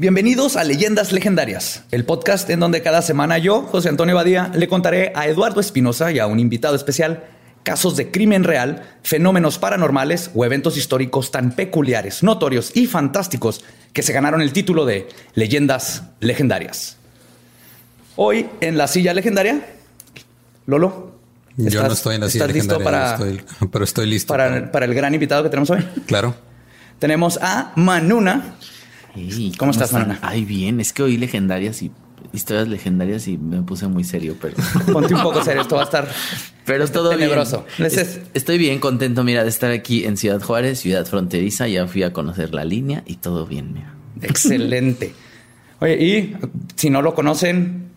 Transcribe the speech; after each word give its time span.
Bienvenidos 0.00 0.56
a 0.56 0.64
Leyendas 0.64 1.12
Legendarias, 1.12 1.84
el 1.90 2.06
podcast 2.06 2.48
en 2.48 2.58
donde 2.58 2.80
cada 2.80 3.02
semana 3.02 3.36
yo, 3.36 3.60
José 3.60 3.90
Antonio 3.90 4.14
Badía, 4.14 4.50
le 4.54 4.66
contaré 4.66 5.12
a 5.14 5.26
Eduardo 5.26 5.60
Espinosa 5.60 6.10
y 6.10 6.18
a 6.18 6.26
un 6.26 6.40
invitado 6.40 6.74
especial 6.74 7.24
casos 7.64 7.98
de 7.98 8.10
crimen 8.10 8.44
real, 8.44 8.82
fenómenos 9.02 9.58
paranormales 9.58 10.30
o 10.34 10.46
eventos 10.46 10.78
históricos 10.78 11.30
tan 11.30 11.52
peculiares, 11.52 12.22
notorios 12.22 12.74
y 12.74 12.86
fantásticos 12.86 13.62
que 13.92 14.02
se 14.02 14.14
ganaron 14.14 14.40
el 14.40 14.54
título 14.54 14.86
de 14.86 15.06
Leyendas 15.34 16.04
Legendarias. 16.20 16.96
Hoy 18.16 18.48
en 18.62 18.78
la 18.78 18.86
silla 18.88 19.12
legendaria, 19.12 19.66
Lolo. 20.64 21.20
Yo 21.58 21.82
no 21.82 21.92
estoy 21.92 22.14
en 22.14 22.22
la 22.22 22.30
silla 22.30 22.46
¿estás 22.46 22.56
listo 22.56 22.78
legendaria, 22.78 23.12
estoy- 23.16 23.68
pero 23.70 23.84
estoy 23.84 24.06
listo. 24.06 24.28
para, 24.32 24.72
para 24.72 24.86
el 24.86 24.94
gran 24.94 25.12
invitado 25.12 25.42
que 25.42 25.50
tenemos 25.50 25.68
hoy. 25.68 25.86
Claro. 26.06 26.34
Tenemos 26.98 27.38
a 27.42 27.72
Manuna. 27.76 28.54
¿Cómo 29.58 29.72
estás? 29.72 29.92
Manuna? 29.92 30.18
Ay, 30.22 30.44
bien, 30.44 30.80
es 30.80 30.92
que 30.92 31.02
oí 31.02 31.16
legendarias 31.16 31.82
y 31.82 31.90
historias 32.32 32.68
legendarias 32.68 33.26
y 33.28 33.36
me 33.38 33.62
puse 33.62 33.88
muy 33.88 34.04
serio, 34.04 34.36
pero 34.40 34.54
Ponte 34.92 35.14
un 35.14 35.22
poco 35.22 35.42
serio, 35.42 35.62
esto 35.62 35.74
va 35.76 35.82
a 35.82 35.84
estar 35.84 36.08
pero 36.64 36.86
todo 36.88 37.10
tenebroso. 37.10 37.64
bien. 37.78 37.90
Les- 37.90 37.96
Es- 37.98 38.20
estoy 38.34 38.58
bien 38.58 38.78
contento, 38.78 39.24
mira, 39.24 39.42
de 39.42 39.48
estar 39.48 39.70
aquí 39.72 40.04
en 40.04 40.16
Ciudad 40.16 40.40
Juárez, 40.40 40.78
ciudad 40.80 41.04
fronteriza, 41.06 41.66
ya 41.66 41.86
fui 41.88 42.02
a 42.04 42.12
conocer 42.12 42.54
la 42.54 42.64
línea 42.64 43.02
y 43.06 43.16
todo 43.16 43.46
bien, 43.46 43.72
mira. 43.72 43.94
Excelente. 44.22 45.12
Oye, 45.80 45.94
y 46.04 46.36
si 46.76 46.90
no 46.90 47.02
lo 47.02 47.14
conocen, 47.14 47.89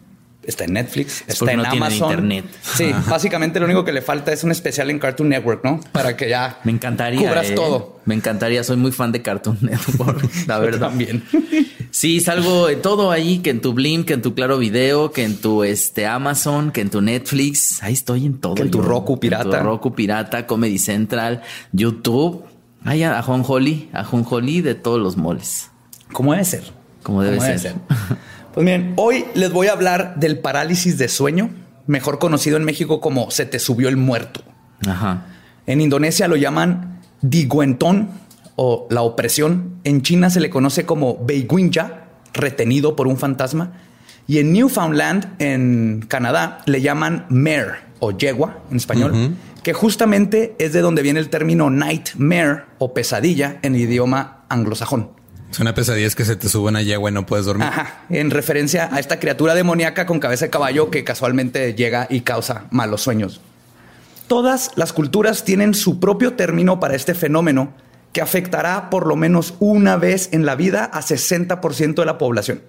está 0.46 0.66
en 0.66 0.74
Netflix, 0.74 1.24
Es 1.28 1.36
está 1.42 1.52
en 1.52 1.58
no 1.59 1.66
Amazon. 1.66 2.09
internet. 2.12 2.46
Sí, 2.62 2.92
básicamente 3.09 3.59
lo 3.59 3.66
único 3.66 3.84
que 3.86 3.92
le 3.92 4.02
falta 4.02 4.31
es 4.34 4.44
un 4.44 4.52
especial 4.52 4.90
en 4.90 5.00
Cartoon 5.00 5.30
Network, 5.30 5.64
¿no? 5.64 5.80
Para 5.92 6.16
que 6.18 6.30
ya 6.30 6.59
Me 6.64 6.72
encantaría. 6.72 7.28
cubras 7.28 7.50
¿eh? 7.50 7.56
todo. 7.56 8.00
Me 8.06 8.16
encantaría, 8.16 8.64
soy 8.64 8.78
muy 8.78 8.92
fan 8.92 9.12
de 9.12 9.22
Cartoon 9.22 9.58
Network, 9.62 10.30
la 10.48 10.59
verdad. 10.59 10.90
También. 10.90 11.24
Sí, 11.92 12.20
salgo 12.20 12.68
de 12.68 12.76
todo 12.76 13.12
ahí, 13.12 13.40
que 13.40 13.52
en 13.52 13.62
tu 13.62 13.74
Blim, 13.74 14.04
que 14.04 14.14
en 14.14 14.22
tu 14.22 14.34
Claro 14.36 14.58
Video, 14.58 15.12
que 15.12 15.24
en 15.24 15.38
tu 15.38 15.64
este 15.64 16.06
Amazon, 16.08 16.72
que 16.72 16.81
en 16.81 16.90
tu 16.90 17.02
Netflix. 17.02 17.81
Ahí 17.84 17.94
estoy 17.94 18.25
en 18.25 18.40
todo. 18.40 18.56
Que 18.56 18.64
en 18.64 18.72
tu 18.72 18.80
yo. 18.80 18.86
Roku 18.86 19.20
pirata. 19.20 19.44
En 19.44 19.52
tu 19.52 19.58
Roku 19.58 19.94
Pirata, 19.96 20.46
Comedy 20.48 20.80
Central, 20.80 21.42
YouTube. 21.72 22.44
Ay, 22.84 23.04
a 23.04 23.22
Juan 23.22 23.44
Holly, 23.48 23.90
a 23.94 24.04
Juan 24.04 24.25
Holly 24.30 24.62
de 24.62 24.75
todos 24.75 25.00
los 25.00 25.16
moles. 25.16 25.70
¿Cómo 26.12 26.34
debe 26.34 26.44
ser? 26.44 26.64
Como 27.02 27.22
debe 27.22 27.38
¿Cómo 27.38 27.58
ser. 27.58 27.75
Pues 28.53 28.64
miren, 28.64 28.94
hoy 28.97 29.25
les 29.34 29.52
voy 29.52 29.68
a 29.68 29.72
hablar 29.72 30.16
del 30.18 30.38
parálisis 30.38 31.00
de 31.00 31.08
sueño, 31.08 31.50
mejor 31.88 32.19
conocido 32.19 32.56
en 32.56 32.64
México 32.64 33.02
como 33.02 33.31
se 33.31 33.47
te 33.47 33.58
subió 33.58 33.90
el 33.90 33.97
muerto. 33.97 34.41
Ajá. 34.88 35.25
En 35.66 35.81
Indonesia 35.81 36.28
lo 36.28 36.36
llaman 36.36 37.00
diguentón 37.22 38.12
o 38.56 38.88
la 38.92 39.02
opresión. 39.02 39.80
En 39.84 40.03
China 40.03 40.30
se 40.30 40.40
le 40.40 40.52
conoce 40.52 40.86
como 40.86 41.18
beiguinja, 41.25 42.06
retenido 42.34 42.96
por 42.96 43.08
un 43.08 43.18
fantasma. 43.18 43.74
Y 44.28 44.38
en 44.38 44.53
Newfoundland, 44.53 45.34
en 45.40 46.06
Canadá, 46.08 46.59
le 46.66 46.81
llaman 46.81 47.25
mare 47.30 47.80
o 48.00 48.12
yegua 48.12 48.59
en 48.69 48.78
español, 48.78 49.36
que 49.63 49.74
justamente 49.74 50.56
es 50.59 50.74
de 50.74 50.81
donde 50.81 51.02
viene 51.02 51.19
el 51.19 51.30
término 51.30 51.72
nightmare 51.72 52.66
o 52.78 52.94
pesadilla 52.94 53.58
en 53.63 53.74
el 53.74 53.81
idioma 53.81 54.46
anglosajón. 54.50 55.23
Es 55.53 55.59
una 55.59 55.75
pesadilla 55.75 56.08
es 56.08 56.16
que 56.16 56.25
se 56.25 56.36
te 56.36 56.50
sube 56.50 56.69
una 56.69 56.81
yegua 56.81 57.12
y 57.12 57.14
no 57.14 57.28
puedes 57.28 57.46
dormir. 57.46 57.68
Ajá, 57.68 58.06
en 58.09 58.31
referencia 58.31 58.90
a 58.91 59.00
esta 59.00 59.19
criatura 59.19 59.53
demoníaca 59.53 60.08
con 60.08 60.19
cabeza 60.19 60.46
de 60.46 60.50
caballo 60.50 60.90
que 60.90 61.03
casualmente 61.03 61.75
llega 61.75 62.08
y 62.09 62.22
causa 62.22 62.66
malos 62.72 63.03
sueños. 63.03 63.40
Todas 64.25 64.72
las 64.78 64.94
culturas 64.94 65.44
tienen 65.44 65.75
su 65.75 66.00
propio 66.00 66.34
término 66.34 66.80
para 66.80 66.96
este 66.96 67.13
fenómeno 67.13 67.72
que 68.13 68.22
afectará 68.22 68.90
por 68.90 69.06
lo 69.06 69.16
menos 69.16 69.53
una 69.59 69.96
vez 69.96 70.30
en 70.31 70.47
la 70.47 70.56
vida 70.56 70.86
a 70.86 71.02
60% 71.02 71.94
de 71.94 72.06
la 72.06 72.18
población. 72.18 72.63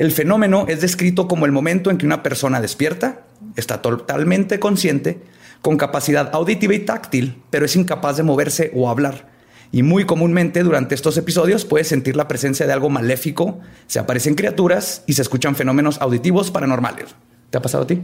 El 0.00 0.10
fenómeno 0.10 0.64
es 0.66 0.80
descrito 0.80 1.28
como 1.28 1.46
el 1.46 1.52
momento 1.52 1.92
en 1.92 1.98
que 1.98 2.06
una 2.06 2.24
persona 2.24 2.60
despierta, 2.60 3.20
está 3.54 3.82
totalmente 3.82 4.58
consciente, 4.58 5.22
con 5.62 5.76
capacidad 5.76 6.34
auditiva 6.34 6.74
y 6.74 6.80
táctil, 6.80 7.40
pero 7.50 7.66
es 7.66 7.76
incapaz 7.76 8.16
de 8.16 8.24
moverse 8.24 8.72
o 8.74 8.90
hablar. 8.90 9.29
Y 9.72 9.82
muy 9.84 10.04
comúnmente 10.04 10.62
durante 10.64 10.94
estos 10.94 11.16
episodios 11.16 11.64
puedes 11.64 11.86
sentir 11.88 12.16
la 12.16 12.26
presencia 12.26 12.66
de 12.66 12.72
algo 12.72 12.90
maléfico, 12.90 13.60
se 13.86 13.98
aparecen 14.00 14.34
criaturas 14.34 15.02
y 15.06 15.12
se 15.12 15.22
escuchan 15.22 15.54
fenómenos 15.54 16.00
auditivos 16.00 16.50
paranormales. 16.50 17.06
¿Te 17.50 17.58
ha 17.58 17.62
pasado 17.62 17.84
a 17.84 17.86
ti? 17.86 18.00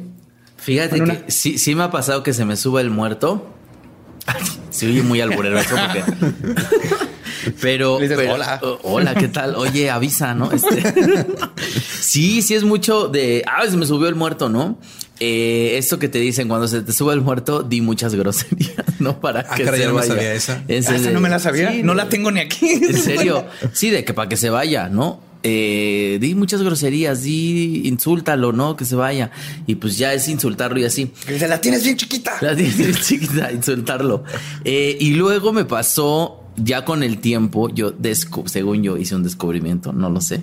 Fíjate 0.59 0.99
Manuna. 1.01 1.25
que 1.25 1.31
sí, 1.31 1.59
sí 1.59 1.75
me 1.75 1.83
ha 1.83 1.91
pasado 1.91 2.23
que 2.23 2.33
se 2.33 2.45
me 2.45 2.57
suba 2.57 2.81
el 2.81 2.91
muerto. 2.91 3.53
Se 4.71 4.87
oye 4.89 5.03
muy 5.03 5.21
alburero 5.21 5.59
eso 5.59 5.75
porque... 5.75 6.03
Pero, 7.61 7.99
dices, 8.01 8.17
pero- 8.17 8.35
"Hola". 8.35 8.61
hola, 8.83 9.15
¿qué 9.15 9.29
tal? 9.29 9.55
Oye, 9.55 9.89
avisa, 9.89 10.35
¿no? 10.35 10.51
Este, 10.51 10.83
sí, 12.01 12.43
sí 12.43 12.55
es 12.55 12.65
mucho 12.65 13.07
de, 13.09 13.45
ah, 13.47 13.63
se 13.71 13.77
me 13.77 13.87
subió 13.87 14.09
el 14.09 14.17
muerto, 14.17 14.49
¿no? 14.49 14.79
Eh, 15.19 15.79
esto 15.79 15.99
que 15.99 16.09
te 16.09 16.19
dicen 16.19 16.47
cuando 16.49 16.69
se 16.69 16.83
te 16.83 16.93
sube 16.93 17.15
el 17.15 17.21
muerto, 17.23 17.63
di 17.63 17.81
muchas 17.81 18.15
groserías, 18.15 18.75
¿no? 18.99 19.19
Para 19.21 19.41
Ah, 19.49 19.55
que 19.55 19.65
caray, 19.65 19.81
se 19.81 19.85
yo 19.87 19.91
no 19.93 19.95
me 19.97 20.01
vaya. 20.03 20.15
sabía 20.15 20.35
esa. 20.35 20.63
Ese 20.69 20.93
Ah, 20.93 20.97
esa 20.97 21.07
de- 21.09 21.13
no 21.15 21.21
me 21.21 21.29
la 21.31 21.39
sabía, 21.39 21.73
Sí, 21.73 21.83
no 21.83 21.93
de- 21.93 21.97
la 21.97 22.09
tengo 22.09 22.31
ni 22.31 22.41
aquí. 22.41 22.69
En 22.71 22.97
serio, 23.03 23.47
sí, 23.73 23.91
de 23.91 24.05
que 24.05 24.13
para 24.13 24.29
que 24.29 24.37
se 24.37 24.51
vaya, 24.51 24.89
¿no? 24.89 25.21
Eh, 25.43 26.19
di 26.21 26.35
muchas 26.35 26.61
groserías, 26.63 27.23
di 27.23 27.83
insúltalo, 27.87 28.53
¿no? 28.53 28.77
Que 28.77 28.85
se 28.85 28.97
vaya. 28.97 29.31
Y 29.67 29.77
pues 29.77 29.97
ya 29.97 30.13
es 30.13 30.27
insultarlo 30.29 30.79
y 30.81 30.85
así. 30.85 31.13
La 31.49 31.61
tienes 31.61 31.85
bien 31.85 31.97
chiquita. 31.97 32.33
La 32.41 32.57
tienes 32.57 33.01
chiquita, 33.07 33.53
insultarlo. 33.53 34.25
Eh, 34.65 34.97
y 35.01 35.11
luego 35.11 35.53
me 35.53 35.65
pasó 35.65 36.43
ya 36.57 36.85
con 36.85 37.03
el 37.03 37.19
tiempo, 37.19 37.69
yo, 37.69 37.93
descu- 37.97 38.49
según 38.49 38.83
yo, 38.83 38.97
hice 38.97 39.15
un 39.15 39.23
descubrimiento, 39.23 39.93
no 39.93 40.11
lo 40.11 40.21
sé. 40.21 40.43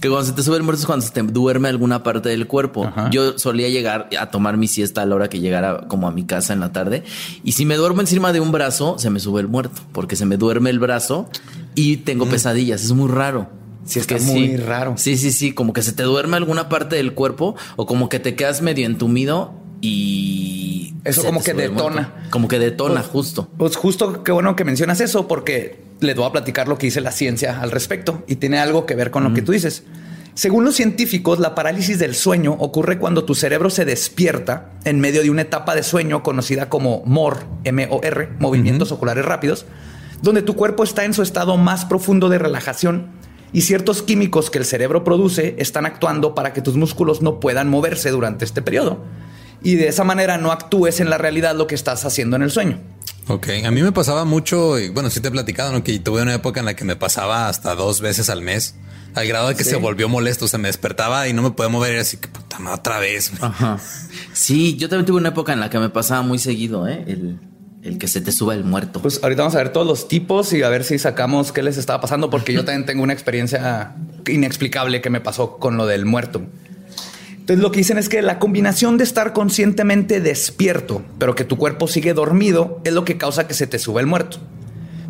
Que 0.00 0.08
cuando 0.08 0.26
se 0.26 0.32
te 0.32 0.42
sube 0.42 0.56
el 0.56 0.62
muerto 0.62 0.80
es 0.80 0.86
cuando 0.86 1.06
se 1.06 1.12
te 1.12 1.22
duerme 1.22 1.68
alguna 1.68 2.02
parte 2.02 2.28
del 2.28 2.46
cuerpo. 2.46 2.84
Ajá. 2.84 3.08
Yo 3.10 3.38
solía 3.38 3.68
llegar 3.68 4.08
a 4.18 4.30
tomar 4.30 4.56
mi 4.56 4.68
siesta 4.68 5.02
a 5.02 5.06
la 5.06 5.14
hora 5.14 5.28
que 5.28 5.40
llegara 5.40 5.86
como 5.88 6.06
a 6.06 6.10
mi 6.10 6.24
casa 6.24 6.52
en 6.52 6.60
la 6.60 6.72
tarde. 6.72 7.02
Y 7.44 7.52
si 7.52 7.64
me 7.64 7.76
duermo 7.76 8.00
encima 8.00 8.32
de 8.32 8.40
un 8.40 8.52
brazo, 8.52 8.98
se 8.98 9.08
me 9.10 9.20
sube 9.20 9.40
el 9.40 9.48
muerto, 9.48 9.80
porque 9.92 10.16
se 10.16 10.26
me 10.26 10.36
duerme 10.36 10.70
el 10.70 10.78
brazo 10.78 11.28
y 11.74 11.98
tengo 11.98 12.26
pesadillas. 12.26 12.84
Es 12.84 12.92
muy 12.92 13.10
raro. 13.10 13.48
Sí, 13.84 14.00
está 14.00 14.16
Que 14.16 14.20
muy 14.22 14.56
raro. 14.56 14.94
Sí, 14.96 15.16
sí, 15.16 15.30
sí. 15.32 15.52
Como 15.52 15.72
que 15.72 15.82
se 15.82 15.92
te 15.92 16.02
duerme 16.02 16.36
alguna 16.36 16.68
parte 16.68 16.96
del 16.96 17.14
cuerpo 17.14 17.54
o 17.76 17.86
como 17.86 18.08
que 18.08 18.18
te 18.18 18.34
quedas 18.34 18.60
medio 18.60 18.84
entumido 18.84 19.54
y. 19.86 20.94
Eso 21.04 21.22
como 21.24 21.42
que 21.42 21.54
muerto. 21.54 21.74
detona. 21.74 22.28
Como 22.30 22.48
que 22.48 22.58
detona, 22.58 23.00
Pues- 23.02 23.06
justo. 23.12 23.48
Pues 23.56 23.76
justo 23.76 24.24
qué 24.24 24.32
bueno 24.32 24.56
que 24.56 24.64
mencionas 24.64 25.00
eso, 25.00 25.28
porque 25.28 25.80
les 26.00 26.16
voy 26.16 26.26
a 26.26 26.32
platicar 26.32 26.66
lo 26.66 26.78
que 26.78 26.86
dice 26.86 27.00
la 27.00 27.12
ciencia 27.12 27.60
al 27.60 27.70
respecto 27.70 28.24
y 28.26 28.36
tiene 28.36 28.58
algo 28.58 28.86
que 28.86 28.94
ver 28.96 29.10
con 29.12 29.22
lo 29.24 29.32
que 29.32 29.42
tú 29.42 29.52
dices. 29.52 29.84
Según 30.34 30.64
los 30.64 30.74
científicos, 30.74 31.38
la 31.38 31.54
parálisis 31.54 31.98
del 31.98 32.14
sueño 32.14 32.52
ocurre 32.58 32.98
cuando 32.98 33.24
tu 33.24 33.34
cerebro 33.34 33.70
se 33.70 33.84
despierta 33.86 34.70
en 34.84 35.00
medio 35.00 35.22
de 35.22 35.30
una 35.30 35.42
etapa 35.42 35.74
de 35.74 35.82
sueño 35.82 36.22
conocida 36.22 36.68
como 36.68 37.02
MOR, 37.06 37.46
M-O-R, 37.64 38.28
movimientos 38.38 38.92
oculares 38.92 39.24
rápidos, 39.24 39.64
donde 40.20 40.42
tu 40.42 40.54
cuerpo 40.54 40.84
está 40.84 41.04
en 41.04 41.14
su 41.14 41.22
estado 41.22 41.56
más 41.56 41.86
profundo 41.86 42.28
de 42.28 42.38
relajación 42.38 43.06
y 43.52 43.62
ciertos 43.62 44.02
químicos 44.02 44.50
que 44.50 44.58
el 44.58 44.66
cerebro 44.66 45.04
produce 45.04 45.54
están 45.58 45.86
actuando 45.86 46.34
para 46.34 46.52
que 46.52 46.60
tus 46.60 46.76
músculos 46.76 47.22
no 47.22 47.40
puedan 47.40 47.70
moverse 47.70 48.10
durante 48.10 48.44
este 48.44 48.60
periodo. 48.60 49.04
Y 49.62 49.74
de 49.76 49.88
esa 49.88 50.04
manera 50.04 50.38
no 50.38 50.52
actúes 50.52 51.00
en 51.00 51.10
la 51.10 51.18
realidad 51.18 51.54
lo 51.56 51.66
que 51.66 51.74
estás 51.74 52.04
haciendo 52.04 52.36
en 52.36 52.42
el 52.42 52.50
sueño. 52.50 52.78
Ok, 53.28 53.48
a 53.64 53.70
mí 53.72 53.82
me 53.82 53.90
pasaba 53.90 54.24
mucho, 54.24 54.78
y 54.78 54.88
bueno, 54.90 55.10
sí 55.10 55.20
te 55.20 55.28
he 55.28 55.30
platicado, 55.32 55.72
¿no? 55.72 55.82
Que 55.82 55.98
tuve 55.98 56.22
una 56.22 56.34
época 56.34 56.60
en 56.60 56.66
la 56.66 56.74
que 56.74 56.84
me 56.84 56.94
pasaba 56.94 57.48
hasta 57.48 57.74
dos 57.74 58.00
veces 58.00 58.30
al 58.30 58.40
mes, 58.40 58.76
al 59.14 59.26
grado 59.26 59.48
de 59.48 59.56
que 59.56 59.64
Sí. 59.64 59.70
se 59.70 59.76
volvió 59.76 60.08
molesto, 60.08 60.44
o 60.44 60.48
sea, 60.48 60.60
me 60.60 60.68
despertaba 60.68 61.26
y 61.26 61.32
no 61.32 61.42
me 61.42 61.50
podía 61.50 61.68
mover, 61.68 61.96
y 61.96 61.98
así 61.98 62.18
que 62.18 62.28
puta 62.28 62.60
madre, 62.60 62.78
otra 62.78 62.98
vez. 63.00 63.32
Ajá. 63.40 63.78
Sí, 64.32 64.76
yo 64.76 64.88
también 64.88 65.06
tuve 65.06 65.16
una 65.18 65.30
época 65.30 65.52
en 65.52 65.58
la 65.58 65.70
que 65.70 65.78
me 65.80 65.88
pasaba 65.90 66.22
muy 66.22 66.38
seguido, 66.38 66.86
¿eh? 66.86 67.02
El, 67.08 67.40
el 67.82 67.98
que 67.98 68.06
se 68.06 68.20
te 68.20 68.30
suba 68.30 68.54
el 68.54 68.62
muerto. 68.62 69.02
Pues 69.02 69.18
ahorita 69.20 69.42
vamos 69.42 69.56
a 69.56 69.58
ver 69.58 69.70
todos 69.72 69.86
los 69.88 70.06
tipos 70.06 70.52
y 70.52 70.62
a 70.62 70.68
ver 70.68 70.84
si 70.84 70.96
sacamos 71.00 71.50
qué 71.50 71.64
les 71.64 71.78
estaba 71.78 72.00
pasando, 72.00 72.30
porque 72.30 72.52
yo 72.52 72.64
también 72.64 72.86
tengo 72.86 73.02
una 73.02 73.12
experiencia 73.12 73.96
inexplicable 74.28 75.00
que 75.00 75.10
me 75.10 75.20
pasó 75.20 75.56
con 75.58 75.76
lo 75.76 75.86
del 75.86 76.04
muerto. 76.04 76.42
Entonces 77.46 77.62
lo 77.62 77.70
que 77.70 77.78
dicen 77.78 77.96
es 77.96 78.08
que 78.08 78.22
la 78.22 78.40
combinación 78.40 78.98
de 78.98 79.04
estar 79.04 79.32
conscientemente 79.32 80.20
despierto, 80.20 81.04
pero 81.16 81.36
que 81.36 81.44
tu 81.44 81.56
cuerpo 81.56 81.86
sigue 81.86 82.12
dormido, 82.12 82.80
es 82.82 82.92
lo 82.92 83.04
que 83.04 83.18
causa 83.18 83.46
que 83.46 83.54
se 83.54 83.68
te 83.68 83.78
suba 83.78 84.00
el 84.00 84.08
muerto. 84.08 84.38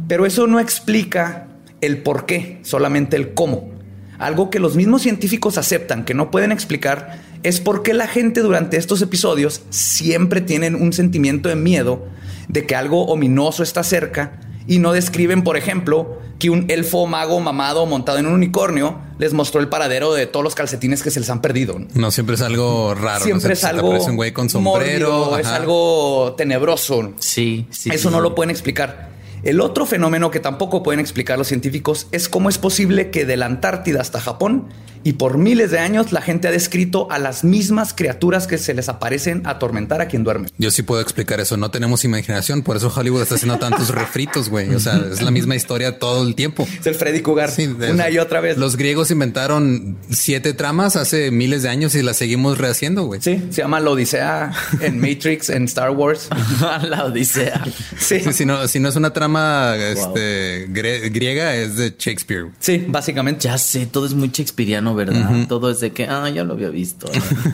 Pero 0.06 0.26
eso 0.26 0.46
no 0.46 0.60
explica 0.60 1.48
el 1.80 2.02
por 2.02 2.26
qué, 2.26 2.58
solamente 2.60 3.16
el 3.16 3.32
cómo. 3.32 3.70
Algo 4.18 4.50
que 4.50 4.58
los 4.58 4.76
mismos 4.76 5.00
científicos 5.00 5.56
aceptan 5.56 6.04
que 6.04 6.12
no 6.12 6.30
pueden 6.30 6.52
explicar 6.52 7.22
es 7.42 7.58
por 7.58 7.82
qué 7.82 7.94
la 7.94 8.06
gente 8.06 8.42
durante 8.42 8.76
estos 8.76 9.00
episodios 9.00 9.62
siempre 9.70 10.42
tienen 10.42 10.74
un 10.74 10.92
sentimiento 10.92 11.48
de 11.48 11.56
miedo 11.56 12.04
de 12.48 12.66
que 12.66 12.76
algo 12.76 13.06
ominoso 13.06 13.62
está 13.62 13.82
cerca 13.82 14.40
y 14.66 14.78
no 14.78 14.92
describen, 14.92 15.42
por 15.42 15.56
ejemplo, 15.56 16.18
que 16.38 16.50
un 16.50 16.66
elfo 16.70 17.06
mago 17.06 17.40
mamado 17.40 17.86
montado 17.86 18.18
en 18.18 18.26
un 18.26 18.34
unicornio 18.34 18.98
les 19.18 19.32
mostró 19.32 19.60
el 19.60 19.68
paradero 19.68 20.12
de 20.12 20.26
todos 20.26 20.44
los 20.44 20.54
calcetines 20.54 21.02
que 21.02 21.10
se 21.10 21.20
les 21.20 21.30
han 21.30 21.40
perdido. 21.40 21.78
¿no? 21.94 22.10
Siempre 22.10 22.34
es 22.34 22.42
algo 22.42 22.94
raro. 22.94 23.24
Siempre 23.24 23.48
¿no? 23.48 23.52
es 23.54 23.64
algo 23.64 23.90
un 23.90 24.16
güey 24.16 24.32
con 24.32 24.50
sombrero. 24.50 25.10
mórbido, 25.10 25.38
es 25.38 25.46
algo 25.46 26.34
tenebroso. 26.36 27.14
Sí, 27.18 27.66
sí. 27.70 27.90
Eso 27.90 28.08
sí, 28.08 28.14
no 28.14 28.20
lo 28.20 28.34
pueden 28.34 28.50
explicar. 28.50 29.10
El 29.42 29.60
otro 29.60 29.86
fenómeno 29.86 30.30
que 30.30 30.40
tampoco 30.40 30.82
pueden 30.82 31.00
explicar 31.00 31.38
los 31.38 31.48
científicos 31.48 32.08
es 32.10 32.28
cómo 32.28 32.48
es 32.48 32.58
posible 32.58 33.10
que 33.10 33.24
de 33.24 33.36
la 33.36 33.46
Antártida 33.46 34.00
hasta 34.00 34.20
Japón 34.20 34.68
y 35.06 35.12
por 35.12 35.38
miles 35.38 35.70
de 35.70 35.78
años 35.78 36.10
la 36.10 36.20
gente 36.20 36.48
ha 36.48 36.50
descrito 36.50 37.06
a 37.12 37.20
las 37.20 37.44
mismas 37.44 37.94
criaturas 37.94 38.48
que 38.48 38.58
se 38.58 38.74
les 38.74 38.88
aparecen 38.88 39.46
a 39.46 39.50
atormentar 39.50 40.00
a 40.00 40.08
quien 40.08 40.24
duerme. 40.24 40.48
Yo 40.58 40.72
sí 40.72 40.82
puedo 40.82 41.00
explicar 41.00 41.38
eso. 41.38 41.56
No 41.56 41.70
tenemos 41.70 42.04
imaginación. 42.04 42.62
Por 42.62 42.76
eso 42.76 42.92
Hollywood 42.94 43.22
está 43.22 43.36
haciendo 43.36 43.58
tantos 43.58 43.90
refritos, 43.90 44.48
güey. 44.48 44.74
O 44.74 44.80
sea, 44.80 45.00
es 45.12 45.22
la 45.22 45.30
misma 45.30 45.54
historia 45.54 46.00
todo 46.00 46.26
el 46.26 46.34
tiempo. 46.34 46.66
Es 46.80 46.86
el 46.88 46.96
Freddy 46.96 47.20
Cougar 47.20 47.52
Sí, 47.52 47.66
de 47.68 47.92
una 47.92 48.06
eso. 48.08 48.14
y 48.16 48.18
otra 48.18 48.40
vez. 48.40 48.58
Los 48.58 48.76
griegos 48.76 49.12
inventaron 49.12 49.96
siete 50.10 50.54
tramas 50.54 50.96
hace 50.96 51.30
miles 51.30 51.62
de 51.62 51.68
años 51.68 51.94
y 51.94 52.02
las 52.02 52.16
seguimos 52.16 52.58
rehaciendo, 52.58 53.04
güey. 53.04 53.20
Sí, 53.22 53.40
se 53.50 53.62
llama 53.62 53.78
la 53.78 53.90
Odisea 53.90 54.50
en 54.80 54.98
Matrix, 55.00 55.50
en 55.50 55.66
Star 55.66 55.90
Wars. 55.90 56.28
la 56.82 57.04
Odisea. 57.04 57.62
Sí, 57.96 58.18
Sí, 58.20 58.32
si, 58.32 58.44
no, 58.44 58.66
si 58.66 58.80
no 58.80 58.88
es 58.88 58.96
una 58.96 59.12
trama 59.12 59.76
este, 59.76 60.66
griega, 60.68 61.54
es 61.54 61.76
de 61.76 61.94
Shakespeare. 61.96 62.46
sí, 62.58 62.84
básicamente. 62.88 63.44
Ya 63.44 63.56
sé, 63.56 63.86
todo 63.86 64.06
es 64.06 64.14
muy 64.14 64.30
shakespeariano, 64.32 64.95
¿verdad? 64.96 65.46
Todo 65.48 65.70
es 65.70 65.78
de 65.80 65.92
que, 65.92 66.06
ah, 66.08 66.28
ya 66.30 66.42
lo 66.42 66.54
había 66.54 66.70
visto. 66.70 67.06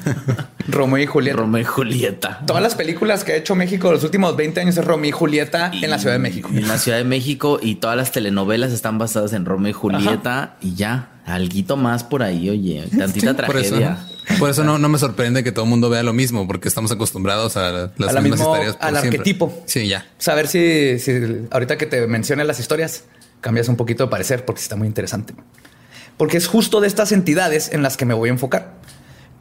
Romeo 0.69 1.03
y 1.03 1.07
Julieta. 1.07 1.37
Romeo 1.39 1.61
y 1.61 1.65
Julieta. 1.65 2.41
Todas 2.47 2.63
las 2.63 2.75
películas 2.75 3.25
que 3.25 3.33
ha 3.33 3.37
hecho 3.37 3.55
México 3.55 3.91
los 3.93 4.05
últimos 4.05 4.37
20 4.37 4.61
años 4.61 4.77
es 4.77 4.85
Romeo 4.85 5.09
y 5.09 5.13
Julieta 5.13 5.71
en 5.75 5.91
la 5.91 5.99
Ciudad 5.99 6.15
de 6.15 6.19
México. 6.21 6.49
En 6.53 6.69
la 6.69 6.79
Ciudad 6.79 6.99
de 6.99 7.05
México 7.05 7.59
y 7.61 7.75
todas 7.77 7.97
las 7.97 8.13
telenovelas 8.13 8.73
están 8.73 8.97
basadas 8.99 9.33
en 9.33 9.45
Romeo 9.45 9.71
y 9.71 9.73
Julieta 9.75 10.57
y 10.61 10.75
ya, 10.75 11.11
alguito 11.27 11.77
más 11.77 12.05
por 12.05 12.23
ahí, 12.23 12.49
oye, 12.49 12.89
tantita 12.97 13.35
Por 13.37 13.57
eso, 13.59 13.77
tragedia. 13.77 13.99
por 14.39 14.51
eso 14.51 14.63
no, 14.65 14.79
no 14.79 14.89
me 14.89 14.99
sorprende 14.99 15.43
que 15.45 15.53
todo 15.53 15.65
el 15.65 15.71
mundo 15.71 15.91
vea 15.91 16.03
lo 16.03 16.13
mismo, 16.13 16.47
porque 16.47 16.69
estamos 16.69 16.93
acostumbrados 16.93 17.57
a 17.57 17.91
las 17.97 18.11
A 18.11 18.13
la 18.13 18.21
mismas 18.21 18.39
mismo- 18.41 18.53
historias. 18.55 18.77
por 18.77 18.87
al 18.87 18.97
siempre. 18.99 19.19
arquetipo. 19.19 19.63
Sí, 19.67 19.89
ya. 19.89 20.07
Saber 20.19 20.47
si, 20.47 20.99
si 20.99 21.13
ahorita 21.51 21.77
que 21.77 21.87
te 21.87 22.07
mencione 22.07 22.45
las 22.45 22.61
historias 22.61 23.05
cambias 23.41 23.69
un 23.69 23.77
poquito 23.77 24.05
de 24.05 24.11
parecer 24.11 24.45
porque 24.45 24.61
está 24.61 24.77
muy 24.77 24.87
interesante. 24.87 25.35
Porque 26.23 26.37
es 26.37 26.47
justo 26.47 26.81
de 26.81 26.87
estas 26.87 27.11
entidades 27.11 27.73
en 27.73 27.83
las 27.83 27.97
que 27.97 28.05
me 28.05 28.15
voy 28.15 28.29
a 28.29 28.33
enfocar. 28.33 28.75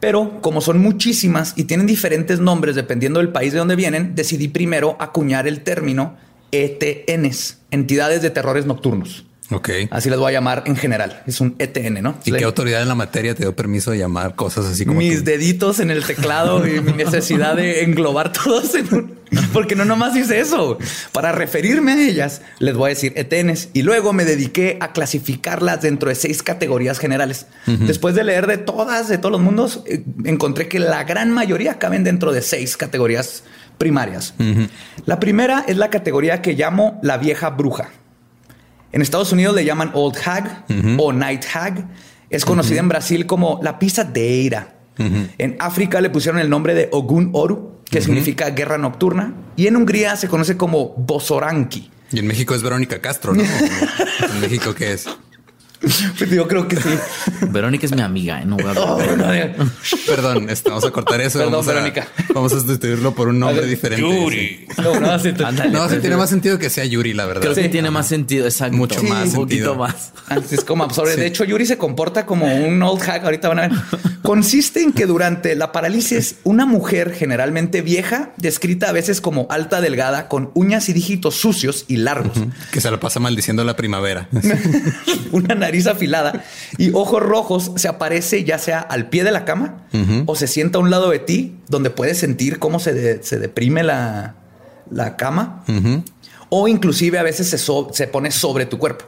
Pero 0.00 0.40
como 0.40 0.60
son 0.60 0.80
muchísimas 0.80 1.52
y 1.54 1.62
tienen 1.62 1.86
diferentes 1.86 2.40
nombres 2.40 2.74
dependiendo 2.74 3.20
del 3.20 3.28
país 3.28 3.52
de 3.52 3.60
donde 3.60 3.76
vienen, 3.76 4.16
decidí 4.16 4.48
primero 4.48 4.96
acuñar 4.98 5.46
el 5.46 5.62
término 5.62 6.16
ETNs, 6.50 7.60
entidades 7.70 8.20
de 8.20 8.30
terrores 8.30 8.66
nocturnos. 8.66 9.26
Ok. 9.52 9.70
Así 9.90 10.10
las 10.10 10.18
voy 10.18 10.30
a 10.30 10.32
llamar 10.32 10.64
en 10.66 10.76
general. 10.76 11.22
Es 11.26 11.40
un 11.40 11.54
ETN, 11.58 12.02
¿no? 12.02 12.16
¿Y 12.24 12.32
qué 12.32 12.44
autoridad 12.44 12.82
en 12.82 12.88
la 12.88 12.94
materia 12.94 13.34
te 13.34 13.42
dio 13.42 13.54
permiso 13.54 13.90
de 13.90 13.98
llamar 13.98 14.34
cosas 14.34 14.66
así 14.66 14.84
como 14.84 14.98
mis 14.98 15.18
tú? 15.18 15.24
deditos 15.24 15.80
en 15.80 15.90
el 15.90 16.04
teclado 16.04 16.66
y 16.66 16.80
mi 16.80 16.92
necesidad 16.92 17.56
de 17.56 17.82
englobar 17.82 18.32
todos 18.32 18.74
en 18.74 18.94
un... 18.94 19.22
Porque 19.52 19.74
no 19.74 19.84
nomás 19.84 20.16
hice 20.16 20.40
eso. 20.40 20.78
Para 21.12 21.32
referirme 21.32 21.92
a 21.92 22.06
ellas, 22.06 22.42
les 22.58 22.74
voy 22.74 22.86
a 22.86 22.94
decir 22.94 23.12
ETNs. 23.16 23.70
Y 23.72 23.82
luego 23.82 24.12
me 24.12 24.24
dediqué 24.24 24.76
a 24.80 24.92
clasificarlas 24.92 25.80
dentro 25.80 26.08
de 26.08 26.14
seis 26.14 26.42
categorías 26.42 26.98
generales. 26.98 27.46
Después 27.66 28.14
de 28.14 28.24
leer 28.24 28.46
de 28.46 28.58
todas, 28.58 29.08
de 29.08 29.18
todos 29.18 29.32
los 29.32 29.40
mundos, 29.40 29.82
eh, 29.86 30.04
encontré 30.24 30.68
que 30.68 30.78
la 30.78 31.04
gran 31.04 31.30
mayoría 31.30 31.78
caben 31.78 32.04
dentro 32.04 32.32
de 32.32 32.42
seis 32.42 32.76
categorías 32.76 33.44
primarias. 33.78 34.34
La 35.06 35.18
primera 35.18 35.64
es 35.66 35.76
la 35.76 35.90
categoría 35.90 36.42
que 36.42 36.52
llamo 36.52 37.00
la 37.02 37.16
vieja 37.16 37.50
bruja. 37.50 37.90
En 38.92 39.00
Estados 39.00 39.32
Unidos 39.32 39.54
le 39.54 39.64
llaman 39.64 39.90
Old 39.94 40.16
Hag 40.24 40.66
o 40.98 41.12
Night 41.12 41.44
Hag. 41.52 41.88
Es 42.30 42.44
conocida 42.44 42.80
en 42.80 42.88
Brasil 42.88 43.26
como 43.26 43.58
la 43.62 43.78
pisadeira. 43.78 44.76
En 45.38 45.56
África 45.58 46.00
le 46.00 46.10
pusieron 46.10 46.40
el 46.40 46.48
nombre 46.48 46.74
de 46.74 46.88
Ogun 46.92 47.30
Oru, 47.32 47.80
que 47.84 48.00
significa 48.00 48.50
guerra 48.50 48.78
nocturna. 48.78 49.34
Y 49.56 49.66
en 49.66 49.76
Hungría 49.76 50.16
se 50.16 50.28
conoce 50.28 50.56
como 50.56 50.94
Bosoranki. 50.96 51.90
Y 52.12 52.18
en 52.18 52.26
México 52.26 52.54
es 52.54 52.62
Verónica 52.62 53.00
Castro, 53.00 53.34
¿no? 53.34 53.42
¿En 54.34 54.40
México 54.40 54.74
qué 54.74 54.92
es? 54.92 55.06
Pues 55.82 56.30
Yo 56.30 56.46
creo 56.48 56.68
que 56.68 56.76
sí. 56.76 56.88
Verónica 57.50 57.86
es 57.86 57.92
mi 57.94 58.02
amiga, 58.02 58.40
¿eh? 58.40 58.44
no 58.46 58.56
voy 58.56 58.64
a 58.66 58.80
Oh, 58.80 58.98
no. 59.16 59.26
Perdón, 60.06 60.48
este, 60.48 60.68
vamos 60.70 60.84
a 60.84 60.90
cortar 60.90 61.20
eso. 61.20 61.38
Perdón, 61.38 61.52
vamos 61.52 61.68
a, 61.68 61.72
Verónica. 61.72 62.06
Vamos 62.34 62.52
a 62.52 62.56
sustituirlo 62.60 63.14
por 63.14 63.28
un 63.28 63.38
nombre 63.40 63.58
A 63.58 63.60
ver, 63.62 63.70
diferente. 63.70 64.02
Yuri. 64.02 64.66
No, 64.82 65.00
no, 65.00 65.18
sí, 65.18 65.32
te- 65.32 65.44
Ándale, 65.44 65.70
No, 65.70 65.78
sí 65.80 65.82
prefiero- 65.88 66.00
tiene 66.02 66.16
más 66.16 66.30
sentido 66.30 66.58
que 66.58 66.70
sea 66.70 66.84
Yuri, 66.84 67.12
la 67.14 67.26
verdad. 67.26 67.42
Creo 67.42 67.54
que 67.54 67.64
Sí. 67.64 67.68
tiene 67.68 67.90
más 67.90 68.06
sentido, 68.08 68.46
exacto. 68.46 68.76
Mucho 68.76 69.00
Sí, 69.00 69.06
más 69.06 69.28
Un 69.30 69.34
poquito 69.34 69.72
sentido. 69.72 69.74
más. 69.76 70.12
Así 70.28 70.54
es 70.54 70.64
como 70.64 70.84
absorbe. 70.84 71.14
Sí. 71.14 71.20
De 71.20 71.26
hecho, 71.26 71.44
Yuri 71.44 71.66
se 71.66 71.76
comporta 71.78 72.26
como 72.26 72.46
un 72.46 72.82
old 72.82 73.00
hack. 73.02 73.24
Ahorita 73.24 73.48
van 73.48 73.58
a 73.58 73.62
ver. 73.68 73.72
Consiste 74.22 74.82
en 74.82 74.92
que 74.92 75.06
durante 75.06 75.54
la 75.56 75.72
parálisis, 75.72 76.36
una 76.44 76.64
mujer 76.64 77.12
generalmente 77.12 77.82
vieja, 77.82 78.32
descrita 78.36 78.88
a 78.88 78.92
veces 78.92 79.20
como 79.20 79.46
alta, 79.50 79.80
delgada, 79.80 80.28
con 80.28 80.50
uñas 80.54 80.88
y 80.88 80.92
dígitos 80.92 81.34
sucios 81.34 81.84
y 81.88 81.96
largos, 81.96 82.32
Que 82.70 82.80
se 82.80 82.90
la 82.90 83.00
pasa 83.00 83.18
maldiciendo 83.18 83.64
la 83.64 83.74
primavera. 83.74 84.28
una 85.32 85.54
nariz 85.54 85.71
afilada 85.90 86.44
y 86.78 86.90
ojos 86.94 87.22
rojos, 87.22 87.72
se 87.76 87.88
aparece 87.88 88.44
ya 88.44 88.58
sea 88.58 88.78
al 88.80 89.08
pie 89.08 89.24
de 89.24 89.30
la 89.32 89.44
cama 89.44 89.86
o 90.26 90.34
se 90.36 90.46
sienta 90.46 90.78
a 90.78 90.80
un 90.80 90.90
lado 90.90 91.10
de 91.10 91.18
ti, 91.18 91.56
donde 91.68 91.90
puedes 91.90 92.18
sentir 92.18 92.58
cómo 92.58 92.78
se, 92.80 92.94
de- 92.94 93.22
se 93.22 93.38
deprime 93.38 93.82
la, 93.82 94.34
la 94.90 95.16
cama, 95.16 95.64
o 96.48 96.68
inclusive 96.68 97.18
a 97.18 97.22
veces 97.22 97.48
se, 97.48 97.58
so- 97.58 97.88
se 97.92 98.06
pone 98.06 98.30
sobre 98.30 98.66
tu 98.66 98.78
cuerpo. 98.78 99.06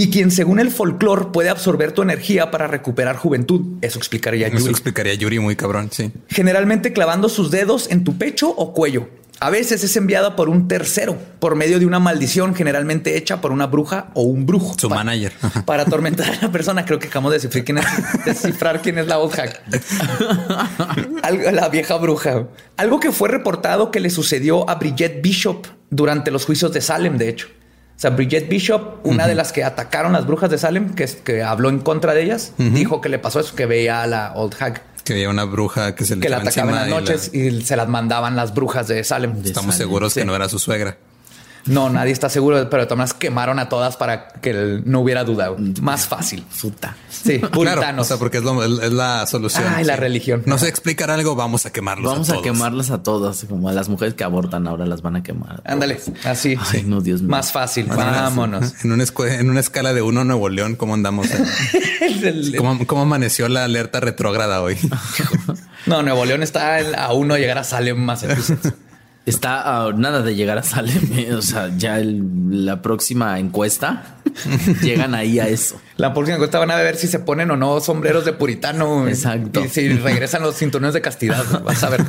Y 0.00 0.10
quien 0.10 0.30
según 0.30 0.60
el 0.60 0.70
folclore 0.70 1.26
puede 1.32 1.48
absorber 1.48 1.90
tu 1.90 2.02
energía 2.02 2.52
para 2.52 2.68
recuperar 2.68 3.16
juventud. 3.16 3.78
Eso 3.80 3.98
explicaría 3.98 4.46
Eso 4.46 4.58
Yuri. 4.58 4.70
explicaría 4.70 5.14
Yuri 5.14 5.40
muy 5.40 5.56
cabrón, 5.56 5.88
sí. 5.90 6.12
Generalmente 6.28 6.92
clavando 6.92 7.28
sus 7.28 7.50
dedos 7.50 7.90
en 7.90 8.04
tu 8.04 8.16
pecho 8.16 8.48
o 8.48 8.72
cuello. 8.72 9.08
A 9.40 9.50
veces 9.50 9.84
es 9.84 9.96
enviada 9.96 10.34
por 10.34 10.48
un 10.48 10.66
tercero, 10.66 11.16
por 11.38 11.54
medio 11.54 11.78
de 11.78 11.86
una 11.86 12.00
maldición 12.00 12.56
generalmente 12.56 13.16
hecha 13.16 13.40
por 13.40 13.52
una 13.52 13.66
bruja 13.66 14.08
o 14.14 14.22
un 14.22 14.46
brujo. 14.46 14.74
Su 14.78 14.90
manager. 14.90 15.32
Para 15.64 15.84
atormentar 15.84 16.28
a 16.28 16.42
la 16.42 16.50
persona. 16.50 16.84
Creo 16.84 16.98
que 16.98 17.06
acabamos 17.06 17.30
de 17.30 17.38
descifrar 17.38 17.64
quién 17.64 17.78
es, 17.78 18.24
descifrar 18.24 18.82
quién 18.82 18.98
es 18.98 19.06
la 19.06 19.18
la 21.52 21.68
vieja 21.68 21.96
bruja. 21.96 22.48
Algo 22.76 22.98
que 22.98 23.12
fue 23.12 23.28
reportado 23.28 23.90
que 23.90 24.00
le 24.00 24.10
sucedió 24.10 24.68
a 24.68 24.76
Bridget 24.76 25.22
Bishop 25.22 25.66
durante 25.90 26.30
los 26.30 26.44
juicios 26.44 26.72
de 26.72 26.80
Salem, 26.80 27.16
de 27.16 27.28
hecho. 27.28 27.48
O 27.98 28.00
sea, 28.00 28.10
Bridget 28.10 28.48
Bishop, 28.48 29.04
una 29.04 29.26
de 29.26 29.34
las 29.34 29.52
que 29.52 29.64
atacaron 29.64 30.12
las 30.12 30.24
brujas 30.24 30.48
de 30.50 30.58
Salem, 30.58 30.94
que, 30.94 31.06
que 31.06 31.42
habló 31.42 31.68
en 31.68 31.80
contra 31.80 32.14
de 32.14 32.22
ellas, 32.22 32.52
dijo 32.56 33.00
que 33.00 33.08
le 33.08 33.18
pasó 33.18 33.40
eso, 33.40 33.56
que 33.56 33.66
veía 33.66 34.02
a 34.02 34.06
la 34.06 34.32
Old 34.34 34.54
Hag. 34.60 34.82
Que 35.08 35.14
había 35.14 35.30
una 35.30 35.44
bruja 35.44 35.94
que 35.94 36.04
se 36.04 36.16
le 36.16 36.20
que 36.20 36.28
la 36.28 36.36
atacaban 36.36 36.74
en 36.74 36.80
las 36.80 36.88
noches 36.90 37.30
y, 37.32 37.62
se 37.62 37.76
las 37.76 37.88
mandaban 37.88 38.36
las 38.36 38.52
brujas 38.52 38.88
de 38.88 39.02
Salem. 39.02 39.40
Estamos 39.42 39.74
seguros 39.74 40.12
que 40.12 40.26
no 40.26 40.36
era 40.36 40.50
su 40.50 40.58
suegra. 40.58 40.98
No, 41.68 41.90
nadie 41.90 42.12
está 42.12 42.28
seguro, 42.28 42.68
pero 42.70 42.82
de 42.82 42.86
todas 42.86 42.98
maneras 42.98 43.14
quemaron 43.14 43.58
a 43.58 43.68
todas 43.68 43.96
para 43.96 44.28
que 44.28 44.82
no 44.84 45.00
hubiera 45.00 45.24
duda. 45.24 45.54
Más 45.80 46.06
fácil. 46.06 46.44
Puta. 46.60 46.96
Sí, 47.10 47.40
claro, 47.40 48.00
o 48.00 48.04
sea, 48.04 48.16
porque 48.16 48.38
es, 48.38 48.92
la 48.92 49.26
solución. 49.26 49.64
Ay, 49.74 49.84
la 49.84 49.96
religión. 49.96 50.42
No 50.46 50.58
sé 50.58 50.68
explicar 50.68 51.10
algo, 51.10 51.34
vamos 51.34 51.66
a 51.66 51.72
quemarlos 51.72 52.12
Vamos 52.12 52.30
a, 52.30 52.40
quemarlas 52.42 52.90
a 52.90 53.02
todas, 53.02 53.44
como 53.48 53.68
a 53.68 53.72
las 53.72 53.88
mujeres 53.88 54.14
que 54.14 54.24
abortan 54.24 54.66
ahora 54.66 54.86
las 54.86 55.02
van 55.02 55.16
a 55.16 55.22
quemar. 55.22 55.62
Ándale, 55.64 56.00
así. 56.24 56.56
Ay, 56.72 56.84
no, 56.84 57.00
Dios 57.00 57.22
mío. 57.22 57.30
Más 57.30 57.52
fácil. 57.52 57.86
Vámonos. 57.86 58.74
En 58.88 58.92
una, 58.92 59.04
en 59.04 59.50
una 59.50 59.60
escala 59.60 59.92
de 59.92 60.02
uno 60.02 60.24
Nuevo 60.24 60.48
León, 60.48 60.76
¿cómo 60.76 60.94
andamos? 60.94 61.26
¿Cómo, 62.56 62.86
¿Cómo, 62.86 63.02
amaneció 63.02 63.48
la 63.48 63.64
alerta 63.64 64.00
retrógrada 64.00 64.62
hoy? 64.62 64.78
no, 65.86 66.02
Nuevo 66.02 66.24
León 66.24 66.42
está 66.42 66.78
a 66.78 67.12
uno 67.12 67.36
llegar 67.36 67.58
a 67.58 67.64
Salem, 67.64 67.98
Massachusetts. 67.98 68.72
Está 69.28 69.84
a 69.84 69.92
nada 69.92 70.22
de 70.22 70.34
llegar 70.34 70.56
a 70.56 70.62
Salem. 70.62 70.98
Eh, 71.18 71.34
o 71.34 71.42
sea, 71.42 71.70
ya 71.76 72.00
la 72.00 72.80
próxima 72.80 73.38
encuesta 73.38 74.18
llegan 74.82 75.14
ahí 75.14 75.40
a 75.40 75.48
eso. 75.48 75.80
La 75.96 76.14
próxima 76.14 76.36
encuesta 76.36 76.58
van 76.58 76.70
a 76.70 76.76
ver 76.76 76.96
si 76.96 77.08
se 77.08 77.18
ponen 77.18 77.50
o 77.50 77.56
no 77.56 77.80
sombreros 77.80 78.24
de 78.24 78.32
puritano. 78.32 79.06
Exacto. 79.08 79.64
Y 79.64 79.68
si 79.68 79.88
regresan 79.88 80.42
los 80.42 80.56
cinturones 80.56 80.94
de 80.94 81.00
castidad. 81.00 81.62
Vas 81.64 81.82
a 81.82 81.90
ver. 81.90 82.04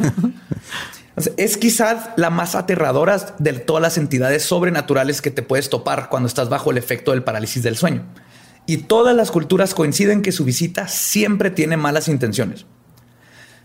Es 1.37 1.57
quizás 1.57 2.09
la 2.15 2.29
más 2.29 2.55
aterradora 2.55 3.17
de 3.39 3.53
todas 3.53 3.81
las 3.81 3.97
entidades 3.97 4.43
sobrenaturales 4.43 5.21
que 5.21 5.31
te 5.31 5.41
puedes 5.41 5.69
topar 5.69 6.07
cuando 6.09 6.27
estás 6.27 6.49
bajo 6.49 6.71
el 6.71 6.77
efecto 6.77 7.11
del 7.11 7.23
parálisis 7.23 7.63
del 7.63 7.75
sueño. 7.75 8.05
Y 8.65 8.77
todas 8.77 9.15
las 9.15 9.31
culturas 9.31 9.73
coinciden 9.73 10.21
que 10.21 10.31
su 10.31 10.45
visita 10.45 10.87
siempre 10.87 11.49
tiene 11.49 11.75
malas 11.75 12.07
intenciones. 12.07 12.65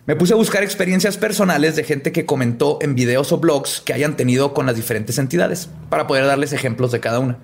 Me 0.07 0.17
puse 0.17 0.35
a 0.35 0.37
buscar 0.37 0.63
experiencias 0.63 1.17
personales 1.17 1.77
de 1.77 1.85
gente 1.85 2.13
que 2.13 2.27
comentó 2.27 2.77
en 2.83 2.95
videos 2.95 3.33
o 3.33 3.39
blogs 3.39 3.81
que 3.81 3.95
hayan 3.95 4.19
tenido 4.19 4.53
con 4.53 4.67
las 4.67 4.77
diferentes 4.77 5.17
entidades 5.17 5.71
para 5.89 6.07
poder 6.07 6.27
darles 6.27 6.53
ejemplos 6.53 6.93
de 6.93 7.01
cada 7.01 7.21
una. 7.21 7.39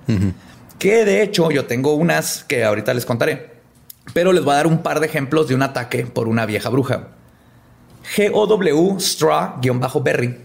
Que 0.79 1.07
de 1.07 1.23
hecho 1.23 1.51
yo 1.51 1.65
tengo 1.65 1.95
unas 1.95 2.45
que 2.45 2.65
ahorita 2.65 2.93
les 2.93 3.07
contaré, 3.07 3.51
pero 4.13 4.35
les 4.35 4.45
voy 4.45 4.53
a 4.53 4.57
dar 4.57 4.67
un 4.67 4.83
par 4.83 5.01
de 5.01 5.07
ejemplos 5.07 5.49
de 5.49 5.55
un 5.55 5.63
ataque 5.63 6.05
por 6.05 6.29
una 6.29 6.45
vieja 6.45 6.69
bruja. 6.69 7.09
GOW 8.15 8.99
Straw-Berry 9.01 10.41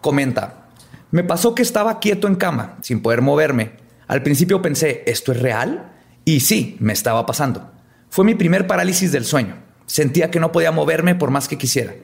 comenta: 0.00 0.68
Me 1.10 1.22
pasó 1.22 1.54
que 1.54 1.62
estaba 1.62 2.00
quieto 2.00 2.28
en 2.28 2.36
cama, 2.36 2.78
sin 2.80 3.02
poder 3.02 3.20
moverme. 3.20 3.72
Al 4.08 4.22
principio 4.22 4.62
pensé, 4.62 5.02
¿esto 5.06 5.32
es 5.32 5.40
real? 5.40 5.92
Y 6.24 6.40
sí, 6.40 6.78
me 6.80 6.94
estaba 6.94 7.26
pasando. 7.26 7.72
Fue 8.08 8.24
mi 8.24 8.34
primer 8.34 8.66
parálisis 8.66 9.12
del 9.12 9.26
sueño. 9.26 9.65
Sentía 9.86 10.30
que 10.30 10.40
no 10.40 10.52
podía 10.52 10.72
moverme 10.72 11.14
por 11.14 11.30
más 11.30 11.48
que 11.48 11.58
quisiera. 11.58 11.94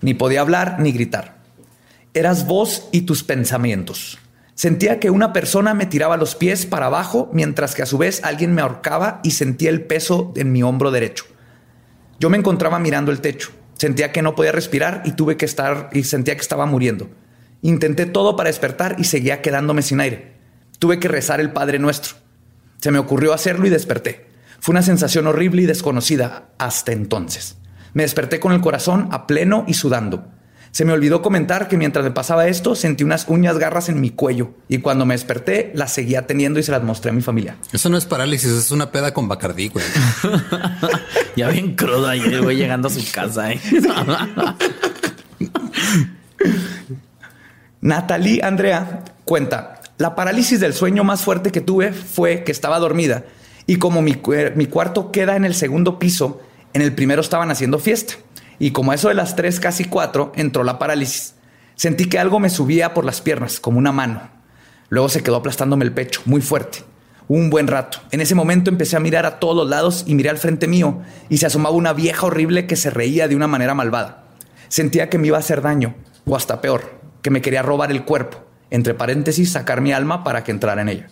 Ni 0.00 0.14
podía 0.14 0.40
hablar 0.40 0.78
ni 0.78 0.92
gritar. 0.92 1.40
Eras 2.14 2.46
vos 2.46 2.88
y 2.92 3.02
tus 3.02 3.24
pensamientos. 3.24 4.18
Sentía 4.54 5.00
que 5.00 5.10
una 5.10 5.32
persona 5.32 5.72
me 5.72 5.86
tiraba 5.86 6.18
los 6.18 6.34
pies 6.34 6.66
para 6.66 6.86
abajo 6.86 7.30
mientras 7.32 7.74
que 7.74 7.82
a 7.82 7.86
su 7.86 7.96
vez 7.96 8.20
alguien 8.24 8.54
me 8.54 8.60
ahorcaba 8.60 9.20
y 9.24 9.30
sentía 9.30 9.70
el 9.70 9.84
peso 9.84 10.32
en 10.36 10.52
mi 10.52 10.62
hombro 10.62 10.90
derecho. 10.90 11.24
Yo 12.18 12.28
me 12.28 12.36
encontraba 12.36 12.78
mirando 12.78 13.10
el 13.10 13.22
techo. 13.22 13.50
Sentía 13.78 14.12
que 14.12 14.20
no 14.20 14.34
podía 14.34 14.52
respirar 14.52 15.02
y 15.06 15.12
tuve 15.12 15.38
que 15.38 15.46
estar 15.46 15.88
y 15.92 16.04
sentía 16.04 16.34
que 16.34 16.42
estaba 16.42 16.66
muriendo. 16.66 17.08
Intenté 17.62 18.04
todo 18.04 18.36
para 18.36 18.50
despertar 18.50 18.96
y 18.98 19.04
seguía 19.04 19.40
quedándome 19.40 19.80
sin 19.80 20.00
aire. 20.00 20.32
Tuve 20.78 20.98
que 20.98 21.08
rezar 21.08 21.40
el 21.40 21.52
Padre 21.52 21.78
Nuestro. 21.78 22.16
Se 22.80 22.90
me 22.90 22.98
ocurrió 22.98 23.32
hacerlo 23.32 23.66
y 23.66 23.70
desperté. 23.70 24.29
Fue 24.60 24.72
una 24.72 24.82
sensación 24.82 25.26
horrible 25.26 25.62
y 25.62 25.66
desconocida 25.66 26.50
hasta 26.58 26.92
entonces. 26.92 27.56
Me 27.94 28.02
desperté 28.02 28.38
con 28.38 28.52
el 28.52 28.60
corazón 28.60 29.08
a 29.10 29.26
pleno 29.26 29.64
y 29.66 29.74
sudando. 29.74 30.28
Se 30.70 30.84
me 30.84 30.92
olvidó 30.92 31.20
comentar 31.22 31.66
que 31.66 31.76
mientras 31.76 32.04
me 32.04 32.12
pasaba 32.12 32.46
esto 32.46 32.76
sentí 32.76 33.02
unas 33.02 33.26
uñas 33.26 33.58
garras 33.58 33.88
en 33.88 34.00
mi 34.00 34.10
cuello 34.10 34.52
y 34.68 34.78
cuando 34.78 35.04
me 35.04 35.14
desperté 35.14 35.72
las 35.74 35.92
seguía 35.92 36.28
teniendo 36.28 36.60
y 36.60 36.62
se 36.62 36.70
las 36.70 36.84
mostré 36.84 37.10
a 37.10 37.14
mi 37.14 37.22
familia. 37.22 37.56
Eso 37.72 37.88
no 37.88 37.96
es 37.96 38.04
parálisis, 38.04 38.50
es 38.52 38.70
una 38.70 38.92
peda 38.92 39.12
con 39.12 39.26
Bacardí, 39.26 39.68
güey. 39.68 39.84
ya 41.36 41.48
bien 41.48 41.74
cruda 41.74 42.14
y 42.14 42.20
el 42.20 42.42
güey 42.42 42.56
llegando 42.56 42.86
a 42.86 42.90
su 42.92 43.00
casa. 43.10 43.50
¿eh? 43.50 43.60
Natalie 47.80 48.44
Andrea 48.44 49.04
cuenta, 49.24 49.80
la 49.98 50.14
parálisis 50.14 50.60
del 50.60 50.74
sueño 50.74 51.02
más 51.02 51.24
fuerte 51.24 51.50
que 51.50 51.62
tuve 51.62 51.92
fue 51.92 52.44
que 52.44 52.52
estaba 52.52 52.78
dormida 52.78 53.24
y 53.66 53.76
como 53.76 54.02
mi, 54.02 54.14
cuarto 54.14 55.12
queda 55.12 55.36
en 55.36 55.44
el 55.44 55.54
segundo 55.54 55.98
piso, 55.98 56.40
en 56.72 56.82
el 56.82 56.94
primero 56.94 57.20
estaban 57.20 57.50
haciendo 57.50 57.78
fiesta. 57.78 58.14
Y 58.58 58.72
como 58.72 58.92
eso 58.92 59.08
de 59.08 59.14
las 59.14 59.36
tres, 59.36 59.60
casi 59.60 59.84
cuatro, 59.84 60.32
entró 60.36 60.64
la 60.64 60.78
parálisis. 60.78 61.34
Sentí 61.76 62.06
que 62.06 62.18
algo 62.18 62.40
me 62.40 62.50
subía 62.50 62.92
por 62.94 63.04
las 63.04 63.20
piernas, 63.20 63.58
como 63.58 63.78
una 63.78 63.92
mano. 63.92 64.28
Luego 64.88 65.08
se 65.08 65.22
quedó 65.22 65.36
aplastándome 65.36 65.84
el 65.84 65.92
pecho, 65.92 66.20
muy 66.26 66.42
fuerte. 66.42 66.80
Un 67.28 67.48
buen 67.48 67.68
rato. 67.68 67.98
En 68.10 68.20
ese 68.20 68.34
momento 68.34 68.70
empecé 68.70 68.96
a 68.96 69.00
mirar 69.00 69.24
a 69.24 69.38
todos 69.38 69.68
lados 69.68 70.04
y 70.06 70.14
miré 70.16 70.30
al 70.30 70.38
frente 70.38 70.66
mío 70.66 71.00
y 71.28 71.38
se 71.38 71.46
asomaba 71.46 71.74
una 71.74 71.92
vieja 71.92 72.26
horrible 72.26 72.66
que 72.66 72.76
se 72.76 72.90
reía 72.90 73.28
de 73.28 73.36
una 73.36 73.46
manera 73.46 73.72
malvada. 73.72 74.24
Sentía 74.68 75.08
que 75.08 75.16
me 75.16 75.28
iba 75.28 75.36
a 75.36 75.40
hacer 75.40 75.62
daño, 75.62 75.94
o 76.26 76.36
hasta 76.36 76.60
peor, 76.60 77.00
que 77.22 77.30
me 77.30 77.40
quería 77.40 77.62
robar 77.62 77.90
el 77.92 78.04
cuerpo, 78.04 78.44
entre 78.70 78.94
paréntesis, 78.94 79.52
sacar 79.52 79.80
mi 79.80 79.92
alma 79.92 80.24
para 80.24 80.44
que 80.44 80.50
entrara 80.50 80.82
en 80.82 80.88
ella. 80.88 81.08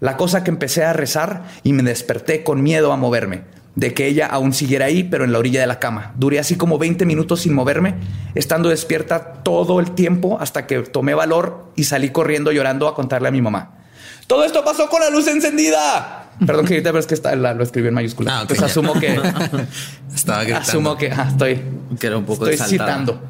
La 0.00 0.16
cosa 0.16 0.44
que 0.44 0.50
empecé 0.50 0.84
a 0.84 0.92
rezar 0.92 1.44
y 1.62 1.72
me 1.72 1.82
desperté 1.82 2.44
con 2.44 2.62
miedo 2.62 2.92
a 2.92 2.96
moverme, 2.96 3.42
de 3.74 3.94
que 3.94 4.06
ella 4.06 4.26
aún 4.26 4.52
siguiera 4.52 4.86
ahí, 4.86 5.04
pero 5.04 5.24
en 5.24 5.32
la 5.32 5.38
orilla 5.38 5.60
de 5.60 5.66
la 5.66 5.78
cama. 5.78 6.12
Duré 6.16 6.38
así 6.38 6.56
como 6.56 6.78
20 6.78 7.04
minutos 7.04 7.40
sin 7.42 7.54
moverme, 7.54 7.94
estando 8.34 8.68
despierta 8.68 9.34
todo 9.42 9.80
el 9.80 9.92
tiempo 9.92 10.38
hasta 10.40 10.66
que 10.66 10.80
tomé 10.82 11.14
valor 11.14 11.72
y 11.76 11.84
salí 11.84 12.10
corriendo 12.10 12.52
llorando 12.52 12.88
a 12.88 12.94
contarle 12.94 13.28
a 13.28 13.30
mi 13.30 13.42
mamá. 13.42 13.78
Todo 14.26 14.44
esto 14.44 14.64
pasó 14.64 14.88
con 14.88 15.00
la 15.00 15.10
luz 15.10 15.26
encendida. 15.26 16.30
Perdón, 16.46 16.66
que 16.66 16.74
ahorita 16.74 16.92
ves 16.92 17.06
que 17.06 17.14
está, 17.14 17.34
lo 17.34 17.62
escribió 17.62 17.88
en 17.88 17.94
mayúsculas. 17.94 18.34
Ah, 18.34 18.42
Entonces 18.42 18.64
asumo 18.64 18.94
que 18.94 19.20
estaba 20.14 20.44
gritando. 20.44 20.68
Asumo 20.68 20.96
que 20.96 21.10
ah, 21.10 21.28
estoy, 21.30 21.60
que 21.98 22.06
era 22.06 22.18
un 22.18 22.24
poco 22.24 22.46
estoy 22.48 22.68
citando. 22.68 23.20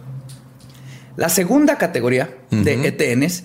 La 1.16 1.28
segunda 1.28 1.76
categoría 1.76 2.30
de 2.50 2.88
ETNs 2.88 3.44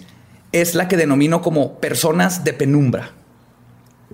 es 0.53 0.75
la 0.75 0.87
que 0.87 0.95
denomino 0.95 1.41
como 1.41 1.79
personas 1.79 2.45
de 2.45 2.53
penumbra. 2.53 3.11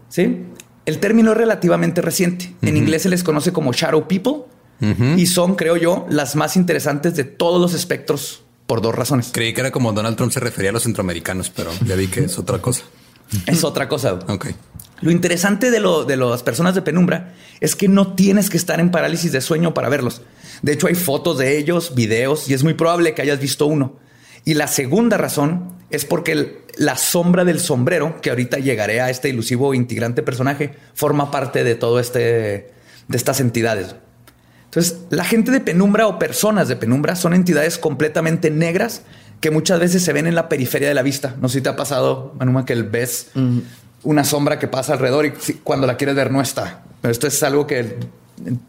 ¿Sí? 0.08 0.46
El 0.86 0.98
término 0.98 1.34
es 1.34 1.38
relativamente 1.38 2.02
reciente. 2.02 2.56
En 2.64 2.76
inglés 2.76 3.04
se 3.04 3.10
les 3.10 3.24
conoce 3.24 3.54
como 3.54 3.74
shadow 3.74 4.08
people 4.08 4.46
y 5.18 5.28
son, 5.28 5.56
creo 5.56 5.78
yo, 5.78 6.08
las 6.10 6.36
más 6.36 6.56
interesantes 6.56 7.16
de 7.16 7.26
todos 7.26 7.62
los 7.62 7.74
espectros 7.76 8.44
por 8.66 8.82
dos 8.82 8.96
razones. 8.96 9.30
Creí 9.32 9.54
que 9.54 9.62
era 9.62 9.72
como 9.72 9.92
Donald 9.92 10.16
Trump 10.16 10.32
se 10.32 10.40
refería 10.40 10.72
a 10.72 10.74
los 10.74 10.84
centroamericanos, 10.84 11.50
pero 11.50 11.70
ya 11.86 11.96
vi 11.96 12.08
que 12.08 12.22
es 12.22 12.40
otra 12.40 12.58
cosa. 12.62 12.84
Es 13.46 13.64
otra 13.64 13.88
cosa. 13.88 14.14
Ok. 14.28 14.48
Lo 15.02 15.12
interesante 15.12 15.70
de, 15.70 15.80
lo, 15.80 16.06
de 16.06 16.18
las 16.18 16.44
personas 16.44 16.76
de 16.76 16.82
penumbra 16.82 17.34
es 17.60 17.76
que 17.76 17.88
no 17.88 18.14
tienes 18.14 18.50
que 18.50 18.58
estar 18.58 18.80
en 18.80 18.90
parálisis 18.92 19.32
de 19.32 19.42
sueño 19.42 19.74
para 19.74 19.90
verlos. 19.90 20.22
De 20.62 20.74
hecho, 20.74 20.88
hay 20.88 20.96
fotos 20.96 21.38
de 21.38 21.58
ellos, 21.58 21.94
videos, 21.96 22.50
y 22.50 22.54
es 22.54 22.64
muy 22.64 22.74
probable 22.74 23.14
que 23.14 23.22
hayas 23.22 23.40
visto 23.40 23.66
uno. 23.66 23.98
Y 24.46 24.56
la 24.56 24.68
segunda 24.68 25.18
razón 25.18 25.79
es 25.90 26.06
porque 26.06 26.64
la 26.78 26.96
sombra 26.96 27.46
del 27.46 27.60
sombrero, 27.60 28.22
que 28.22 28.30
ahorita 28.30 28.58
llegaré 28.58 29.02
a 29.02 29.10
este 29.10 29.30
ilusivo 29.30 29.74
integrante 29.74 30.24
personaje, 30.24 30.76
forma 30.94 31.32
parte 31.32 31.64
de 31.64 31.76
todo 31.76 32.00
este, 32.00 32.72
de 33.08 33.18
estas 33.18 33.40
entidades. 33.40 33.96
Entonces, 34.66 35.00
la 35.10 35.26
gente 35.26 35.52
de 35.52 35.60
penumbra 35.62 36.08
o 36.08 36.20
personas 36.20 36.68
de 36.68 36.76
penumbra 36.76 37.16
son 37.16 37.34
entidades 37.34 37.80
completamente 37.80 38.52
negras 38.52 39.02
que 39.42 39.52
muchas 39.52 39.80
veces 39.80 40.04
se 40.04 40.14
ven 40.14 40.28
en 40.28 40.36
la 40.36 40.48
periferia 40.48 40.88
de 40.88 40.94
la 40.94 41.02
vista. 41.02 41.36
No 41.42 41.50
sé 41.50 41.60
si 41.60 41.62
te 41.62 41.70
ha 41.70 41.76
pasado, 41.76 42.34
Manuma, 42.38 42.66
que 42.66 42.76
ves 42.76 43.32
una 44.04 44.24
sombra 44.24 44.60
que 44.60 44.68
pasa 44.68 44.94
alrededor 44.94 45.26
y 45.26 45.32
cuando 45.64 45.88
la 45.88 45.98
quieres 45.98 46.16
ver 46.16 46.32
no 46.32 46.42
está. 46.42 46.84
Pero 47.02 47.12
esto 47.12 47.26
es 47.26 47.42
algo 47.42 47.66
que 47.66 47.98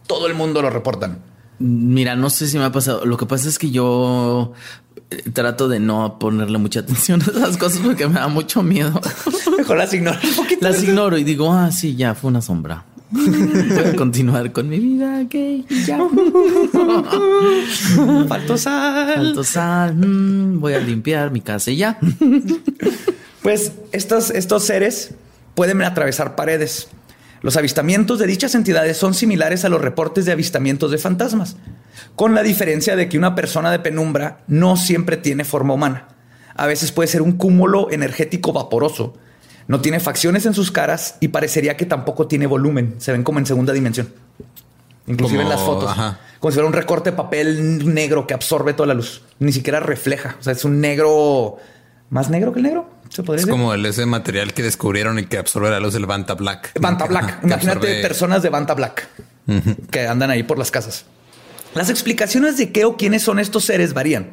todo 0.06 0.26
el 0.26 0.34
mundo 0.34 0.62
lo 0.62 0.70
reportan. 0.70 1.18
Mira, 1.60 2.16
no 2.16 2.30
sé 2.30 2.48
si 2.48 2.58
me 2.58 2.64
ha 2.64 2.72
pasado. 2.72 3.04
Lo 3.04 3.18
que 3.18 3.26
pasa 3.26 3.46
es 3.46 3.58
que 3.58 3.70
yo 3.70 4.54
eh, 5.10 5.30
trato 5.32 5.68
de 5.68 5.78
no 5.78 6.18
ponerle 6.18 6.56
mucha 6.56 6.80
atención 6.84 7.20
a 7.22 7.26
esas 7.26 7.58
cosas 7.58 7.80
porque 7.84 8.08
me 8.08 8.14
da 8.14 8.28
mucho 8.28 8.62
miedo. 8.62 8.98
Mejor 9.58 9.76
las 9.76 9.92
ignoro. 9.92 10.18
Las 10.60 10.82
ignoro 10.82 11.18
y 11.18 11.24
digo, 11.24 11.52
ah, 11.52 11.70
sí, 11.70 11.94
ya 11.96 12.14
fue 12.14 12.30
una 12.30 12.40
sombra. 12.40 12.84
Voy 13.10 13.78
a 13.84 13.94
continuar 13.96 14.52
con 14.52 14.68
mi 14.68 14.78
vida 14.78 15.22
gay. 15.24 15.66
Ya. 15.84 15.98
Faltó 18.26 18.56
sal. 18.56 19.18
Alto 19.18 19.42
sal. 19.42 19.96
mm, 19.96 20.60
voy 20.60 20.74
a 20.74 20.78
limpiar 20.78 21.32
mi 21.32 21.40
casa 21.40 21.72
y 21.72 21.78
ya. 21.78 21.98
Pues 23.42 23.72
estos, 23.90 24.30
estos 24.30 24.62
seres 24.62 25.14
pueden 25.56 25.82
atravesar 25.82 26.36
paredes. 26.36 26.88
Los 27.42 27.56
avistamientos 27.56 28.18
de 28.18 28.26
dichas 28.26 28.54
entidades 28.54 28.96
son 28.96 29.14
similares 29.14 29.64
a 29.64 29.68
los 29.68 29.80
reportes 29.80 30.26
de 30.26 30.32
avistamientos 30.32 30.90
de 30.90 30.98
fantasmas, 30.98 31.56
con 32.14 32.34
la 32.34 32.42
diferencia 32.42 32.96
de 32.96 33.08
que 33.08 33.18
una 33.18 33.34
persona 33.34 33.70
de 33.70 33.78
penumbra 33.78 34.40
no 34.46 34.76
siempre 34.76 35.16
tiene 35.16 35.44
forma 35.44 35.74
humana. 35.74 36.08
A 36.54 36.66
veces 36.66 36.92
puede 36.92 37.08
ser 37.08 37.22
un 37.22 37.32
cúmulo 37.32 37.90
energético 37.90 38.52
vaporoso. 38.52 39.14
No 39.68 39.80
tiene 39.80 40.00
facciones 40.00 40.44
en 40.46 40.52
sus 40.52 40.70
caras 40.70 41.16
y 41.20 41.28
parecería 41.28 41.76
que 41.76 41.86
tampoco 41.86 42.26
tiene 42.26 42.46
volumen. 42.46 42.96
Se 42.98 43.12
ven 43.12 43.22
como 43.22 43.38
en 43.38 43.46
segunda 43.46 43.72
dimensión. 43.72 44.12
Inclusive 45.06 45.42
en 45.42 45.48
las 45.48 45.60
fotos. 45.60 45.90
ajá. 45.90 46.18
Como 46.40 46.50
si 46.50 46.54
fuera 46.54 46.66
un 46.66 46.72
recorte 46.72 47.10
de 47.10 47.16
papel 47.16 47.94
negro 47.94 48.26
que 48.26 48.34
absorbe 48.34 48.72
toda 48.72 48.86
la 48.88 48.94
luz. 48.94 49.22
Ni 49.38 49.52
siquiera 49.52 49.78
refleja. 49.80 50.36
O 50.40 50.42
sea, 50.42 50.52
es 50.52 50.64
un 50.64 50.80
negro 50.80 51.58
más 52.10 52.28
negro 52.30 52.52
que 52.52 52.58
el 52.58 52.64
negro. 52.64 52.90
Se 53.08 53.22
podría 53.22 53.40
Es 53.40 53.46
decir. 53.46 53.52
como 53.58 53.72
el, 53.74 53.84
ese 53.86 54.06
material 54.06 54.52
que 54.54 54.62
descubrieron 54.62 55.18
y 55.18 55.24
que 55.26 55.38
absorbe 55.38 55.70
la 55.70 55.80
luz 55.80 55.94
del 55.94 56.06
Vanta 56.06 56.34
Black. 56.34 56.72
Banta 56.80 57.04
Ajá, 57.04 57.10
Black. 57.12 57.38
Imagínate 57.42 57.78
absorbe- 57.78 58.02
personas 58.02 58.42
de 58.42 58.48
Banta 58.50 58.74
Black 58.74 59.08
que 59.90 60.06
andan 60.06 60.30
ahí 60.30 60.42
por 60.44 60.58
las 60.58 60.70
casas. 60.70 61.06
Las 61.74 61.90
explicaciones 61.90 62.56
de 62.56 62.70
qué 62.70 62.84
o 62.84 62.96
quiénes 62.96 63.22
son 63.22 63.38
estos 63.40 63.64
seres 63.64 63.94
varían. 63.94 64.28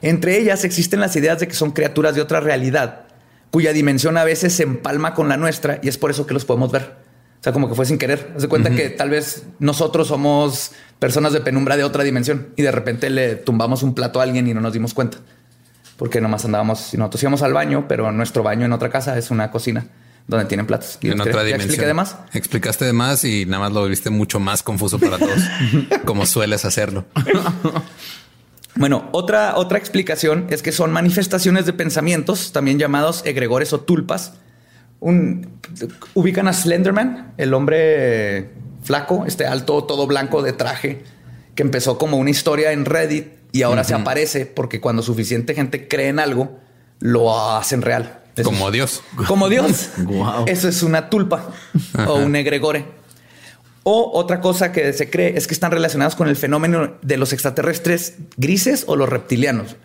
Entre 0.00 0.38
ellas 0.38 0.64
existen 0.64 1.00
las 1.00 1.16
ideas 1.16 1.38
de 1.40 1.48
que 1.48 1.54
son 1.54 1.72
criaturas 1.72 2.14
de 2.14 2.20
otra 2.22 2.40
realidad, 2.40 3.02
cuya 3.50 3.72
dimensión 3.72 4.16
a 4.16 4.24
veces 4.24 4.54
se 4.54 4.62
empalma 4.62 5.12
con 5.14 5.28
la 5.28 5.36
nuestra 5.36 5.80
y 5.82 5.88
es 5.88 5.98
por 5.98 6.10
eso 6.10 6.26
que 6.26 6.32
los 6.34 6.44
podemos 6.46 6.72
ver. 6.72 6.94
O 7.40 7.42
sea, 7.44 7.52
como 7.52 7.68
que 7.68 7.74
fue 7.74 7.84
sin 7.84 7.98
querer. 7.98 8.32
Haz 8.34 8.42
de 8.42 8.48
cuenta 8.48 8.70
que 8.70 8.88
tal 8.88 9.10
vez 9.10 9.44
nosotros 9.58 10.08
somos 10.08 10.72
personas 10.98 11.34
de 11.34 11.40
penumbra 11.42 11.76
de 11.76 11.84
otra 11.84 12.02
dimensión 12.04 12.48
y 12.56 12.62
de 12.62 12.72
repente 12.72 13.10
le 13.10 13.34
tumbamos 13.36 13.82
un 13.82 13.94
plato 13.94 14.20
a 14.20 14.22
alguien 14.22 14.48
y 14.48 14.54
no 14.54 14.62
nos 14.62 14.72
dimos 14.72 14.94
cuenta. 14.94 15.18
Porque 15.96 16.20
nomás 16.20 16.44
andábamos, 16.44 16.94
nosotros 16.94 17.22
íbamos 17.22 17.42
al 17.42 17.52
baño, 17.52 17.86
pero 17.88 18.10
nuestro 18.12 18.42
baño 18.42 18.64
en 18.66 18.72
otra 18.72 18.90
casa 18.90 19.16
es 19.16 19.30
una 19.30 19.50
cocina 19.50 19.86
donde 20.26 20.46
tienen 20.46 20.66
platos. 20.66 20.98
Y 21.00 21.10
En 21.10 21.18
¿ya 21.18 21.22
otra 21.22 21.42
expliqué 21.42 21.58
dimensión. 21.58 21.86
de 21.86 21.94
más? 21.94 22.16
Explicaste 22.32 22.84
de 22.84 22.92
más 22.92 23.24
y 23.24 23.46
nada 23.46 23.64
más 23.64 23.72
lo 23.72 23.86
viste 23.86 24.10
mucho 24.10 24.40
más 24.40 24.62
confuso 24.62 24.98
para 24.98 25.18
todos, 25.18 25.40
como 26.04 26.26
sueles 26.26 26.64
hacerlo. 26.64 27.04
Bueno, 28.76 29.08
otra, 29.12 29.56
otra 29.56 29.78
explicación 29.78 30.46
es 30.50 30.60
que 30.60 30.72
son 30.72 30.90
manifestaciones 30.90 31.64
de 31.64 31.72
pensamientos, 31.72 32.50
también 32.50 32.78
llamados 32.78 33.22
egregores 33.24 33.72
o 33.72 33.80
tulpas. 33.82 34.34
Un, 34.98 35.60
ubican 36.14 36.48
a 36.48 36.52
Slenderman, 36.52 37.34
el 37.36 37.54
hombre 37.54 38.50
flaco, 38.82 39.26
este 39.26 39.46
alto, 39.46 39.84
todo 39.84 40.08
blanco 40.08 40.42
de 40.42 40.54
traje, 40.54 41.04
que 41.54 41.62
empezó 41.62 41.98
como 41.98 42.16
una 42.16 42.30
historia 42.30 42.72
en 42.72 42.84
Reddit 42.84 43.28
y 43.54 43.62
ahora 43.62 43.84
se 43.84 43.94
aparece 43.94 44.46
porque 44.46 44.80
cuando 44.80 45.02
suficiente 45.02 45.54
gente 45.54 45.86
cree 45.86 46.08
en 46.08 46.18
algo, 46.18 46.58
lo 46.98 47.54
hacen 47.56 47.82
real. 47.82 48.20
Eso 48.34 48.50
Como 48.50 48.66
es- 48.66 48.72
Dios. 48.72 49.02
Como 49.28 49.48
Dios. 49.48 49.90
Eso 50.46 50.68
es 50.68 50.82
una 50.82 51.08
tulpa 51.08 51.50
o 52.08 52.16
un 52.16 52.34
egregore. 52.34 52.84
O 53.84 54.10
otra 54.14 54.40
cosa 54.40 54.72
que 54.72 54.92
se 54.92 55.08
cree 55.08 55.36
es 55.36 55.46
que 55.46 55.54
están 55.54 55.70
relacionados 55.70 56.16
con 56.16 56.26
el 56.28 56.34
fenómeno 56.36 56.94
de 57.02 57.16
los 57.16 57.32
extraterrestres 57.32 58.14
grises 58.36 58.84
o 58.88 58.96
los 58.96 59.08
reptilianos. 59.08 59.76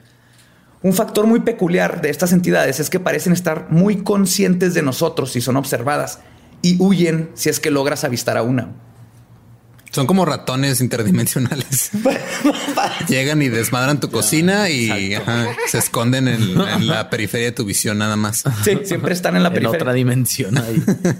Un 0.82 0.94
factor 0.94 1.28
muy 1.28 1.42
peculiar 1.42 2.02
de 2.02 2.10
estas 2.10 2.32
entidades 2.32 2.80
es 2.80 2.90
que 2.90 3.00
parecen 3.00 3.34
estar 3.34 3.68
muy 3.70 3.98
conscientes 4.04 4.74
de 4.74 4.82
nosotros 4.82 5.32
si 5.32 5.42
son 5.42 5.58
observadas 5.58 6.20
y 6.64 6.82
huyen 6.82 7.30
si 7.36 7.50
es 7.50 7.60
que 7.60 7.70
logras 7.70 8.04
avistar 8.04 8.36
a 8.38 8.42
una. 8.42 8.70
Son 9.92 10.06
como 10.06 10.24
ratones 10.26 10.82
interdimensionales. 10.82 11.92
Llegan 13.08 13.42
y 13.42 13.50
desmadran 13.50 14.00
tu 14.00 14.10
cocina 14.12 14.70
y 14.70 15.14
ajá, 15.16 15.48
se 15.68 15.80
esconden 15.80 16.28
en, 16.28 16.42
en 16.62 16.88
la 16.88 17.10
periferia 17.10 17.48
de 17.48 17.52
tu 17.54 17.66
visión 17.66 17.98
nada 17.98 18.16
más. 18.16 18.44
Sí, 18.64 18.78
siempre 18.84 19.14
están 19.14 19.36
en 19.36 19.44
la 19.44 19.50
En 19.50 19.54
periferia. 19.56 19.82
otra 19.82 19.94
dimensión 19.94 20.58
ahí. 20.58 20.84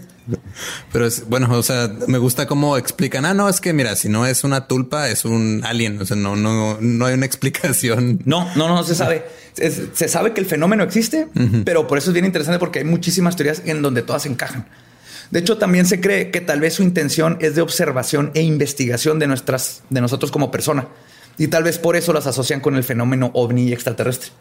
Pero 0.92 1.08
es 1.08 1.28
bueno, 1.28 1.52
o 1.58 1.64
sea, 1.64 1.92
me 2.08 2.20
gusta 2.20 2.46
cómo 2.46 2.78
explican. 2.78 3.26
Ah, 3.26 3.34
no, 3.34 3.50
es 3.50 3.60
que 3.62 3.74
mira, 3.74 3.96
si 3.96 4.10
no 4.10 4.28
es 4.28 4.44
una 4.44 4.68
tulpa, 4.68 5.10
es 5.10 5.26
un 5.26 5.62
alien. 5.66 6.00
O 6.00 6.06
sea, 6.06 6.16
no, 6.18 6.36
no, 6.36 6.78
no 6.80 7.06
hay 7.08 7.16
una 7.16 7.26
explicación. 7.26 8.22
No, 8.26 8.48
no, 8.56 8.68
no 8.68 8.84
se 8.84 8.94
sabe. 8.94 9.26
Es- 9.58 9.82
se 9.94 10.08
sabe 10.08 10.34
que 10.34 10.42
el 10.42 10.46
fenómeno 10.46 10.84
existe, 10.84 11.28
pero 11.66 11.88
por 11.88 11.98
eso 11.98 12.12
es 12.12 12.14
bien 12.14 12.26
interesante 12.26 12.60
porque 12.60 12.80
hay 12.80 12.86
muchísimas 12.86 13.36
teorías 13.36 13.64
en 13.66 13.82
donde 13.82 14.04
todas 14.04 14.28
encajan. 14.28 14.68
De 15.32 15.40
hecho, 15.40 15.58
también 15.58 15.86
se 15.86 16.02
cree 16.02 16.32
que 16.32 16.42
tal 16.42 16.60
vez 16.60 16.74
su 16.76 16.84
intención 16.84 17.38
es 17.40 17.56
de 17.56 17.62
observación 17.62 18.32
e 18.34 18.42
investigación 18.42 19.20
de 19.20 19.28
nuestras, 19.28 19.84
de 19.90 20.02
nosotros 20.02 20.32
como 20.32 20.50
persona. 20.52 20.88
Y 21.38 21.48
tal 21.48 21.64
vez 21.64 21.78
por 21.78 21.96
eso 21.96 22.14
las 22.14 22.26
asocian 22.28 22.60
con 22.62 22.76
el 22.76 22.84
fenómeno 22.84 23.32
ovni 23.34 23.72
extraterrestre. 23.72 24.32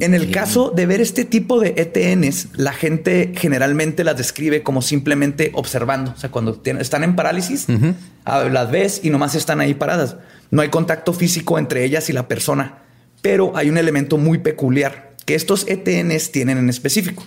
En 0.00 0.12
el 0.14 0.30
caso 0.30 0.70
de 0.74 0.86
ver 0.86 1.00
este 1.00 1.24
tipo 1.24 1.60
de 1.60 1.74
ETNs, 1.76 2.48
la 2.58 2.72
gente 2.72 3.32
generalmente 3.34 4.04
las 4.04 4.16
describe 4.16 4.62
como 4.62 4.82
simplemente 4.82 5.50
observando. 5.54 6.12
O 6.16 6.20
sea, 6.20 6.30
cuando 6.30 6.54
tienen- 6.54 6.82
están 6.82 7.04
en 7.04 7.16
parálisis, 7.16 7.66
ah, 8.24 8.44
las 8.44 8.70
ves 8.70 9.00
y 9.02 9.10
nomás 9.10 9.34
están 9.34 9.60
ahí 9.60 9.74
paradas. 9.74 10.16
No 10.50 10.62
hay 10.62 10.68
contacto 10.68 11.12
físico 11.12 11.58
entre 11.58 11.84
ellas 11.84 12.08
y 12.10 12.12
la 12.12 12.28
persona. 12.28 12.80
Pero 13.22 13.56
hay 13.56 13.70
un 13.70 13.78
elemento 13.78 14.18
muy 14.18 14.38
peculiar 14.38 15.14
que 15.24 15.34
estos 15.34 15.66
ETNs 15.68 16.32
tienen 16.32 16.58
en 16.58 16.68
específico. 16.68 17.24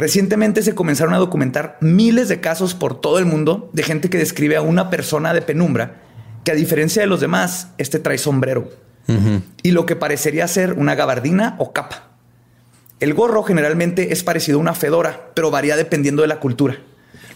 Recientemente 0.00 0.62
se 0.62 0.74
comenzaron 0.74 1.12
a 1.12 1.18
documentar 1.18 1.76
miles 1.82 2.30
de 2.30 2.40
casos 2.40 2.74
por 2.74 2.98
todo 2.98 3.18
el 3.18 3.26
mundo 3.26 3.68
de 3.74 3.82
gente 3.82 4.08
que 4.08 4.16
describe 4.16 4.56
a 4.56 4.62
una 4.62 4.88
persona 4.88 5.34
de 5.34 5.42
penumbra 5.42 6.00
que 6.42 6.52
a 6.52 6.54
diferencia 6.54 7.02
de 7.02 7.06
los 7.06 7.20
demás, 7.20 7.68
este 7.76 7.98
trae 7.98 8.16
sombrero 8.16 8.70
y 9.62 9.72
lo 9.72 9.84
que 9.84 9.96
parecería 9.96 10.48
ser 10.48 10.72
una 10.72 10.94
gabardina 10.94 11.54
o 11.58 11.74
capa. 11.74 12.12
El 12.98 13.12
gorro 13.12 13.42
generalmente 13.42 14.10
es 14.10 14.22
parecido 14.24 14.56
a 14.56 14.62
una 14.62 14.74
fedora, 14.74 15.32
pero 15.34 15.50
varía 15.50 15.76
dependiendo 15.76 16.22
de 16.22 16.28
la 16.28 16.40
cultura. 16.40 16.78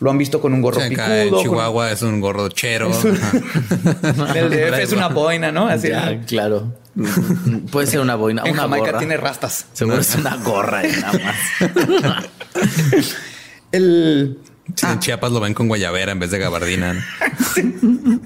Lo 0.01 0.11
han 0.11 0.19
visto 0.19 0.41
con 0.41 0.53
un 0.53 0.61
O 0.61 0.63
gorro 0.63 0.81
sea, 0.81 0.87
acá 0.87 1.17
en 1.19 1.25
picudo. 1.25 1.37
con- 1.39 1.43
Chihuahua 1.45 1.91
es 1.93 2.03
un 2.03 2.21
gorro 2.21 2.49
chero. 2.49 2.91
El 4.35 4.51
DF 4.51 4.79
es 4.81 4.93
una 4.93 5.09
boina, 5.09 5.53
¿no? 5.53 5.67
Así. 5.69 5.89
Ya, 5.89 6.21
claro. 6.27 6.73
Puede 7.73 7.87
ser 7.87 8.01
una 8.01 8.15
boina, 8.15 8.43
En 8.45 8.53
una 8.53 8.63
Jamaica 8.63 8.87
gorra. 8.87 8.99
tiene 8.99 9.17
rastas. 9.17 9.67
Seguro 9.73 9.99
es 9.99 10.15
una 10.15 10.37
gorra 10.37 10.87
y 10.87 10.93
nada 10.93 11.13
más. 11.19 12.25
El 13.73 14.39
Sí, 14.77 14.87
En 14.87 14.99
Chiapas 14.99 15.31
lo 15.31 15.41
ven 15.41 15.53
con 15.55 15.69
guayabera 15.69 16.13
en 16.13 16.19
vez 16.19 16.31
de 16.31 16.39
gabardina. 16.39 16.95
¿no? 16.95 17.01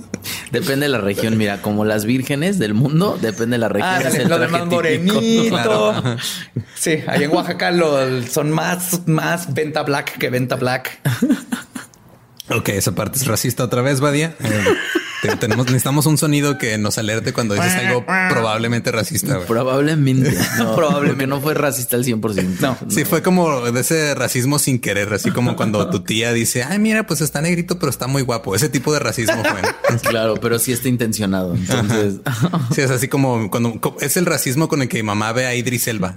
Depende 0.52 0.86
de 0.86 0.88
la 0.92 0.98
región. 1.00 1.36
Mira, 1.36 1.60
como 1.62 1.84
las 1.84 2.04
vírgenes 2.04 2.58
del 2.58 2.74
mundo, 2.74 3.18
depende 3.20 3.54
de 3.56 3.58
la 3.58 3.68
región. 3.68 3.90
Ah, 3.92 3.98
es 3.98 4.04
dale, 4.04 4.22
el 4.22 4.28
lo 4.28 4.36
traje 4.36 4.46
demás 4.46 4.62
típico. 4.62 4.74
morenito. 4.76 5.48
Claro. 5.50 6.16
Sí, 6.74 6.98
ahí 7.06 7.24
en 7.24 7.30
Oaxaca 7.32 7.70
lo- 7.72 8.22
son 8.22 8.50
más, 8.50 9.06
más 9.06 9.52
venta 9.52 9.82
black 9.82 10.16
que 10.18 10.30
venta 10.30 10.56
black. 10.56 11.00
Ok, 12.50 12.70
esa 12.70 12.92
parte 12.94 13.18
es 13.18 13.26
racista 13.26 13.64
otra 13.64 13.82
vez, 13.82 14.00
Badía. 14.00 14.34
Eh, 14.40 14.64
tenemos, 15.40 15.66
necesitamos 15.66 16.06
un 16.06 16.16
sonido 16.18 16.58
que 16.58 16.78
nos 16.78 16.96
alerte 16.98 17.32
cuando 17.32 17.54
dices 17.54 17.74
algo 17.74 18.04
probablemente 18.06 18.92
racista. 18.92 19.34
güey. 19.36 19.46
Probablemente. 19.46 20.36
No, 20.58 20.74
Probablemente. 20.74 21.26
No 21.26 21.40
fue 21.40 21.54
racista 21.54 21.96
al 21.96 22.04
100%. 22.04 22.60
No. 22.60 22.76
Sí, 22.88 23.04
fue 23.04 23.22
como 23.22 23.60
de 23.70 23.80
ese 23.80 24.14
racismo 24.14 24.58
sin 24.58 24.78
querer, 24.80 25.12
así 25.12 25.30
como 25.30 25.56
cuando 25.56 25.88
tu 25.90 26.00
tía 26.00 26.32
dice, 26.32 26.64
ay, 26.64 26.78
mira, 26.78 27.06
pues 27.06 27.20
está 27.20 27.40
negrito, 27.40 27.78
pero 27.78 27.90
está 27.90 28.06
muy 28.06 28.22
guapo. 28.22 28.54
Ese 28.54 28.68
tipo 28.68 28.92
de 28.92 28.98
racismo 28.98 29.42
fue. 29.44 29.62
¿no? 29.90 29.98
Claro, 30.00 30.34
pero 30.40 30.58
sí 30.58 30.72
está 30.72 30.88
intencionado. 30.88 31.54
Entonces, 31.54 32.16
Sí, 32.74 32.80
es 32.80 32.90
así 32.90 33.08
como 33.08 33.50
cuando 33.50 33.80
es 34.00 34.16
el 34.16 34.26
racismo 34.26 34.68
con 34.68 34.82
el 34.82 34.88
que 34.88 34.98
mi 34.98 35.02
mamá 35.04 35.32
ve 35.32 35.46
a 35.46 35.54
Idris 35.54 35.86
Elba. 35.88 36.14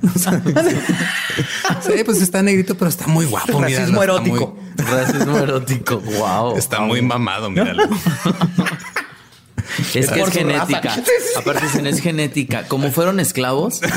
Sí, 1.82 2.04
pues 2.06 2.22
está 2.22 2.42
negrito, 2.42 2.76
pero 2.76 2.90
está 2.90 3.08
muy 3.08 3.26
guapo. 3.26 3.62
Racismo 3.62 3.86
míralo, 4.02 4.04
erótico. 4.04 4.58
muy- 4.78 4.86
racismo 4.86 5.38
erótico. 5.38 6.00
Wow. 6.00 6.58
Está 6.58 6.80
muy 6.82 7.02
mamado, 7.02 7.50
míralo. 7.50 7.84
Es 9.96 10.10
que 10.10 10.22
es 10.22 10.30
genética. 10.30 10.82
raza. 10.82 11.02
Aparte, 11.38 11.64
dicen, 11.66 11.88
es 11.88 12.00
genética. 12.02 12.64
Como 12.68 12.92
fueron 12.92 13.20
esclavos. 13.20 13.82
dices, 13.82 13.92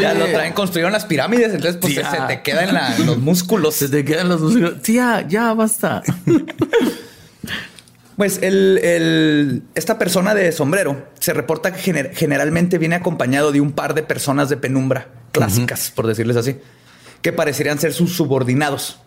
ya 0.00 0.12
"Oye, 0.12 0.14
lo 0.18 0.26
traen, 0.26 0.52
construyeron 0.52 0.92
las 0.92 1.04
pirámides, 1.06 1.52
entonces 1.54 1.76
pues 1.80 1.94
se 1.94 2.02
te 2.28 2.42
queda 2.42 2.64
en, 2.64 2.74
la- 2.74 2.98
los 3.00 3.18
músculos. 3.18 3.74
Se 3.74 3.88
te 3.88 4.04
quedan 4.04 4.28
los 4.28 4.40
músculos. 4.40 4.82
Tía, 4.82 5.24
ya 5.28 5.52
basta. 5.54 6.02
Pues 8.16 8.40
el, 8.42 8.78
el- 8.82 9.62
esta 9.76 9.96
persona 9.96 10.34
de 10.34 10.50
sombrero 10.50 11.06
se 11.20 11.32
reporta 11.32 11.72
que 11.72 11.80
gener- 11.80 12.10
generalmente 12.14 12.76
viene 12.78 12.96
acompañado 12.96 13.52
de 13.52 13.60
un 13.60 13.70
par 13.70 13.94
de 13.94 14.02
personas 14.02 14.48
de 14.48 14.56
penumbra 14.56 15.06
clásicas, 15.30 15.92
por 15.94 16.08
decirles 16.08 16.36
así, 16.36 16.56
que 17.22 17.32
parecerían 17.32 17.78
ser 17.78 17.92
sus 17.92 18.16
subordinados. 18.16 18.98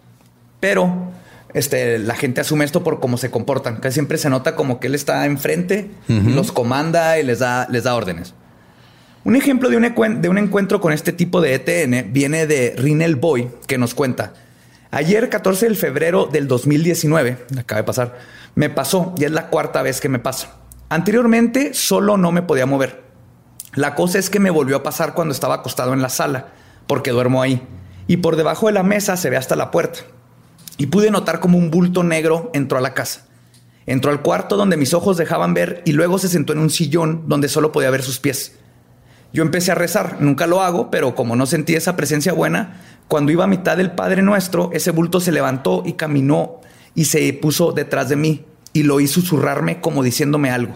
Pero 0.62 1.12
este, 1.54 2.00
la 2.00 2.16
gente 2.16 2.42
asume 2.42 2.66
esto 2.66 2.84
por 2.84 3.00
cómo 3.00 3.18
se 3.18 3.30
comportan. 3.32 3.78
Casi 3.78 3.96
siempre 3.96 4.18
se 4.18 4.30
nota 4.30 4.56
como 4.56 4.80
que 4.80 4.88
él 4.88 4.96
está 4.96 5.26
enfrente, 5.26 5.92
los 6.08 6.52
comanda 6.52 7.20
y 7.20 7.24
les 7.24 7.40
da, 7.40 7.68
les 7.70 7.84
da 7.84 7.96
órdenes. 7.96 8.34
Un 9.24 9.36
ejemplo 9.36 9.70
de 9.70 9.78
un, 9.78 9.84
ecuen- 9.84 10.20
de 10.22 10.30
un 10.30 10.38
encuentro 10.38 10.82
con 10.82 10.94
este 10.94 11.14
tipo 11.14 11.42
de 11.42 11.54
ETN 11.56 12.12
viene 12.12 12.48
de 12.48 12.74
Rinel 12.78 13.16
Boy, 13.18 13.50
que 13.68 13.78
nos 13.78 13.94
cuenta. 13.94 14.34
Ayer, 14.90 15.30
14 15.30 15.70
de 15.70 15.76
febrero 15.76 16.26
del 16.26 16.48
2019, 16.48 17.38
acaba 17.60 17.82
de 17.82 17.86
pasar, 17.86 18.18
me 18.56 18.70
pasó 18.70 19.14
y 19.18 19.24
es 19.26 19.32
la 19.32 19.48
cuarta 19.48 19.82
vez 19.84 20.02
que 20.02 20.10
me 20.10 20.20
pasa. 20.20 20.56
Anteriormente 20.90 21.74
solo 21.74 22.18
no 22.18 22.32
me 22.32 22.42
podía 22.42 22.66
mover. 22.66 23.02
La 23.76 23.96
cosa 23.96 24.20
es 24.20 24.30
que 24.30 24.40
me 24.42 24.50
volvió 24.50 24.76
a 24.78 24.84
pasar 24.84 25.14
cuando 25.14 25.34
estaba 25.34 25.56
acostado 25.56 25.94
en 25.94 26.02
la 26.02 26.10
sala, 26.10 26.48
porque 26.88 27.12
duermo 27.12 27.42
ahí. 27.42 27.62
Y 28.08 28.18
por 28.18 28.36
debajo 28.36 28.68
de 28.68 28.74
la 28.74 28.84
mesa 28.84 29.16
se 29.16 29.30
ve 29.30 29.38
hasta 29.38 29.56
la 29.56 29.72
puerta. 29.72 30.02
Y 30.82 30.88
pude 30.88 31.12
notar 31.12 31.40
como 31.40 31.60
un 31.60 31.70
bulto 31.70 32.02
negro 32.04 32.50
entró 32.56 32.80
a 32.80 32.82
la 32.82 32.96
casa. 32.96 33.28
Entró 33.86 34.10
al 34.10 34.24
cuarto 34.24 34.58
donde 34.58 34.78
mis 34.78 34.96
ojos 34.96 35.16
dejaban 35.16 35.54
ver 35.54 35.84
y 35.86 35.92
luego 35.92 36.18
se 36.18 36.28
sentó 36.28 36.54
en 36.54 36.60
un 36.60 36.72
sillón 36.72 37.26
donde 37.28 37.50
solo 37.50 37.72
podía 37.72 37.92
ver 37.92 38.02
sus 38.02 38.18
pies. 38.18 38.54
Yo 39.32 39.44
empecé 39.44 39.72
a 39.72 39.76
rezar, 39.76 40.18
nunca 40.22 40.48
lo 40.48 40.64
hago, 40.64 40.90
pero 40.90 41.14
como 41.14 41.36
no 41.36 41.46
sentí 41.46 41.76
esa 41.76 41.96
presencia 41.96 42.34
buena, 42.34 42.82
cuando 43.08 43.32
iba 43.32 43.44
a 43.44 43.48
mitad 43.48 43.78
del 43.78 43.92
Padre 43.92 44.24
Nuestro, 44.24 44.72
ese 44.74 44.90
bulto 44.90 45.20
se 45.20 45.32
levantó 45.32 45.84
y 45.86 45.94
caminó 45.94 46.62
y 46.96 47.06
se 47.06 47.32
puso 47.34 47.74
detrás 47.74 48.10
de 48.10 48.16
mí 48.16 48.44
y 48.74 48.82
lo 48.82 49.00
hizo 49.02 49.22
susurrarme 49.22 49.82
como 49.82 50.02
diciéndome 50.02 50.50
algo. 50.50 50.76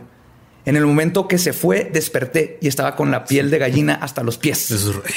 En 0.66 0.76
el 0.76 0.86
momento 0.86 1.28
que 1.28 1.40
se 1.40 1.52
fue, 1.52 1.90
desperté 1.92 2.60
y 2.62 2.68
estaba 2.68 2.96
con 2.96 3.10
la 3.10 3.26
piel 3.26 3.50
de 3.50 3.58
gallina 3.58 3.96
hasta 3.96 4.22
los 4.22 4.38
pies. 4.38 4.70
"Eh, 4.70 4.76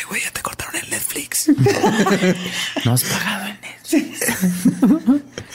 güey, 0.09 0.23
ya 0.23 0.31
te 0.31 0.41
cortaron 0.41 0.77
el 0.77 0.89
Netflix. 0.89 1.49
No 2.87 2.95
has 2.95 3.05
pagado 3.05 3.49
en 3.93 4.11
Netflix. 4.11 4.21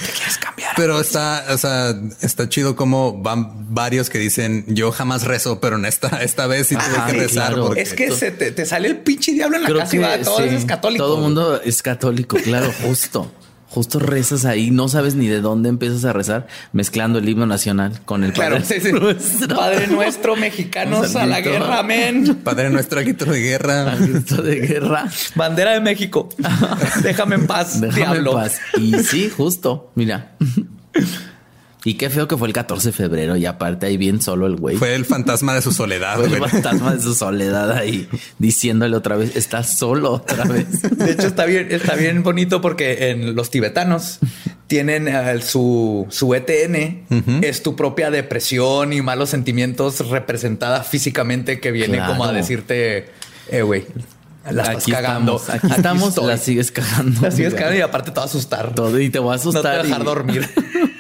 ¿Te 0.06 0.12
quieres 0.12 0.38
cambiar? 0.40 0.74
Pero 0.76 1.00
está, 1.00 1.46
o 1.50 1.58
sea, 1.58 1.96
está 2.22 2.50
chido 2.50 2.76
como 2.76 3.22
van 3.22 3.74
varios 3.74 4.10
que 4.10 4.18
dicen 4.18 4.66
yo 4.68 4.92
jamás 4.92 5.24
rezo, 5.24 5.60
pero 5.60 5.76
en 5.78 5.86
esta, 5.86 6.22
esta 6.24 6.48
vez 6.48 6.68
sí 6.68 6.76
tuve 6.76 6.86
Ajá, 6.98 7.08
que 7.08 7.14
rezar. 7.14 7.48
claro. 7.50 7.68
porque- 7.68 7.82
Es 7.82 7.94
que 7.94 8.12
se 8.12 8.32
te, 8.32 8.52
te 8.52 8.66
sale 8.66 8.88
el 8.90 8.98
pinche 8.98 9.32
diablo 9.34 9.58
en 9.58 9.64
la 9.64 9.70
Creo 9.70 9.80
casa 9.80 9.96
y 9.96 10.00
va, 10.00 10.18
todo 10.20 10.38
sí, 10.38 10.44
es 10.56 10.66
católico. 10.66 11.04
Todo 11.04 11.16
el 11.18 11.22
mundo 11.22 11.62
es 11.62 11.82
católico, 11.84 12.38
claro, 12.38 12.72
justo. 12.84 13.32
Justo 13.74 13.98
rezas 13.98 14.46
ahí, 14.46 14.70
no 14.70 14.88
sabes 14.88 15.16
ni 15.16 15.28
de 15.28 15.42
dónde 15.42 15.68
empiezas 15.70 16.06
a 16.06 16.14
rezar, 16.14 16.46
mezclando 16.74 17.18
el 17.18 17.28
himno 17.28 17.48
nacional 17.48 18.02
con 18.06 18.24
el 18.24 18.32
Claro, 18.32 18.58
Padre 18.62 18.80
sí, 18.80 18.88
sí. 18.88 18.94
Nuestro. 18.94 19.56
Padre 19.56 19.88
nuestro, 19.88 20.36
mexicanos 20.36 21.16
a 21.16 21.26
la 21.26 21.42
guerra, 21.42 21.80
amén. 21.80 22.40
Padre 22.44 22.70
nuestro 22.70 23.02
grito 23.02 23.26
de 23.26 23.42
guerra. 23.42 23.96
Grito 23.96 24.44
de 24.44 24.60
guerra. 24.60 25.06
Bandera 25.34 25.72
de 25.72 25.82
México. 25.82 26.30
Déjame 27.02 27.34
en 27.34 27.48
paz, 27.48 27.82
Déjame 27.82 27.96
diablo. 28.14 28.32
en 28.34 28.38
paz. 28.38 28.60
Y 28.78 28.94
sí, 29.04 29.32
justo, 29.36 29.92
mira. 29.96 30.36
Y 31.86 31.96
qué 31.96 32.10
feo 32.10 32.30
que 32.30 32.38
fue 32.38 32.48
el 32.48 32.54
14 32.54 32.90
de 32.90 32.94
febrero 32.94 33.36
y 33.36 33.46
aparte 33.46 33.88
ahí 33.88 33.98
bien 33.98 34.22
solo 34.22 34.48
el 34.48 34.56
güey. 34.56 34.78
Fue 34.78 34.96
el 34.96 35.04
fantasma 35.04 35.54
de 35.54 35.62
su 35.62 35.72
soledad. 35.74 36.16
Fue 36.16 36.26
el 36.28 36.38
güey. 36.40 36.50
fantasma 36.50 36.94
de 36.96 37.02
su 37.02 37.14
soledad 37.14 37.72
ahí 37.72 38.08
diciéndole 38.40 38.96
otra 38.96 39.18
vez, 39.18 39.36
estás 39.36 39.78
solo 39.78 40.12
otra 40.14 40.46
vez. 40.46 40.82
De 40.98 41.12
hecho, 41.12 41.28
está 41.28 41.46
bien, 41.46 41.68
está 41.72 41.96
bien 41.96 42.24
bonito 42.24 42.62
porque 42.62 43.10
en 43.10 43.36
los 43.36 43.50
tibetanos 43.50 44.20
tienen 44.68 45.08
eh, 45.10 45.42
su, 45.42 46.08
su 46.10 46.34
ETN, 46.34 47.42
es 47.44 47.62
tu 47.64 47.76
propia 47.76 48.10
depresión 48.12 48.94
y 48.94 49.02
malos 49.02 49.30
sentimientos 49.30 50.08
representada 50.10 50.84
físicamente 50.84 51.60
que 51.60 51.72
viene 51.72 51.98
Claro. 51.98 52.14
como 52.14 52.24
a 52.24 52.32
decirte, 52.32 53.10
eh, 53.52 53.62
güey, 53.62 53.86
la 54.50 54.62
estás 54.64 54.78
aquí 54.84 54.92
cagando. 54.94 55.36
estamos, 55.36 55.50
aquí 55.64 55.74
estamos, 55.76 56.18
la 56.18 56.38
sigues 56.38 56.72
cagando. 56.72 57.22
La 57.22 57.30
sigues 57.32 57.54
cagando 57.54 57.78
y 57.78 57.82
aparte 57.82 58.12
te 58.12 58.16
va 58.16 58.24
a 58.24 58.26
asustar. 58.26 58.74
Todo 58.74 59.00
y 59.00 59.10
te 59.10 59.20
voy 59.20 59.34
a 59.34 59.38
No 59.38 59.42
te 59.44 59.50
asustar. 59.50 59.66
va 59.76 59.80
a 59.82 59.84
dejar 59.84 60.02
y- 60.02 60.06
dormir. 60.06 60.50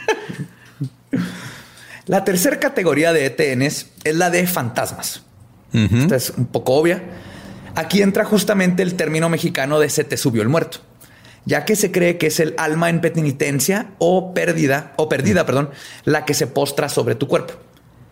la 2.06 2.24
tercera 2.24 2.60
categoría 2.60 3.14
de 3.14 3.26
ETNs 3.26 3.88
es 4.04 4.16
la 4.16 4.30
de 4.30 4.46
fantasmas. 4.48 5.24
Esta 5.74 6.16
es 6.16 6.32
un 6.32 6.46
poco 6.46 6.76
obvia. 6.76 7.02
Aquí 7.76 8.02
entra 8.02 8.26
justamente 8.26 8.84
el 8.84 8.96
término 8.96 9.30
mexicano 9.30 9.80
de 9.80 9.90
se 9.90 10.04
te 10.04 10.18
subió 10.18 10.44
el 10.44 10.50
muerto, 10.50 10.80
ya 11.46 11.66
que 11.66 11.76
se 11.76 11.92
cree 11.92 12.20
que 12.20 12.28
es 12.28 12.40
el 12.40 12.54
alma 12.58 12.90
en 12.90 13.02
penitencia 13.02 13.92
o 13.98 14.34
pérdida 14.34 14.94
o 14.98 15.10
perdida, 15.10 15.46
perdón, 15.46 15.72
la 16.06 16.26
que 16.26 16.36
se 16.36 16.46
postra 16.46 16.90
sobre 16.90 17.16
tu 17.16 17.28
cuerpo. 17.28 17.54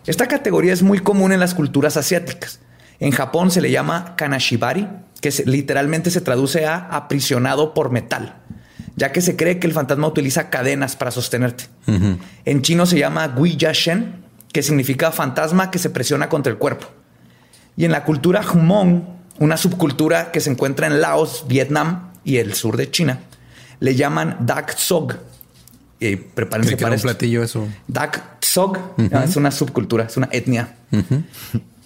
Esta 0.07 0.27
categoría 0.27 0.73
es 0.73 0.81
muy 0.81 0.99
común 0.99 1.31
en 1.31 1.39
las 1.39 1.53
culturas 1.53 1.97
asiáticas. 1.97 2.59
En 2.99 3.11
Japón 3.11 3.51
se 3.51 3.61
le 3.61 3.69
llama 3.69 4.15
kanashibari, 4.15 4.87
que 5.21 5.31
literalmente 5.45 6.09
se 6.09 6.21
traduce 6.21 6.65
a 6.65 6.77
aprisionado 6.77 7.75
por 7.75 7.91
metal, 7.91 8.40
ya 8.95 9.11
que 9.11 9.21
se 9.21 9.35
cree 9.35 9.59
que 9.59 9.67
el 9.67 9.73
fantasma 9.73 10.07
utiliza 10.07 10.49
cadenas 10.49 10.95
para 10.95 11.11
sostenerte. 11.11 11.65
En 12.45 12.61
chino 12.61 12.85
se 12.85 12.97
llama 12.97 13.27
Guiya 13.27 13.71
Shen, 13.73 14.15
que 14.51 14.63
significa 14.63 15.11
fantasma 15.11 15.71
que 15.71 15.79
se 15.79 15.89
presiona 15.89 16.29
contra 16.29 16.51
el 16.51 16.57
cuerpo. 16.57 16.87
Y 17.77 17.85
en 17.85 17.91
la 17.91 18.03
cultura 18.03 18.43
Hmong, 18.43 19.03
una 19.39 19.57
subcultura 19.57 20.31
que 20.31 20.39
se 20.39 20.51
encuentra 20.51 20.87
en 20.87 21.01
Laos, 21.01 21.45
Vietnam 21.47 22.11
y 22.23 22.37
el 22.37 22.53
sur 22.53 22.77
de 22.77 22.91
China, 22.91 23.19
le 23.79 23.95
llaman 23.95 24.37
Dak 24.41 24.77
Sog. 24.77 25.15
Y 25.99 26.15
prepárense 26.15 26.77
para 26.77 26.95
un 26.95 27.01
platillo 27.01 27.43
eso. 27.43 27.67
Dak 27.87 28.43
Sog 28.43 28.77
ah, 29.13 29.23
es 29.23 29.35
una 29.35 29.51
subcultura, 29.51 30.05
es 30.05 30.17
una 30.17 30.29
etnia. 30.31 30.75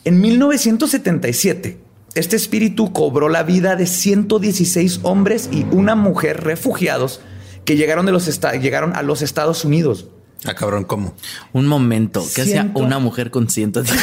En 0.04 0.22
1977, 0.22 1.78
este 2.16 2.38
espíritu 2.38 2.94
cobró 2.94 3.30
la 3.30 3.44
vida 3.44 3.76
de 3.76 3.86
116 3.86 5.02
hombres 5.04 5.50
y 5.52 5.66
una 5.72 5.96
mujer 5.96 6.44
refugiados 6.44 7.20
que 7.66 7.76
llegaron, 7.76 8.06
de 8.06 8.12
los 8.12 8.28
llegaron 8.62 8.96
a 8.96 9.04
los 9.04 9.22
Estados 9.22 9.66
Unidos. 9.66 10.08
Ah, 10.48 10.54
cabrón, 10.54 10.84
¿cómo? 10.84 11.16
Un 11.54 11.66
momento, 11.66 12.24
¿qué 12.36 12.44
hacía 12.44 12.70
una 12.76 13.00
mujer 13.00 13.32
con 13.32 13.50
110 13.50 14.00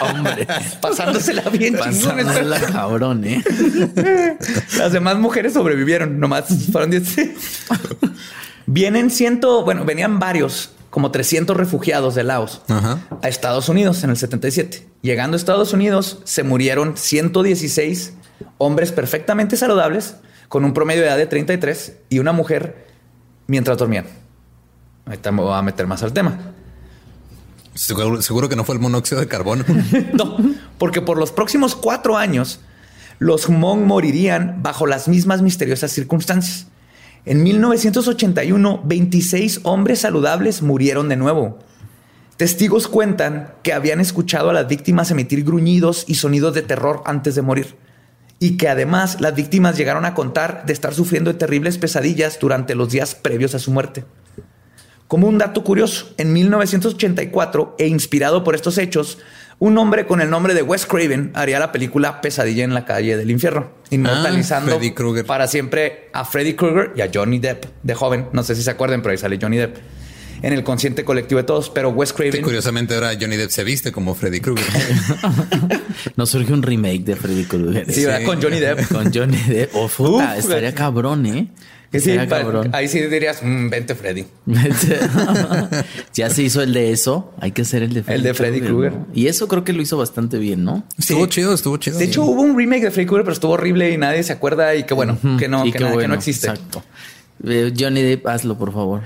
hombres? 0.02 0.46
Pasándosela 0.80 1.42
bien 1.48 1.74
chingón. 1.74 2.16
Pasándola 2.16 2.60
cabrón, 2.60 3.24
¿eh? 3.24 3.42
Las 4.78 4.92
demás 4.92 5.16
mujeres 5.16 5.54
sobrevivieron, 5.54 6.20
nomás 6.20 6.44
fueron 6.70 6.90
10. 6.90 7.16
Vienen 8.66 9.10
ciento, 9.10 9.64
bueno, 9.64 9.84
venían 9.84 10.18
varios, 10.18 10.73
como 10.94 11.10
300 11.10 11.56
refugiados 11.56 12.14
de 12.14 12.22
Laos 12.22 12.62
Ajá. 12.68 13.00
a 13.20 13.26
Estados 13.26 13.68
Unidos 13.68 14.04
en 14.04 14.10
el 14.10 14.16
77. 14.16 14.86
Llegando 15.02 15.34
a 15.34 15.38
Estados 15.38 15.72
Unidos, 15.72 16.20
se 16.22 16.44
murieron 16.44 16.96
116 16.96 18.12
hombres 18.58 18.92
perfectamente 18.92 19.56
saludables, 19.56 20.14
con 20.48 20.64
un 20.64 20.72
promedio 20.72 21.02
de 21.02 21.08
edad 21.08 21.16
de 21.16 21.26
33 21.26 21.96
y 22.10 22.20
una 22.20 22.30
mujer 22.30 22.86
mientras 23.48 23.76
dormían. 23.76 24.06
Ahorita 25.06 25.32
me 25.32 25.42
voy 25.42 25.54
a 25.54 25.62
meter 25.62 25.88
más 25.88 26.04
al 26.04 26.12
tema. 26.12 26.38
Seguro, 27.74 28.22
seguro 28.22 28.48
que 28.48 28.54
no 28.54 28.62
fue 28.62 28.76
el 28.76 28.80
monóxido 28.80 29.20
de 29.20 29.26
carbono. 29.26 29.64
No, 30.12 30.36
porque 30.78 31.00
por 31.00 31.18
los 31.18 31.32
próximos 31.32 31.74
cuatro 31.74 32.16
años, 32.16 32.60
los 33.18 33.48
Hmong 33.48 33.84
morirían 33.84 34.62
bajo 34.62 34.86
las 34.86 35.08
mismas 35.08 35.42
misteriosas 35.42 35.90
circunstancias. 35.90 36.68
En 37.26 37.42
1981, 37.42 38.82
26 38.84 39.60
hombres 39.62 40.00
saludables 40.00 40.60
murieron 40.60 41.08
de 41.08 41.16
nuevo. 41.16 41.58
Testigos 42.36 42.86
cuentan 42.86 43.54
que 43.62 43.72
habían 43.72 43.98
escuchado 44.00 44.50
a 44.50 44.52
las 44.52 44.68
víctimas 44.68 45.10
emitir 45.10 45.42
gruñidos 45.42 46.04
y 46.06 46.16
sonidos 46.16 46.52
de 46.52 46.60
terror 46.60 47.02
antes 47.06 47.34
de 47.34 47.40
morir. 47.40 47.76
Y 48.40 48.58
que 48.58 48.68
además 48.68 49.22
las 49.22 49.34
víctimas 49.34 49.78
llegaron 49.78 50.04
a 50.04 50.12
contar 50.12 50.66
de 50.66 50.74
estar 50.74 50.92
sufriendo 50.92 51.34
terribles 51.36 51.78
pesadillas 51.78 52.38
durante 52.38 52.74
los 52.74 52.90
días 52.90 53.14
previos 53.14 53.54
a 53.54 53.58
su 53.58 53.70
muerte. 53.70 54.04
Como 55.08 55.26
un 55.26 55.38
dato 55.38 55.64
curioso, 55.64 56.12
en 56.18 56.32
1984, 56.34 57.76
e 57.78 57.86
inspirado 57.86 58.44
por 58.44 58.54
estos 58.54 58.76
hechos, 58.76 59.18
un 59.58 59.78
hombre 59.78 60.06
con 60.06 60.20
el 60.20 60.30
nombre 60.30 60.54
de 60.54 60.62
Wes 60.62 60.86
Craven 60.86 61.30
haría 61.34 61.58
la 61.58 61.72
película 61.72 62.20
Pesadilla 62.20 62.64
en 62.64 62.74
la 62.74 62.84
calle 62.84 63.16
del 63.16 63.30
infierno, 63.30 63.70
inmortalizando 63.90 64.78
Krueger. 64.94 65.24
para 65.24 65.46
siempre 65.46 66.10
a 66.12 66.24
Freddy 66.24 66.54
Krueger 66.54 66.92
y 66.96 67.00
a 67.00 67.10
Johnny 67.12 67.38
Depp 67.38 67.64
de 67.82 67.94
joven. 67.94 68.26
No 68.32 68.42
sé 68.42 68.54
si 68.54 68.62
se 68.62 68.70
acuerdan, 68.70 69.00
pero 69.02 69.12
ahí 69.12 69.18
sale 69.18 69.38
Johnny 69.40 69.56
Depp 69.58 69.76
en 70.42 70.52
el 70.52 70.62
consciente 70.62 71.04
colectivo 71.04 71.38
de 71.40 71.44
todos. 71.44 71.70
Pero 71.70 71.88
Wes 71.90 72.10
Sí, 72.10 72.14
Craven, 72.16 72.42
curiosamente 72.42 72.94
ahora 72.94 73.12
Johnny 73.18 73.36
Depp 73.36 73.50
se 73.50 73.64
viste 73.64 73.92
como 73.92 74.14
Freddy 74.14 74.40
Krueger. 74.40 74.66
No 76.16 76.26
surge 76.26 76.52
un 76.52 76.62
remake 76.62 77.04
de 77.04 77.16
Freddy 77.16 77.44
Krueger. 77.44 77.90
sí, 77.92 78.04
¿verdad? 78.04 78.24
con 78.24 78.42
Johnny 78.42 78.58
Depp. 78.60 78.88
Con 78.92 79.12
Johnny 79.12 79.38
Depp. 79.48 79.70
Oh, 79.74 79.88
puta, 79.88 80.34
Uf, 80.36 80.44
estaría 80.44 80.74
cabrón, 80.74 81.24
¿eh? 81.26 81.48
Sí, 82.00 82.16
cabrón. 82.28 82.70
ahí 82.72 82.88
sí 82.88 83.00
dirías, 83.00 83.40
"Mm, 83.42 83.68
vente 83.70 83.94
Freddy. 83.94 84.24
ya 86.12 86.30
se 86.30 86.42
hizo 86.42 86.62
el 86.62 86.72
de 86.72 86.92
eso. 86.92 87.32
Hay 87.40 87.52
que 87.52 87.62
hacer 87.62 87.82
el 87.82 87.92
de 87.94 88.02
Freddy, 88.02 88.16
El 88.18 88.22
de 88.22 88.34
Freddy 88.34 88.60
Krueger. 88.60 88.92
¿no? 88.92 89.06
Y 89.14 89.26
eso 89.28 89.48
creo 89.48 89.64
que 89.64 89.72
lo 89.72 89.82
hizo 89.82 89.96
bastante 89.96 90.38
bien, 90.38 90.64
¿no? 90.64 90.84
Estuvo 90.98 91.26
chido, 91.26 91.54
estuvo 91.54 91.76
chido. 91.76 91.98
De 91.98 92.04
hecho, 92.04 92.24
hubo 92.24 92.42
un 92.42 92.56
remake 92.56 92.82
de 92.84 92.90
Freddy 92.90 93.06
Krueger, 93.06 93.24
pero 93.24 93.34
estuvo 93.34 93.52
horrible 93.52 93.90
y 93.90 93.96
nadie 93.98 94.22
se 94.22 94.32
acuerda 94.32 94.74
y 94.74 94.84
que 94.84 94.94
bueno, 94.94 95.18
que 95.38 95.48
no, 95.48 95.64
que, 95.64 95.70
nada, 95.78 95.88
que 95.88 95.94
bueno, 95.94 96.08
no 96.08 96.14
existe. 96.14 96.48
Exacto. 96.48 96.82
Eh, 97.46 97.72
Johnny 97.78 98.02
Depp, 98.02 98.26
hazlo, 98.26 98.56
por 98.56 98.72
favor. 98.72 99.02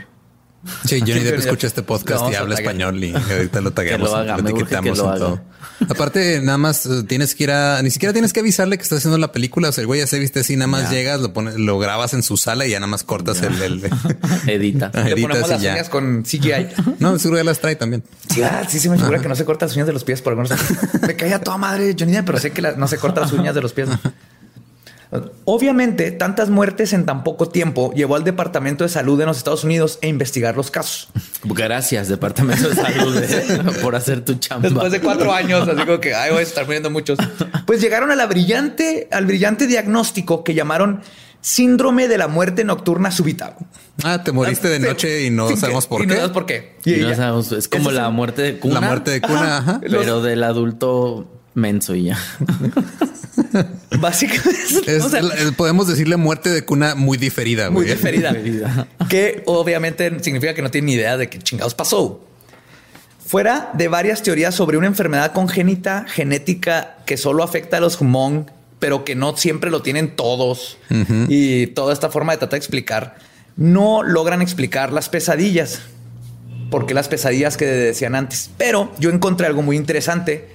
Sí, 0.84 1.00
Johnny 1.00 1.20
Depp 1.20 1.38
escucha 1.38 1.66
este 1.68 1.82
podcast 1.82 2.24
y 2.32 2.34
habla 2.34 2.54
español 2.56 3.02
y 3.02 3.14
ahorita 3.30 3.60
lo 3.60 3.72
tagueamos. 3.72 4.10
Lo 4.10 4.16
haga, 4.16 4.36
etiquetamos 4.38 4.98
en 4.98 5.04
todo. 5.04 5.40
Aparte, 5.88 6.40
nada 6.42 6.58
más 6.58 6.84
eh, 6.86 7.04
tienes 7.06 7.36
que 7.36 7.44
ir 7.44 7.52
a, 7.52 7.80
ni 7.82 7.90
siquiera 7.90 8.12
tienes 8.12 8.32
que 8.32 8.40
avisarle 8.40 8.76
que 8.76 8.82
estás 8.82 8.98
haciendo 8.98 9.16
la 9.18 9.30
película. 9.30 9.68
O 9.68 9.72
sea, 9.72 9.82
el 9.82 9.86
güey 9.86 10.00
ya 10.00 10.08
se 10.08 10.18
viste 10.18 10.40
así, 10.40 10.56
nada 10.56 10.66
más 10.66 10.90
llegas, 10.90 11.20
lo 11.20 11.32
pones, 11.32 11.54
lo 11.56 11.78
grabas 11.78 12.12
en 12.14 12.24
su 12.24 12.36
sala 12.36 12.66
y 12.66 12.70
ya 12.70 12.80
nada 12.80 12.88
más 12.88 13.04
cortas 13.04 13.40
el, 13.42 13.62
el- 13.62 13.84
Edita. 14.48 14.90
Le 14.94 15.00
editas 15.12 15.20
ponemos 15.28 15.48
las 15.48 15.62
ya. 15.62 15.72
uñas 15.74 15.88
con 15.88 16.24
CGI. 16.24 16.66
No, 16.98 17.16
seguro 17.20 17.38
ya 17.38 17.44
las 17.44 17.60
trae 17.60 17.76
también. 17.76 18.02
Sí, 18.28 18.42
ah, 18.42 18.64
sí, 18.68 18.80
sí 18.80 18.88
me 18.88 18.98
figura 18.98 19.20
que 19.20 19.28
no 19.28 19.36
se 19.36 19.44
corta 19.44 19.66
las 19.66 19.74
uñas 19.76 19.86
de 19.86 19.92
los 19.92 20.02
pies 20.02 20.20
por 20.22 20.32
algunos. 20.32 20.50
Me 21.06 21.14
caía 21.14 21.38
toda 21.40 21.56
madre 21.56 21.94
Johnny 21.98 22.12
Depp, 22.12 22.26
pero 22.26 22.38
sé 22.40 22.50
que 22.50 22.62
la- 22.62 22.72
no 22.72 22.88
se 22.88 22.98
corta 22.98 23.20
las 23.20 23.32
uñas 23.32 23.54
de 23.54 23.60
los 23.62 23.72
pies. 23.72 23.88
Obviamente, 25.44 26.10
tantas 26.10 26.50
muertes 26.50 26.92
en 26.92 27.06
tan 27.06 27.24
poco 27.24 27.48
tiempo 27.48 27.92
llevó 27.94 28.16
al 28.16 28.24
Departamento 28.24 28.84
de 28.84 28.90
Salud 28.90 29.18
de 29.18 29.24
los 29.24 29.38
Estados 29.38 29.64
Unidos 29.64 29.98
a 30.02 30.06
investigar 30.06 30.56
los 30.56 30.70
casos. 30.70 31.08
Gracias, 31.44 32.08
Departamento 32.08 32.68
de 32.68 32.74
Salud, 32.74 33.16
eh, 33.16 33.58
por 33.82 33.96
hacer 33.96 34.24
tu 34.24 34.34
chamba. 34.34 34.68
Después 34.68 34.92
de 34.92 35.00
cuatro 35.00 35.32
años, 35.32 35.66
así 35.66 35.84
como 35.86 36.00
que 36.00 36.14
ay, 36.14 36.30
voy 36.30 36.40
a 36.40 36.42
estar 36.42 36.66
muriendo 36.66 36.90
muchos. 36.90 37.18
Pues 37.66 37.80
llegaron 37.80 38.10
a 38.10 38.16
la 38.16 38.26
brillante, 38.26 39.08
al 39.10 39.24
brillante 39.24 39.66
diagnóstico 39.66 40.44
que 40.44 40.52
llamaron 40.54 41.00
síndrome 41.40 42.08
de 42.08 42.18
la 42.18 42.28
muerte 42.28 42.64
nocturna 42.64 43.10
súbita. 43.10 43.56
Ah, 44.02 44.22
te 44.22 44.32
moriste 44.32 44.68
de 44.68 44.78
noche 44.78 45.24
y 45.24 45.30
no 45.30 45.56
sabemos 45.56 45.86
por 45.86 46.02
y 46.02 46.04
qué. 46.04 46.08
no 46.08 46.14
sabemos 46.14 46.34
por 46.34 46.46
qué. 46.46 46.76
Y 46.84 46.94
Y 46.94 47.00
no 47.00 47.14
sabemos, 47.14 47.52
es 47.52 47.68
como 47.68 47.90
la 47.90 48.10
muerte 48.10 48.42
de 48.42 48.58
cuna. 48.58 48.74
La 48.74 48.86
muerte 48.86 49.10
de 49.12 49.20
cuna, 49.22 49.58
ajá. 49.58 49.80
Pero 49.80 50.20
del 50.20 50.44
adulto 50.44 51.40
menso 51.54 51.94
y 51.94 52.04
ya. 52.04 52.18
Básicamente, 54.00 54.96
Es 54.96 55.04
o 55.04 55.08
sea, 55.08 55.22
la- 55.22 55.34
eh, 55.34 55.52
podemos 55.56 55.86
decirle 55.88 56.16
muerte 56.16 56.50
de 56.50 56.64
cuna 56.64 56.94
muy 56.94 57.18
diferida. 57.18 57.70
muy 57.70 57.84
güey. 57.84 57.94
diferida. 57.96 58.34
que 59.08 59.42
obviamente 59.46 60.22
significa 60.22 60.54
que 60.54 60.62
no 60.62 60.70
tiene 60.70 60.86
ni 60.86 60.92
idea 60.94 61.16
de 61.16 61.28
qué 61.28 61.38
chingados 61.38 61.74
pasó. 61.74 62.24
Fuera 63.26 63.70
de 63.74 63.88
varias 63.88 64.22
teorías 64.22 64.54
sobre 64.54 64.78
una 64.78 64.86
enfermedad 64.86 65.32
congénita 65.32 66.06
genética 66.08 66.96
que 67.04 67.16
solo 67.18 67.42
afecta 67.42 67.76
a 67.76 67.80
los 67.80 68.00
Hmong, 68.00 68.46
pero 68.78 69.04
que 69.04 69.14
no 69.14 69.36
siempre 69.36 69.70
lo 69.70 69.82
tienen 69.82 70.16
todos 70.16 70.78
y 71.28 71.66
toda 71.68 71.92
esta 71.92 72.08
forma 72.10 72.32
de 72.32 72.38
tratar 72.38 72.52
de 72.52 72.58
explicar, 72.58 73.16
no 73.56 74.02
logran 74.02 74.40
explicar 74.40 74.92
las 74.92 75.08
pesadillas. 75.08 75.80
Porque 76.70 76.92
las 76.92 77.08
pesadillas 77.08 77.56
que 77.56 77.64
decían 77.64 78.14
antes. 78.14 78.50
Pero 78.58 78.92
yo 78.98 79.08
encontré 79.10 79.46
algo 79.46 79.62
muy 79.62 79.74
interesante. 79.76 80.48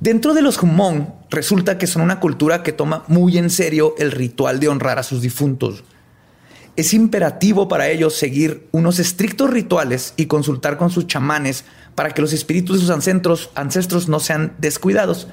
Dentro 0.00 0.34
de 0.34 0.42
los 0.42 0.58
Hmong 0.58 1.06
resulta 1.30 1.78
que 1.78 1.86
son 1.86 2.02
una 2.02 2.20
cultura 2.20 2.62
que 2.62 2.72
toma 2.72 3.04
muy 3.08 3.36
en 3.38 3.50
serio 3.50 3.94
el 3.98 4.12
ritual 4.12 4.60
de 4.60 4.68
honrar 4.68 4.98
a 4.98 5.02
sus 5.02 5.22
difuntos 5.22 5.84
es 6.78 6.94
imperativo 6.94 7.66
para 7.66 7.88
ellos 7.88 8.14
seguir 8.14 8.68
unos 8.70 9.00
estrictos 9.00 9.50
rituales 9.50 10.14
y 10.16 10.26
consultar 10.26 10.76
con 10.76 10.90
sus 10.90 11.08
chamanes 11.08 11.64
para 11.96 12.10
que 12.10 12.22
los 12.22 12.32
espíritus 12.32 12.76
de 12.76 12.80
sus 12.82 13.48
ancestros, 13.56 14.08
no 14.08 14.20
sean 14.20 14.54
descuidados. 14.58 15.26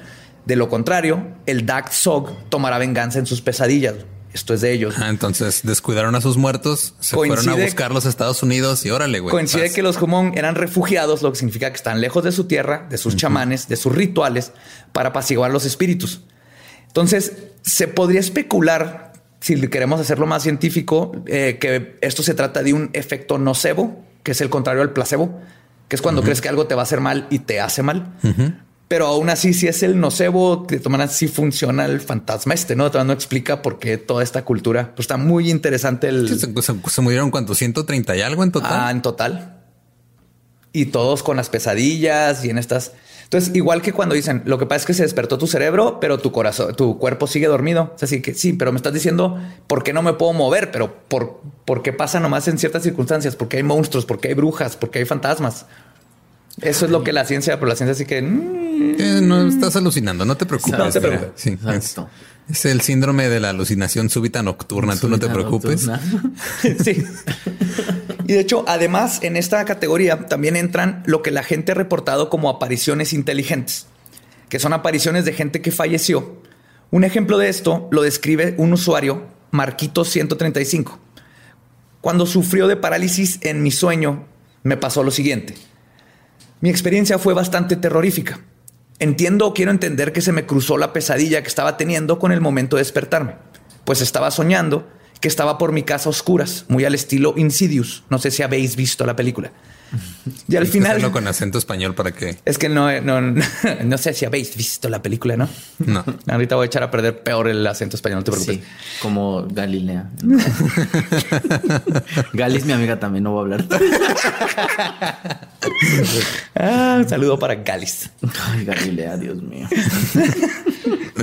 De 0.44 0.56
lo 0.56 0.68
contrario, 0.68 1.24
el 1.46 1.64
Dak 1.64 1.92
Sog 1.92 2.48
tomará 2.48 2.78
venganza 2.78 3.20
en 3.20 3.26
sus 3.26 3.42
pesadillas. 3.42 3.94
Esto 4.36 4.52
es 4.52 4.60
de 4.60 4.70
ellos. 4.70 4.96
Ah, 4.98 5.08
entonces 5.08 5.62
descuidaron 5.62 6.14
a 6.14 6.20
sus 6.20 6.36
muertos, 6.36 6.92
se 7.00 7.16
fueron 7.16 7.48
a 7.48 7.54
buscarlos 7.54 8.04
a 8.04 8.10
Estados 8.10 8.42
Unidos 8.42 8.84
y 8.84 8.90
órale, 8.90 9.20
güey. 9.20 9.30
Coincide 9.30 9.72
que 9.72 9.80
los 9.80 9.96
Jumón 9.96 10.32
eran 10.34 10.56
refugiados, 10.56 11.22
lo 11.22 11.32
que 11.32 11.38
significa 11.38 11.70
que 11.70 11.76
están 11.76 12.02
lejos 12.02 12.22
de 12.22 12.32
su 12.32 12.44
tierra, 12.44 12.86
de 12.90 12.98
sus 12.98 13.16
chamanes, 13.16 13.66
de 13.66 13.76
sus 13.76 13.94
rituales, 13.94 14.52
para 14.92 15.08
apaciguar 15.08 15.50
los 15.50 15.64
espíritus. 15.64 16.20
Entonces, 16.86 17.32
se 17.62 17.88
podría 17.88 18.20
especular, 18.20 19.14
si 19.40 19.58
queremos 19.68 20.02
hacerlo 20.02 20.26
más 20.26 20.42
científico, 20.42 21.12
eh, 21.24 21.56
que 21.58 21.96
esto 22.02 22.22
se 22.22 22.34
trata 22.34 22.62
de 22.62 22.74
un 22.74 22.90
efecto 22.92 23.38
nocebo, 23.38 24.04
que 24.22 24.32
es 24.32 24.40
el 24.42 24.50
contrario 24.50 24.82
al 24.82 24.92
placebo, 24.92 25.40
que 25.88 25.96
es 25.96 26.02
cuando 26.02 26.22
crees 26.22 26.42
que 26.42 26.50
algo 26.50 26.66
te 26.66 26.74
va 26.74 26.82
a 26.82 26.84
hacer 26.84 27.00
mal 27.00 27.26
y 27.30 27.38
te 27.38 27.58
hace 27.58 27.82
mal. 27.82 28.12
Pero 28.88 29.06
aún 29.08 29.28
así, 29.30 29.52
si 29.52 29.66
es 29.66 29.82
el 29.82 29.98
nocebo, 29.98 30.64
de 30.68 30.78
todas 30.78 30.92
maneras 30.92 31.12
sí 31.16 31.26
funciona 31.26 31.86
el 31.86 32.00
fantasma 32.00 32.54
este, 32.54 32.76
¿no? 32.76 32.88
Todavía 32.90 33.08
no 33.08 33.12
explica 33.14 33.60
por 33.60 33.80
qué 33.80 33.98
toda 33.98 34.22
esta 34.22 34.44
cultura. 34.44 34.92
Pues 34.94 35.04
está 35.04 35.16
muy 35.16 35.50
interesante 35.50 36.08
el... 36.08 36.28
Sí, 36.28 36.38
Se, 36.38 36.62
se- 36.62 36.74
se 36.90 37.00
murieron 37.02 37.32
cuánto, 37.32 37.54
130 37.56 38.16
y 38.16 38.20
algo 38.22 38.44
en 38.44 38.52
total. 38.52 38.70
Ah, 38.72 38.90
en 38.92 39.02
total. 39.02 39.56
Y 40.72 40.86
todos 40.86 41.22
con 41.22 41.36
las 41.36 41.48
pesadillas 41.48 42.44
y 42.44 42.50
en 42.50 42.58
estas. 42.58 42.92
Entonces, 43.24 43.56
igual 43.56 43.82
que 43.82 43.92
cuando 43.92 44.14
dicen, 44.14 44.42
lo 44.44 44.56
que 44.58 44.66
pasa 44.66 44.80
es 44.82 44.86
que 44.86 44.94
se 44.94 45.02
despertó 45.02 45.36
tu 45.36 45.48
cerebro, 45.48 45.98
pero 46.00 46.18
tu 46.18 46.30
corazón, 46.30 46.76
tu 46.76 46.96
cuerpo 46.98 47.26
sigue 47.26 47.48
dormido. 47.48 47.92
O 47.94 47.98
sea, 47.98 48.06
así 48.06 48.22
que 48.22 48.34
sí, 48.34 48.52
pero 48.52 48.70
me 48.70 48.76
estás 48.76 48.92
diciendo 48.92 49.36
por 49.66 49.82
qué 49.82 49.92
no 49.92 50.02
me 50.02 50.12
puedo 50.12 50.32
mover, 50.32 50.70
pero 50.70 50.94
por, 51.08 51.40
por 51.64 51.82
qué 51.82 51.92
pasa 51.92 52.20
nomás 52.20 52.46
en 52.46 52.58
ciertas 52.58 52.84
circunstancias, 52.84 53.34
porque 53.34 53.56
hay 53.56 53.62
monstruos, 53.64 54.06
porque 54.06 54.28
hay 54.28 54.34
brujas, 54.34 54.76
porque 54.76 55.00
hay 55.00 55.06
fantasmas. 55.06 55.66
Eso 56.62 56.86
es 56.86 56.90
lo 56.90 57.04
que 57.04 57.12
la 57.12 57.24
ciencia, 57.24 57.56
pero 57.56 57.68
la 57.68 57.76
ciencia 57.76 57.94
sí 57.94 58.06
que 58.06 58.22
mm, 58.22 58.94
Eh, 58.98 59.20
no 59.22 59.46
estás 59.46 59.76
alucinando, 59.76 60.24
no 60.24 60.36
te 60.36 60.46
preocupes. 60.46 60.78
No 60.78 60.88
te 60.90 61.00
mira. 61.00 61.18
preocupes. 61.18 61.42
Sí, 61.42 61.58
es, 61.74 61.96
es 62.48 62.64
el 62.64 62.80
síndrome 62.80 63.28
de 63.28 63.40
la 63.40 63.50
alucinación 63.50 64.08
súbita 64.08 64.42
nocturna. 64.42 64.96
Tú 64.96 65.08
no 65.08 65.18
te 65.18 65.28
preocupes. 65.28 65.88
sí. 66.82 67.04
Y 68.26 68.32
de 68.32 68.40
hecho, 68.40 68.64
además, 68.66 69.20
en 69.22 69.36
esta 69.36 69.64
categoría 69.64 70.26
también 70.26 70.56
entran 70.56 71.02
lo 71.06 71.22
que 71.22 71.30
la 71.30 71.42
gente 71.42 71.72
ha 71.72 71.74
reportado 71.74 72.30
como 72.30 72.48
apariciones 72.48 73.12
inteligentes, 73.12 73.86
que 74.48 74.58
son 74.58 74.72
apariciones 74.72 75.24
de 75.24 75.32
gente 75.32 75.60
que 75.60 75.70
falleció. 75.72 76.40
Un 76.90 77.04
ejemplo 77.04 77.36
de 77.38 77.48
esto 77.48 77.88
lo 77.90 78.02
describe 78.02 78.54
un 78.58 78.72
usuario, 78.72 79.26
Marquito135. 79.52 80.98
Cuando 82.00 82.26
sufrió 82.26 82.66
de 82.68 82.76
parálisis 82.76 83.38
en 83.42 83.62
mi 83.62 83.70
sueño, 83.70 84.26
me 84.62 84.76
pasó 84.76 85.02
lo 85.02 85.10
siguiente. 85.10 85.54
Mi 86.60 86.70
experiencia 86.70 87.18
fue 87.18 87.34
bastante 87.34 87.76
terrorífica. 87.76 88.40
Entiendo 88.98 89.46
o 89.46 89.54
quiero 89.54 89.70
entender 89.70 90.12
que 90.12 90.22
se 90.22 90.32
me 90.32 90.46
cruzó 90.46 90.78
la 90.78 90.94
pesadilla 90.94 91.42
que 91.42 91.48
estaba 91.48 91.76
teniendo 91.76 92.18
con 92.18 92.32
el 92.32 92.40
momento 92.40 92.76
de 92.76 92.80
despertarme, 92.80 93.34
pues 93.84 94.00
estaba 94.00 94.30
soñando 94.30 94.88
que 95.20 95.28
estaba 95.28 95.58
por 95.58 95.72
mi 95.72 95.82
casa 95.82 96.08
a 96.08 96.10
oscuras, 96.10 96.64
muy 96.68 96.84
al 96.84 96.94
estilo 96.94 97.34
Insidious. 97.36 98.04
No 98.08 98.18
sé 98.18 98.30
si 98.30 98.42
habéis 98.42 98.74
visto 98.76 99.04
la 99.04 99.16
película. 99.16 99.52
Y 100.48 100.56
al 100.56 100.66
final 100.66 100.92
hacerlo 100.92 101.12
con 101.12 101.26
acento 101.28 101.58
español 101.58 101.94
para 101.94 102.12
que 102.12 102.38
es 102.44 102.58
que 102.58 102.68
no, 102.68 103.00
no, 103.00 103.20
no 103.84 103.98
sé 103.98 104.12
si 104.12 104.24
habéis 104.24 104.56
visto 104.56 104.88
la 104.88 105.02
película, 105.02 105.36
¿no? 105.36 105.48
no. 105.78 106.04
Ahorita 106.26 106.56
voy 106.56 106.64
a 106.64 106.66
echar 106.66 106.82
a 106.82 106.90
perder 106.90 107.22
peor 107.22 107.48
el 107.48 107.64
acento 107.66 107.96
español, 107.96 108.20
no 108.20 108.24
te 108.24 108.32
preocupes. 108.32 108.56
Sí, 108.56 108.62
como 109.00 109.46
Galilea. 109.48 110.10
Galis, 112.32 112.64
mi 112.64 112.72
amiga, 112.72 112.98
también 112.98 113.24
no 113.24 113.32
voy 113.32 113.52
a 113.52 113.54
hablar. 113.54 113.66
Ah, 116.54 116.96
un 116.98 117.08
saludo 117.08 117.38
para 117.38 117.56
Galis. 117.56 118.10
Ay, 118.48 118.64
Galilea, 118.64 119.16
Dios 119.16 119.42
mío. 119.42 119.68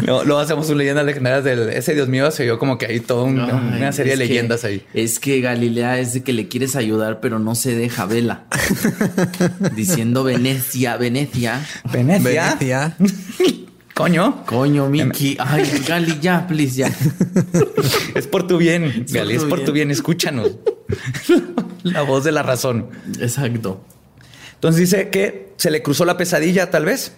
Luego, 0.06 0.24
luego 0.24 0.40
hacemos 0.42 0.70
un 0.70 0.78
leyendas 0.78 1.06
legendarias 1.06 1.44
del 1.44 1.70
ese 1.70 1.94
Dios 1.94 2.08
mío. 2.08 2.30
Se 2.32 2.44
vio 2.44 2.60
como 2.60 2.78
que 2.78 2.86
hay 2.88 3.00
toda 3.00 3.24
un- 3.24 3.40
una 3.40 3.92
serie 3.92 4.14
es 4.14 4.20
de 4.20 4.26
que- 4.26 4.30
leyendas 4.34 4.64
ahí. 4.64 4.84
Es 4.94 5.20
que 5.20 5.40
Galilea 5.42 6.00
es 6.00 6.14
de 6.14 6.24
que 6.24 6.34
le 6.34 6.48
quieres 6.48 6.76
ayudar, 6.76 7.20
pero 7.22 7.40
no 7.40 7.56
se 7.56 7.76
deja 7.76 8.06
vela. 8.06 8.46
Diciendo 9.76 10.24
Venecia, 10.24 10.98
Venecia. 10.98 11.66
Venecia. 11.92 12.56
Venecia. 12.60 12.98
Coño. 13.94 14.44
Coño, 14.48 14.90
Miki. 14.90 15.38
Ay, 15.40 15.70
Gali, 15.88 16.18
ya, 16.20 16.48
please, 16.48 16.76
ya. 16.78 16.92
Es 18.16 18.26
por 18.28 18.48
tu 18.48 18.58
bien, 18.58 19.06
por 19.06 19.14
Gali, 19.14 19.36
es 19.36 19.44
tu 19.44 19.50
por 19.50 19.60
tu 19.60 19.72
bien. 19.72 19.88
bien. 19.90 19.92
Escúchanos. 19.92 20.52
la 21.84 22.02
voz 22.02 22.24
de 22.24 22.32
la 22.32 22.42
razón. 22.44 22.88
Exacto. 23.20 23.84
Entonces 24.56 24.80
dice 24.82 25.10
que 25.10 25.54
se 25.58 25.70
le 25.70 25.84
cruzó 25.84 26.06
la 26.06 26.18
pesadilla, 26.18 26.72
tal 26.72 26.86
vez. 26.86 27.12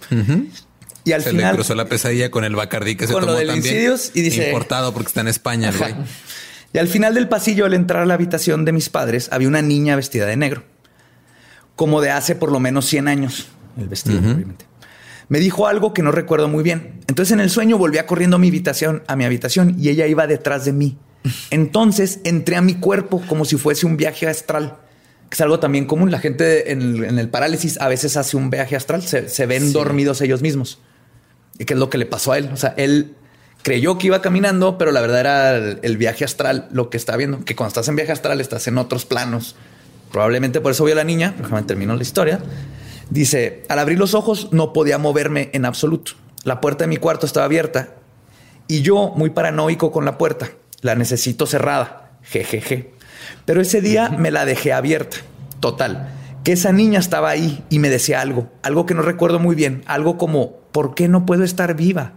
Y 1.05 1.11
al 1.13 1.21
Se 1.23 1.31
le 1.31 1.37
final. 1.37 1.55
cruzó 1.55 1.75
la 1.75 1.85
pesadilla 1.85 2.29
con 2.31 2.43
el 2.43 2.55
Bacardí 2.55 2.95
que 2.95 3.05
se 3.07 3.13
tomó 3.13 3.27
también. 3.47 3.93
Y 4.15 4.21
dice- 4.21 4.47
Importado 4.47 4.93
porque 4.93 5.07
está 5.07 5.21
en 5.21 5.27
España, 5.29 5.71
güey. 5.77 5.93
Y 6.73 6.77
al 6.79 6.87
final 6.89 7.13
del 7.13 7.29
pasillo, 7.29 7.65
al 7.65 7.73
entrar 7.73 8.01
a 8.03 8.05
la 8.05 8.15
habitación 8.15 8.65
de 8.65 8.71
mis 8.73 8.89
padres, 8.89 9.29
había 9.31 9.47
una 9.47 9.61
niña 9.61 9.95
vestida 9.95 10.25
de 10.25 10.35
negro. 10.35 10.63
Como 11.75 12.01
de 12.01 12.09
hace 12.11 12.35
por 12.35 12.51
lo 12.51 12.59
menos 12.59 12.85
100 12.85 13.07
años. 13.07 13.47
El 13.77 13.87
vestido, 13.87 14.19
obviamente. 14.19 14.65
Me 15.29 15.39
dijo 15.39 15.67
algo 15.67 15.93
que 15.93 16.01
no 16.03 16.11
recuerdo 16.11 16.47
muy 16.47 16.63
bien. 16.63 17.01
Entonces 17.07 17.31
en 17.33 17.39
el 17.39 17.49
sueño 17.49 17.77
volvía 17.77 18.05
corriendo 18.05 18.35
a 18.37 18.39
mi 18.39 18.47
habitación, 18.49 19.03
a 19.07 19.15
mi 19.15 19.25
habitación 19.25 19.75
y 19.79 19.89
ella 19.89 20.07
iba 20.07 20.27
detrás 20.27 20.65
de 20.65 20.73
mí. 20.73 20.97
Entonces 21.49 22.19
entré 22.23 22.55
a 22.55 22.61
mi 22.61 22.75
cuerpo 22.75 23.21
como 23.27 23.45
si 23.45 23.57
fuese 23.57 23.85
un 23.85 23.97
viaje 23.97 24.27
astral. 24.27 24.77
Que 25.29 25.33
es 25.35 25.41
algo 25.41 25.59
también 25.59 25.85
común. 25.85 26.11
La 26.11 26.19
gente 26.19 26.71
en, 26.71 26.81
el- 26.81 27.03
en 27.05 27.19
el 27.19 27.29
parálisis 27.29 27.79
a 27.81 27.87
veces 27.87 28.15
hace 28.17 28.37
un 28.37 28.49
viaje 28.49 28.75
astral. 28.75 29.01
Se, 29.01 29.27
se 29.29 29.45
ven 29.45 29.73
dormidos 29.73 30.21
ellos 30.21 30.41
mismos. 30.41 30.79
Y 31.57 31.65
qué 31.65 31.73
es 31.73 31.79
lo 31.79 31.89
que 31.89 31.97
le 31.97 32.05
pasó 32.05 32.31
a 32.31 32.37
él. 32.37 32.49
O 32.53 32.57
sea, 32.57 32.73
él 32.77 33.15
creyó 33.61 33.97
que 33.97 34.07
iba 34.07 34.21
caminando, 34.21 34.77
pero 34.77 34.91
la 34.91 35.01
verdad 35.01 35.19
era 35.19 35.57
el, 35.57 35.79
el 35.81 35.97
viaje 35.97 36.25
astral 36.25 36.67
lo 36.71 36.89
que 36.89 36.97
está 36.97 37.15
viendo. 37.17 37.43
Que 37.45 37.55
cuando 37.55 37.69
estás 37.69 37.87
en 37.87 37.95
viaje 37.95 38.11
astral 38.11 38.41
estás 38.41 38.67
en 38.67 38.77
otros 38.77 39.05
planos. 39.05 39.55
Probablemente 40.11 40.61
por 40.61 40.71
eso 40.71 40.83
vio 40.83 40.93
a 40.93 40.97
la 40.97 41.03
niña. 41.03 41.33
Déjame 41.37 41.63
termino 41.63 41.95
la 41.95 42.01
historia. 42.01 42.39
Dice, 43.09 43.63
al 43.69 43.79
abrir 43.79 43.99
los 43.99 44.13
ojos 44.13 44.49
no 44.51 44.73
podía 44.73 44.97
moverme 44.97 45.49
en 45.53 45.65
absoluto. 45.65 46.13
La 46.43 46.61
puerta 46.61 46.83
de 46.83 46.87
mi 46.87 46.97
cuarto 46.97 47.25
estaba 47.25 47.45
abierta 47.45 47.95
y 48.67 48.81
yo, 48.81 49.13
muy 49.15 49.29
paranoico 49.29 49.91
con 49.91 50.05
la 50.05 50.17
puerta, 50.17 50.49
la 50.81 50.95
necesito 50.95 51.45
cerrada. 51.45 52.17
Jejeje. 52.23 52.93
Pero 53.45 53.61
ese 53.61 53.81
día 53.81 54.09
me 54.09 54.31
la 54.31 54.45
dejé 54.45 54.73
abierta. 54.73 55.17
Total. 55.59 56.11
Que 56.43 56.53
esa 56.53 56.71
niña 56.71 56.99
estaba 56.99 57.29
ahí 57.29 57.63
y 57.69 57.79
me 57.79 57.89
decía 57.89 58.21
algo, 58.21 58.51
algo 58.63 58.85
que 58.85 58.93
no 58.93 59.01
recuerdo 59.01 59.39
muy 59.39 59.55
bien, 59.55 59.83
algo 59.85 60.17
como, 60.17 60.61
¿por 60.75 60.93
qué 60.93 61.07
no 61.07 61.25
puedo 61.25 61.45
estar 61.45 61.73
viva? 61.73 62.11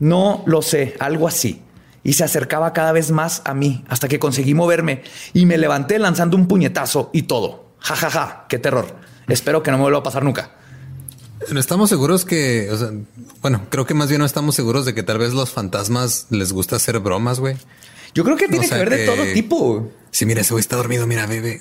No 0.00 0.42
lo 0.44 0.60
sé, 0.60 0.96
algo 0.98 1.28
así. 1.28 1.62
Y 2.02 2.14
se 2.14 2.24
acercaba 2.24 2.72
cada 2.72 2.90
vez 2.90 3.12
más 3.12 3.42
a 3.44 3.54
mí 3.54 3.84
hasta 3.86 4.08
que 4.08 4.18
conseguí 4.18 4.54
moverme 4.54 5.04
y 5.34 5.46
me 5.46 5.56
levanté 5.56 6.00
lanzando 6.00 6.36
un 6.36 6.48
puñetazo 6.48 7.10
y 7.12 7.22
todo. 7.22 7.66
Ja, 7.78 7.94
ja, 7.94 8.10
ja, 8.10 8.46
qué 8.48 8.58
terror. 8.58 8.96
Espero 9.28 9.62
que 9.62 9.70
no 9.70 9.76
me 9.76 9.84
vuelva 9.84 10.00
a 10.00 10.02
pasar 10.02 10.24
nunca. 10.24 10.50
No 11.52 11.60
estamos 11.60 11.88
seguros 11.90 12.24
que, 12.24 12.72
o 12.72 12.76
sea, 12.76 12.90
bueno, 13.40 13.62
creo 13.70 13.86
que 13.86 13.94
más 13.94 14.08
bien 14.08 14.18
no 14.18 14.26
estamos 14.26 14.56
seguros 14.56 14.84
de 14.84 14.92
que 14.92 15.04
tal 15.04 15.18
vez 15.18 15.32
los 15.32 15.50
fantasmas 15.50 16.26
les 16.30 16.52
gusta 16.52 16.74
hacer 16.74 16.98
bromas, 16.98 17.38
güey. 17.38 17.56
Yo 18.14 18.24
creo 18.24 18.36
que 18.36 18.48
tiene 18.48 18.64
O 18.64 18.68
sea 18.68 18.78
que 18.78 18.84
ver 18.84 18.90
de 18.90 19.04
que- 19.04 19.06
todo 19.12 19.24
tipo. 19.32 19.92
Sí, 20.10 20.26
mira, 20.26 20.42
ese 20.42 20.54
güey 20.54 20.60
está 20.60 20.76
dormido. 20.76 21.08
Mira, 21.08 21.26
bebé. 21.26 21.58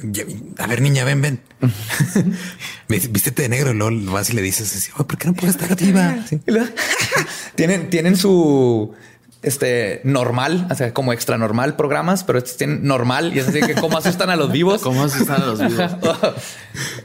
A 0.59 0.67
ver, 0.67 0.81
niña, 0.81 1.03
ven, 1.03 1.21
ven. 1.23 1.39
Vístete 2.87 3.41
de 3.43 3.49
negro 3.49 3.71
y 3.71 3.73
luego 3.75 4.11
vas 4.11 4.29
y 4.29 4.33
le 4.33 4.41
dices 4.43 4.75
así, 4.75 4.91
"Oye, 4.95 5.05
¿por 5.05 5.17
qué 5.17 5.27
no 5.27 5.33
puedes 5.33 5.55
estar 5.55 5.71
arriba? 5.71 6.17
Sí. 6.29 6.39
Y 6.45 6.51
luego- 6.51 6.69
tienen, 7.55 7.89
tienen 7.89 8.15
su 8.15 8.93
este 9.41 9.99
normal, 10.05 10.67
o 10.71 10.75
sea, 10.75 10.93
como 10.93 11.11
extra 11.11 11.37
normal 11.37 11.75
programas, 11.75 12.23
pero 12.23 12.37
estos 12.37 12.55
tienen 12.55 12.83
normal 12.85 13.35
y 13.35 13.39
es 13.39 13.47
así 13.49 13.59
que 13.59 13.73
cómo 13.75 13.97
asustan 13.97 14.29
a 14.29 14.35
los 14.35 14.51
vivos. 14.51 14.81
¿Cómo 14.83 15.03
asustan 15.03 15.41
a 15.41 15.45
los 15.47 15.59
vivos? 15.59 15.91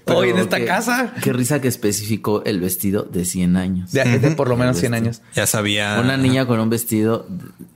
Hoy 0.05 0.31
en 0.31 0.39
esta 0.39 0.59
qué- 0.59 0.67
casa. 0.67 1.15
Qué 1.23 1.33
risa 1.33 1.61
que 1.63 1.69
especificó 1.69 2.45
el 2.45 2.61
vestido 2.61 3.05
de 3.05 3.25
100 3.25 3.57
años. 3.57 3.91
De, 3.93 4.05
de 4.19 4.31
por 4.33 4.49
lo 4.49 4.57
menos 4.59 4.79
100 4.79 4.93
vestido. 4.93 5.11
años. 5.13 5.23
Ya 5.35 5.47
sabía. 5.47 5.99
Una 6.01 6.17
niña 6.19 6.47
con 6.47 6.61
un 6.61 6.69
vestido, 6.71 7.27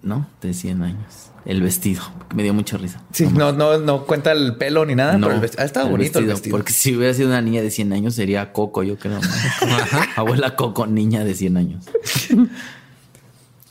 ¿no? 0.02 0.28
De 0.42 0.52
100 0.54 0.82
años. 0.82 1.30
El 1.44 1.60
vestido. 1.60 2.02
Me 2.34 2.42
dio 2.42 2.54
mucha 2.54 2.76
risa. 2.78 3.02
Sí, 3.12 3.26
no, 3.26 3.52
no, 3.52 3.78
no 3.78 4.04
cuenta 4.04 4.32
el 4.32 4.56
pelo 4.56 4.86
ni 4.86 4.94
nada, 4.94 5.14
No, 5.14 5.26
pero 5.26 5.34
el 5.34 5.40
vestido. 5.40 5.62
Ha 5.62 5.66
estado 5.66 5.88
bonito 5.88 6.18
el 6.20 6.26
vestido. 6.26 6.56
Porque 6.56 6.72
si 6.72 6.96
hubiera 6.96 7.12
sido 7.14 7.28
una 7.28 7.40
niña 7.40 7.62
de 7.62 7.70
100 7.70 7.92
años, 7.92 8.14
sería 8.14 8.52
Coco, 8.52 8.82
yo 8.82 8.96
creo. 8.98 9.20
Abuela 10.16 10.54
Coco, 10.54 10.86
niña 10.86 11.24
de 11.24 11.34
100 11.34 11.56
años. 11.56 11.84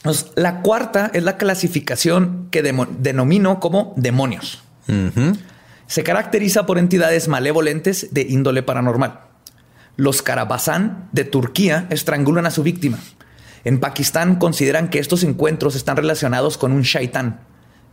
Pues, 0.04 0.32
La 0.36 0.62
cuarta 0.62 1.12
es 1.14 1.22
la 1.24 1.38
clasificación 1.38 2.48
que 2.50 2.64
denomino 2.64 3.60
como 3.60 3.94
demonios. 3.98 4.64
Se 5.88 6.04
caracteriza 6.04 6.66
por 6.66 6.80
entidades 6.80 7.28
malevolentes 7.28 8.08
de 8.12 8.22
índole 8.24 8.64
paranormal. 8.64 9.20
Los 9.98 10.22
Karabazán 10.22 11.08
de 11.12 11.24
Turquía 11.24 11.86
estrangulan 11.92 12.46
a 12.46 12.52
su 12.52 12.64
víctima. 12.64 12.98
En 13.64 13.80
Pakistán 13.80 14.38
consideran 14.38 14.90
que 14.90 15.00
estos 15.00 15.24
encuentros 15.24 15.76
están 15.76 15.98
relacionados 15.98 16.58
con 16.58 16.72
un 16.72 16.82
shaitán, 16.82 17.42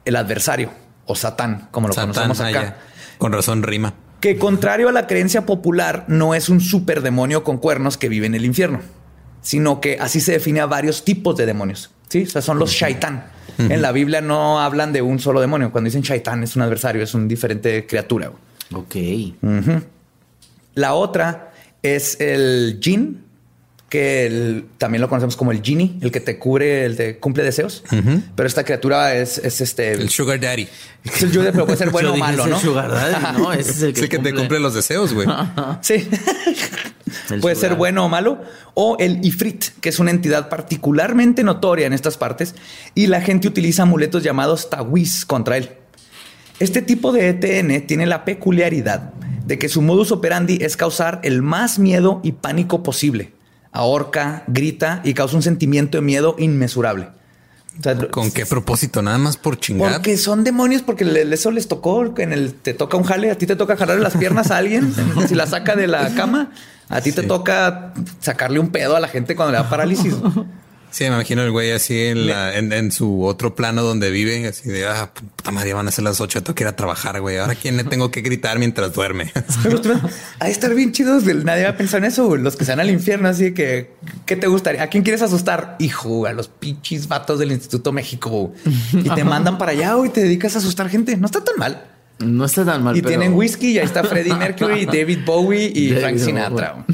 el 0.09 0.16
adversario, 0.16 0.71
o 1.07 1.14
satán, 1.14 1.68
como 1.71 1.88
lo 1.88 1.94
Satán, 1.94 2.11
conocemos 2.12 2.40
ah, 2.40 2.49
acá. 2.49 2.62
ya. 2.62 2.79
Con 3.18 3.33
razón 3.33 3.62
rima. 3.62 3.94
Que 4.21 4.37
contrario 4.37 4.88
a 4.88 4.92
la 4.92 5.07
creencia 5.07 5.47
popular, 5.47 6.05
no 6.09 6.35
es 6.35 6.49
un 6.49 6.61
superdemonio 6.61 7.44
con 7.44 7.59
cuernos 7.59 7.97
que 7.97 8.09
vive 8.09 8.27
en 8.27 8.35
el 8.35 8.44
infierno, 8.44 8.81
sino 9.42 9.81
que 9.81 9.99
así 10.01 10.21
se 10.21 10.33
define 10.33 10.61
a 10.61 10.66
varios 10.66 11.05
tipos 11.05 11.37
de 11.37 11.47
demonios. 11.47 11.90
Sí, 12.09 12.23
o 12.23 12.27
sea, 12.27 12.42
son 12.42 12.59
los 12.59 12.71
shaitán. 12.71 13.27
En 13.59 13.83
la 13.83 13.90
Biblia 13.92 14.21
no 14.21 14.61
hablan 14.61 14.92
de 14.92 15.03
un 15.03 15.18
solo 15.18 15.40
demonio. 15.40 15.73
Cuando 15.73 15.88
dicen 15.88 16.03
shaitán 16.03 16.44
es 16.44 16.55
un 16.55 16.62
adversario, 16.62 17.03
es 17.03 17.12
un 17.12 17.27
diferente 17.27 17.87
criatura. 17.87 18.31
Ok. 18.73 18.97
La 20.75 20.94
otra 20.94 21.53
es 21.83 22.21
el 22.21 22.79
jinn, 22.81 23.25
que 23.88 24.27
el- 24.27 24.66
también 24.77 25.01
lo 25.01 25.09
conocemos 25.09 25.35
como 25.37 25.51
el 25.53 25.62
genie, 25.62 25.94
el 26.03 26.11
que 26.11 26.20
te 26.20 26.38
cubre, 26.38 26.85
el 26.85 26.96
te 26.96 27.18
cumple 27.18 27.42
deseos. 27.42 27.83
Pero 28.37 28.46
esta 28.46 28.64
criatura 28.64 29.14
es, 29.14 29.38
es 29.38 29.61
este. 29.61 29.92
El 29.92 30.11
Sugar 30.11 30.38
Daddy. 30.38 30.68
es 31.05 31.22
el 31.22 31.31
Jude, 31.35 31.53
pero 31.53 31.64
puede 31.64 31.79
ser 31.79 31.90
bueno 31.90 32.12
o 32.12 32.16
malo, 32.16 32.40
es 32.42 32.44
el 32.46 32.51
¿no? 32.53 32.61
Sugar 32.61 32.90
Daddy, 32.90 33.38
¿no? 33.38 33.53
Ese 33.55 33.70
es 33.70 33.83
el 33.83 33.88
Es 33.90 33.94
que, 33.94 34.01
el 34.03 34.09
que 34.11 34.18
te 34.18 34.35
cumple 34.35 34.61
los 34.61 34.74
deseos, 34.74 35.14
güey. 35.14 35.27
Sí. 35.81 36.07
El 37.31 37.40
Puede 37.40 37.55
ser 37.57 37.68
sugar. 37.70 37.79
bueno 37.79 38.05
o 38.05 38.09
malo. 38.11 38.38
O 38.74 38.96
el 39.01 39.24
Ifrit, 39.24 39.64
que 39.81 39.88
es 39.88 39.98
una 39.98 40.11
entidad 40.11 40.51
particularmente 40.51 41.42
notoria 41.42 41.87
en 41.87 41.94
estas 41.94 42.18
partes 42.18 42.55
y 42.94 43.07
la 43.07 43.22
gente 43.22 43.48
utiliza 43.48 43.83
amuletos 43.85 44.22
llamados 44.22 44.68
tawiz 44.68 45.24
contra 45.24 45.57
él. 45.57 45.70
Este 46.61 46.83
tipo 46.83 47.11
de 47.12 47.31
ETN 47.31 47.87
tiene 47.87 48.05
la 48.05 48.27
peculiaridad 48.27 49.14
de 49.46 49.59
que 49.59 49.70
su 49.70 49.81
modus 49.81 50.12
operandi 50.12 50.59
es 50.61 50.77
causar 50.77 51.20
el 51.22 51.40
más 51.40 51.79
miedo 51.79 52.20
y 52.22 52.33
pánico 52.33 52.83
posible. 52.83 53.33
Ahorca, 53.72 54.44
grita 54.46 55.00
y 55.04 55.14
causa 55.14 55.37
un 55.37 55.42
sentimiento 55.42 55.98
de 55.98 56.02
miedo 56.02 56.35
inmesurable. 56.38 57.09
O 57.78 57.83
sea, 57.83 57.96
¿Con 58.09 58.33
qué 58.33 58.44
propósito? 58.44 59.02
Nada 59.02 59.18
más 59.18 59.37
por 59.37 59.59
chingar. 59.61 59.92
porque 59.94 60.16
son 60.16 60.42
demonios, 60.42 60.83
porque 60.83 61.04
le- 61.04 61.33
eso 61.33 61.50
les 61.52 61.68
tocó 61.68 62.12
en 62.18 62.33
el 62.33 62.54
te 62.54 62.74
toca 62.74 62.96
un 62.96 63.04
jale, 63.04 63.31
a 63.31 63.38
ti 63.38 63.46
te 63.46 63.54
toca 63.54 63.76
jalarle 63.76 64.02
las 64.02 64.16
piernas 64.16 64.50
a 64.50 64.57
alguien, 64.57 64.92
si 65.28 65.35
la 65.37 65.46
saca 65.46 65.76
de 65.76 65.87
la 65.87 66.12
cama, 66.14 66.50
a 66.88 67.00
ti 67.00 67.12
te 67.12 67.22
toca 67.22 67.92
sacarle 68.20 68.59
un 68.59 68.70
pedo 68.70 68.96
a 68.96 69.00
la 69.00 69.07
gente 69.07 69.37
cuando 69.37 69.52
le 69.52 69.59
da 69.59 69.68
parálisis. 69.70 70.12
Sí, 70.90 71.05
me 71.05 71.11
imagino 71.11 71.42
el 71.42 71.51
güey 71.51 71.70
así 71.72 71.98
en, 72.07 72.27
la- 72.27 72.57
en, 72.57 72.72
en 72.72 72.90
su 72.90 73.22
otro 73.24 73.55
plano 73.55 73.83
donde 73.83 74.11
vive, 74.11 74.46
así 74.48 74.68
de, 74.70 74.87
ah, 74.87 75.11
puta 75.12 75.51
madre, 75.51 75.72
van 75.74 75.87
a 75.87 75.90
ser 75.90 76.05
las 76.05 76.20
ocho, 76.20 76.42
tengo 76.42 76.55
que 76.55 76.64
ir 76.64 76.68
a 76.68 76.77
trabajar, 76.77 77.20
güey. 77.20 77.37
Ahora, 77.38 77.55
¿quién 77.55 77.77
le 77.77 77.85
tengo 77.85 78.11
que 78.11 78.20
gritar 78.22 78.59
mientras 78.59 78.92
duerme? 78.94 79.31
De 80.40 80.51
estar 80.51 80.74
bien 80.74 80.92
chidos. 80.92 81.24
Nadie 81.24 81.64
va 81.64 81.70
a 81.70 81.77
pensar 81.77 81.98
en 81.98 82.07
eso. 82.07 82.37
Los 82.37 82.57
que 82.57 82.64
se 82.64 82.72
van 82.72 82.81
al 82.81 82.90
infierno, 82.90 83.29
así 83.29 83.53
que, 83.53 83.92
¿qué 84.27 84.37
te 84.37 84.46
gustaría? 84.46 84.83
¿A 84.83 84.87
quién 84.88 85.03
quieres 85.03 85.22
asustar? 85.22 85.77
Hijo, 85.79 86.27
a 86.27 86.33
los 86.33 86.48
pinches 86.48 87.07
vatos 87.09 87.38
del 87.38 87.53
Instituto 87.53 87.92
México. 87.92 88.55
Y 88.92 89.09
te 89.11 89.24
mandan 89.24 89.59
para 89.59 89.72
allá 89.72 89.94
y 90.05 90.09
te 90.09 90.22
dedicas 90.22 90.55
a 90.57 90.59
asustar 90.59 90.88
gente. 90.88 91.16
No 91.16 91.27
está 91.27 91.42
tan 91.44 91.57
mal. 91.59 91.85
No 92.18 92.44
está 92.44 92.64
tan 92.64 92.83
mal. 92.83 92.96
Y 92.96 93.01
pero- 93.03 93.11
tienen 93.11 93.35
whisky 93.35 93.72
y 93.72 93.79
ahí 93.79 93.85
está 93.85 94.03
Freddie 94.05 94.35
Mercury, 94.35 94.87
David 94.87 95.18
Bowie 95.24 95.70
y 95.74 95.90
David 95.90 96.01
Frank 96.01 96.18
Sinatra. 96.18 96.85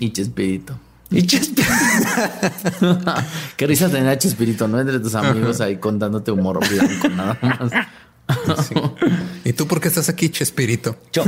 Y 0.00 0.10
Chespirito. 0.10 0.78
Y 1.10 1.26
Chespirito. 1.26 1.62
Qué 3.56 3.66
risa 3.66 3.88
tener 3.88 4.08
a 4.08 4.18
Chespirito, 4.18 4.66
¿no? 4.68 4.80
Entre 4.80 4.98
tus 5.00 5.14
amigos 5.14 5.60
ahí 5.60 5.76
contándote 5.76 6.30
humor 6.30 6.60
blanco, 6.68 7.08
nada 7.10 7.38
más. 7.42 8.66
Sí. 8.68 8.74
¿Y 9.44 9.52
tú 9.52 9.66
por 9.66 9.80
qué 9.80 9.88
estás 9.88 10.08
aquí, 10.08 10.30
Chespirito? 10.30 10.96
Yo- 11.12 11.24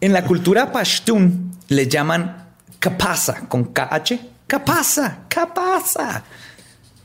en 0.00 0.12
la 0.12 0.24
cultura 0.24 0.70
pashtun 0.72 1.52
le 1.68 1.88
llaman 1.88 2.48
kapasa 2.78 3.48
con 3.48 3.64
KH. 3.72 4.14
Kapasa, 4.46 5.20
kapasa. 5.28 6.22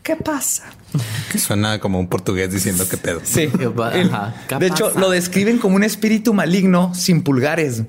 ¿Qué 0.04 0.16
pasa? 0.16 0.64
Que 1.32 1.38
suena 1.38 1.80
como 1.80 2.00
un 2.00 2.08
portugués 2.08 2.52
diciendo 2.52 2.86
qué 2.90 2.98
pedo. 2.98 3.22
Sí. 3.24 3.48
¿Qué 3.60 3.70
pa- 3.70 3.92
El- 3.94 4.08
ajá, 4.14 4.34
¿qué 4.48 4.56
de 4.58 4.68
hecho, 4.68 4.92
lo 4.98 5.10
describen 5.10 5.58
como 5.58 5.76
un 5.76 5.84
espíritu 5.84 6.34
maligno 6.34 6.94
sin 6.94 7.24
pulgares. 7.24 7.84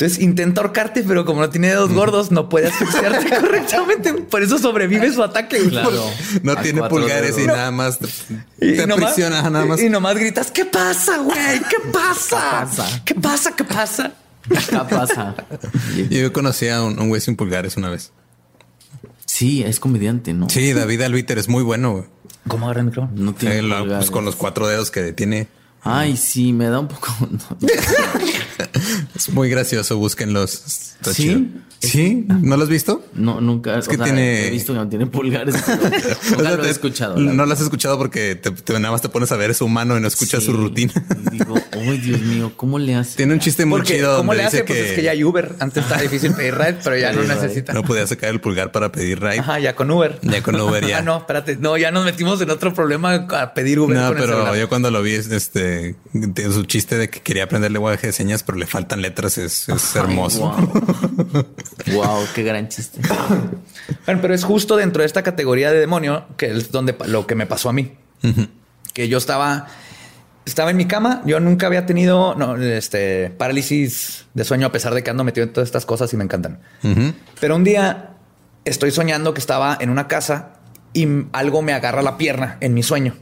Entonces 0.00 0.18
intenta 0.22 0.62
ahorcarte, 0.62 1.02
pero 1.06 1.26
como 1.26 1.42
no 1.42 1.50
tiene 1.50 1.68
dedos 1.68 1.92
gordos, 1.92 2.30
no 2.30 2.48
puede 2.48 2.68
asfixiarte 2.68 3.28
correctamente. 3.40 4.14
Por 4.14 4.42
eso 4.42 4.58
sobrevive 4.58 5.12
su 5.12 5.22
ataque. 5.22 5.58
güey. 5.58 5.68
Claro. 5.70 6.02
No 6.42 6.52
A 6.52 6.62
tiene 6.62 6.82
pulgares 6.84 7.36
y 7.38 7.46
nada 7.46 7.70
más 7.70 7.98
te, 7.98 8.06
Y 8.62 8.76
te 8.78 8.86
nomás- 8.86 9.10
aprisiona, 9.10 9.42
nada 9.50 9.66
más. 9.66 9.82
Y 9.82 9.90
nomás 9.90 10.16
gritas, 10.16 10.50
¿qué 10.50 10.64
pasa, 10.64 11.18
güey? 11.18 11.60
¿Qué 11.68 11.76
pasa? 11.92 12.60
pasa? 12.62 13.02
¿Qué 13.04 13.14
pasa? 13.14 13.54
¿Qué 13.54 13.64
pasa? 13.64 14.12
¿Qué 14.48 14.94
pasa? 14.94 15.34
Yo 16.10 16.32
conocí 16.32 16.66
a 16.68 16.82
un, 16.82 16.98
un 16.98 17.08
güey 17.10 17.20
sin 17.20 17.36
pulgares 17.36 17.76
una 17.76 17.90
vez. 17.90 18.10
Sí, 19.26 19.62
es 19.62 19.80
comediante, 19.80 20.32
¿no? 20.32 20.48
Sí, 20.48 20.72
David 20.72 21.02
Albiter 21.02 21.36
es 21.36 21.48
muy 21.48 21.62
bueno. 21.62 21.92
güey. 21.92 22.04
¿Cómo 22.48 22.64
agarra 22.64 22.80
el 22.80 22.86
micrófono? 22.86 23.12
No 23.22 23.34
tiene 23.34 23.58
Eh, 23.58 23.62
lo- 23.62 23.86
pues 23.86 24.10
con 24.10 24.24
los 24.24 24.34
cuatro 24.34 24.66
dedos 24.66 24.90
que 24.90 25.12
tiene. 25.12 25.48
Ay, 25.82 26.16
sí, 26.16 26.52
me 26.52 26.66
da 26.66 26.78
un 26.80 26.88
poco. 26.88 27.08
Es 29.16 29.28
muy 29.30 29.48
gracioso, 29.50 29.96
búsquenlos. 29.98 30.52
Está 30.96 31.12
¿Sí? 31.14 31.22
chido. 31.22 31.40
¿Sí? 31.80 32.26
¿No 32.28 32.58
lo 32.58 32.64
has 32.64 32.68
visto? 32.68 33.02
No, 33.14 33.40
nunca. 33.40 33.78
Es 33.78 33.88
que 33.88 33.94
o 33.94 33.98
sea, 33.98 34.04
tiene- 34.04 34.48
He 34.48 34.50
visto 34.50 34.74
que 34.74 34.78
no 34.78 34.88
tiene 34.88 35.06
pulgares. 35.06 35.54
pero 35.66 35.78
O 35.78 36.30
nunca 36.36 36.42
sea, 36.42 36.56
lo 36.56 36.62
he 36.62 36.66
te- 36.66 36.70
escuchado. 36.70 37.16
la 37.18 37.32
No 37.32 37.46
lo 37.46 37.52
has 37.54 37.60
escuchado 37.62 37.96
porque 37.96 38.34
te, 38.34 38.50
te- 38.50 38.72
nada 38.74 38.92
más 38.92 39.00
te 39.00 39.08
pones 39.08 39.32
a 39.32 39.36
ver 39.36 39.54
su 39.54 39.66
mano 39.66 39.96
y 39.96 40.00
no 40.00 40.06
escuchas 40.08 40.42
su 40.44 40.52
Sí. 40.52 40.56
rutina. 40.58 40.92
Y 41.32 41.38
digo, 41.38 41.54
ay, 41.72 41.98
Dios 41.98 42.20
mío, 42.20 42.52
¿cómo 42.56 42.78
le 42.78 42.94
hace? 42.96 43.16
Tiene 43.16 43.32
un 43.32 43.40
chiste 43.40 43.64
muy 43.64 43.82
chido. 43.82 44.18
¿cómo 44.18 44.34
le 44.34 44.44
hace? 44.44 44.62
Pues 44.64 44.78
es 44.78 44.92
que 44.92 45.02
ya 45.02 45.12
hay 45.12 45.24
Uber. 45.24 45.56
Antes 45.58 45.82
estaba 45.84 46.02
difícil 46.02 46.34
pedir 46.34 46.54
ride, 46.54 46.76
pero 46.84 46.98
ya 46.98 47.12
no 47.12 47.18
Pedir 47.22 47.30
ride. 47.32 47.42
necesita. 47.42 47.72
no 47.72 47.82
podía 47.82 48.06
sacar 48.06 48.28
el 48.30 48.40
pulgar 48.42 48.72
para 48.72 48.92
pedir 48.92 49.20
ride. 49.20 49.38
Ajá, 49.38 49.58
ya 49.58 49.74
con 49.74 49.90
Uber. 49.90 50.18
Ya 50.22 50.42
con 50.42 50.60
Uber, 50.60 50.86
ya. 50.86 50.98
Ah, 51.00 51.02
no, 51.02 51.16
espérate. 51.18 51.56
No, 51.56 51.78
ya 51.78 51.90
nos 51.90 52.04
metimos 52.04 52.38
en 52.42 52.50
otro 52.50 52.74
problema 52.74 53.14
a 53.14 53.54
pedir 53.54 53.78
Uber. 53.80 53.96
No, 53.96 54.08
con 54.08 54.16
pero 54.18 54.54
yo 54.54 54.68
cuando 54.68 54.90
lo 54.90 55.00
vi, 55.02 55.12
este, 55.14 55.69
de 56.12 56.52
su 56.52 56.64
chiste 56.64 56.96
de 56.96 57.08
que 57.08 57.20
quería 57.20 57.44
aprender 57.44 57.70
lenguaje 57.70 58.08
de 58.08 58.12
señas, 58.12 58.42
pero 58.42 58.58
le 58.58 58.66
faltan 58.66 59.02
letras, 59.02 59.38
es, 59.38 59.68
es 59.68 59.96
hermoso. 59.96 60.50
Wow. 61.86 61.94
wow, 61.94 62.26
qué 62.34 62.42
gran 62.42 62.68
chiste. 62.68 63.00
Bueno, 64.06 64.20
pero 64.22 64.34
es 64.34 64.44
justo 64.44 64.76
dentro 64.76 65.02
de 65.02 65.06
esta 65.06 65.22
categoría 65.22 65.72
de 65.72 65.80
demonio 65.80 66.26
que 66.36 66.46
es 66.46 66.70
donde 66.70 66.94
lo 67.06 67.26
que 67.26 67.34
me 67.34 67.46
pasó 67.46 67.68
a 67.68 67.72
mí. 67.72 67.92
Que 68.92 69.08
yo 69.08 69.18
estaba, 69.18 69.66
estaba 70.44 70.70
en 70.70 70.76
mi 70.76 70.86
cama. 70.86 71.22
Yo 71.26 71.40
nunca 71.40 71.66
había 71.66 71.86
tenido 71.86 72.34
no, 72.36 72.56
este, 72.56 73.30
parálisis 73.30 74.26
de 74.34 74.44
sueño, 74.44 74.68
a 74.68 74.72
pesar 74.72 74.94
de 74.94 75.02
que 75.02 75.10
ando 75.10 75.24
metido 75.24 75.46
en 75.46 75.52
todas 75.52 75.68
estas 75.68 75.86
cosas 75.86 76.12
y 76.12 76.16
me 76.16 76.24
encantan. 76.24 76.60
Pero 77.40 77.56
un 77.56 77.64
día 77.64 78.10
estoy 78.64 78.90
soñando 78.90 79.34
que 79.34 79.40
estaba 79.40 79.76
en 79.80 79.90
una 79.90 80.06
casa 80.06 80.60
y 80.92 81.06
algo 81.32 81.62
me 81.62 81.72
agarra 81.72 82.02
la 82.02 82.16
pierna 82.16 82.58
en 82.60 82.74
mi 82.74 82.82
sueño. 82.82 83.14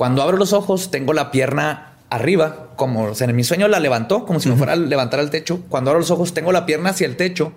Cuando 0.00 0.22
abro 0.22 0.38
los 0.38 0.54
ojos, 0.54 0.90
tengo 0.90 1.12
la 1.12 1.30
pierna 1.30 1.92
arriba, 2.08 2.68
como 2.76 3.02
o 3.02 3.14
sea, 3.14 3.28
en 3.28 3.36
mi 3.36 3.44
sueño 3.44 3.68
la 3.68 3.80
levantó, 3.80 4.24
como 4.24 4.40
si 4.40 4.48
me 4.48 4.56
fuera 4.56 4.72
a 4.72 4.76
levantar 4.76 5.20
al 5.20 5.28
techo. 5.28 5.60
Cuando 5.68 5.90
abro 5.90 6.00
los 6.00 6.10
ojos, 6.10 6.32
tengo 6.32 6.52
la 6.52 6.64
pierna 6.64 6.88
hacia 6.88 7.06
el 7.06 7.16
techo 7.16 7.52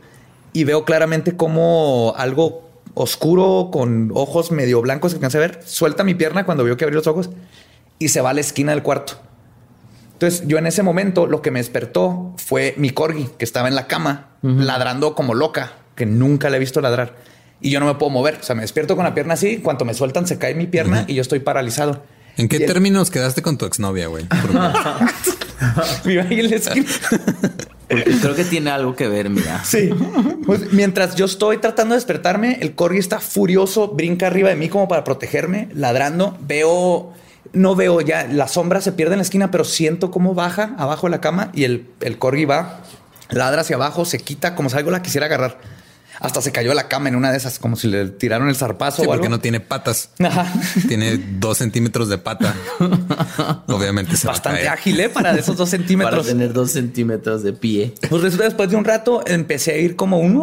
y 0.52 0.66
veo 0.66 0.84
claramente 0.84 1.38
como 1.38 2.14
algo 2.18 2.70
oscuro 2.96 3.70
con 3.72 4.12
ojos 4.14 4.52
medio 4.52 4.82
blancos 4.82 5.14
que 5.14 5.20
alcancé 5.20 5.38
a 5.38 5.40
ver. 5.40 5.62
Suelta 5.64 6.04
mi 6.04 6.16
pierna 6.16 6.46
cuando 6.46 6.66
veo 6.66 6.76
que 6.76 6.84
abrí 6.84 6.98
los 6.98 7.08
ojos 7.08 7.30
y 7.98 8.10
se 8.10 8.20
va 8.20 8.32
a 8.32 8.34
la 8.34 8.42
esquina 8.42 8.74
del 8.74 8.84
cuarto. 8.84 9.14
Entonces, 10.12 10.44
yo 10.46 10.58
en 10.58 10.68
ese 10.68 10.84
momento 10.84 11.28
lo 11.28 11.42
que 11.42 11.50
me 11.50 11.60
despertó 11.60 12.34
fue 12.36 12.74
mi 12.76 12.90
corgi 12.90 13.30
que 13.38 13.46
estaba 13.46 13.70
en 13.70 13.76
la 13.76 13.88
cama 13.88 14.32
ladrando 14.42 15.16
como 15.16 15.34
loca 15.34 15.72
que 15.96 16.06
nunca 16.06 16.50
le 16.50 16.58
he 16.58 16.60
visto 16.60 16.82
ladrar. 16.82 17.16
Y 17.62 17.70
yo 17.70 17.80
no 17.80 17.86
me 17.86 17.96
puedo 17.96 18.10
mover. 18.10 18.40
O 18.42 18.44
sea, 18.44 18.54
me 18.54 18.64
despierto 18.64 18.98
con 18.98 19.06
la 19.06 19.14
pierna 19.14 19.36
así. 19.36 19.60
Cuando 19.60 19.86
me 19.86 19.94
sueltan, 19.94 20.28
se 20.28 20.38
cae 20.38 20.56
mi 20.56 20.68
pierna 20.68 21.06
y 21.08 21.14
yo 21.14 21.22
estoy 21.22 21.40
paralizado. 21.40 22.04
¿En 22.38 22.48
qué 22.48 22.58
el- 22.58 22.66
términos 22.66 23.12
quedaste 23.12 23.42
con 23.42 23.58
tu 23.58 23.66
exnovia, 23.66 24.08
güey? 24.08 24.26
Mi 26.06 26.18
ahí 26.18 26.40
en 26.40 26.50
la 26.50 26.56
esquina. 26.56 26.86
Porque 27.88 28.18
creo 28.22 28.36
que 28.36 28.44
tiene 28.46 28.70
algo 28.72 28.96
que 28.96 29.08
ver, 29.08 29.30
mira. 29.30 29.64
Sí. 29.64 29.90
Pues, 30.46 30.74
mientras 30.74 31.16
yo 31.16 31.26
estoy 31.26 31.58
tratando 31.58 31.94
de 31.94 31.98
despertarme, 31.98 32.58
el 32.62 32.74
corgi 32.76 32.98
está 32.98 33.20
furioso, 33.20 33.90
brinca 33.90 34.28
arriba 34.28 34.50
de 34.50 34.56
mí 34.56 34.70
como 34.70 34.88
para 34.88 35.04
protegerme, 35.04 35.70
ladrando. 35.74 36.38
Veo, 36.42 37.14
no 37.54 37.76
veo 37.76 38.02
ya, 38.02 38.28
la 38.28 38.48
sombra 38.48 38.82
se 38.82 38.94
pierde 38.94 39.14
en 39.14 39.20
la 39.20 39.24
esquina, 39.24 39.52
pero 39.52 39.64
siento 39.64 40.12
cómo 40.12 40.34
baja 40.34 40.76
abajo 40.78 41.08
de 41.08 41.12
la 41.12 41.22
cama 41.22 41.52
y 41.54 41.66
el, 41.66 41.88
el 42.02 42.18
corgi 42.18 42.46
va, 42.46 42.80
ladra 43.30 43.62
hacia 43.62 43.76
abajo, 43.76 44.06
se 44.06 44.18
quita 44.20 44.56
como 44.56 44.70
si 44.70 44.78
algo 44.78 44.90
la 44.92 45.02
quisiera 45.02 45.28
agarrar. 45.28 45.60
Hasta 46.20 46.42
se 46.42 46.52
cayó 46.52 46.72
a 46.72 46.76
la 46.76 46.88
cama 46.88 47.10
en 47.10 47.16
una 47.16 47.32
de 47.32 47.38
esas, 47.38 47.60
como 47.60 47.76
si 47.76 47.88
le 47.88 48.08
tiraron 48.10 48.48
el 48.48 48.56
zarpazo 48.56 48.98
Sí, 48.98 49.02
o 49.04 49.06
porque 49.12 49.26
algo. 49.26 49.36
no 49.38 49.42
tiene 49.42 49.60
patas. 49.60 50.10
Ajá. 50.20 50.52
Tiene 50.88 51.18
dos 51.40 51.58
centímetros 51.58 52.08
de 52.10 52.18
pata. 52.20 52.54
Obviamente 53.68 54.16
se 54.16 54.28
va 54.28 54.34
a 54.34 54.36
Bastante 54.36 54.60
caer. 54.60 54.72
ágil, 54.74 55.00
¿eh? 55.00 55.10
Para 55.10 55.32
esos 55.32 55.58
dos 55.58 55.70
Para 55.72 55.78
centímetros. 55.80 56.28
tener 56.28 56.54
dos 56.54 56.72
centímetros 56.72 57.44
de 57.44 57.54
pie. 57.54 57.94
Pues 58.10 58.22
resulta 58.22 58.46
después 58.46 58.70
de 58.70 58.76
un 58.76 58.86
rato 58.86 59.24
empecé 59.26 59.72
a 59.74 59.78
ir 59.78 59.96
como 59.96 60.20
un 60.20 60.38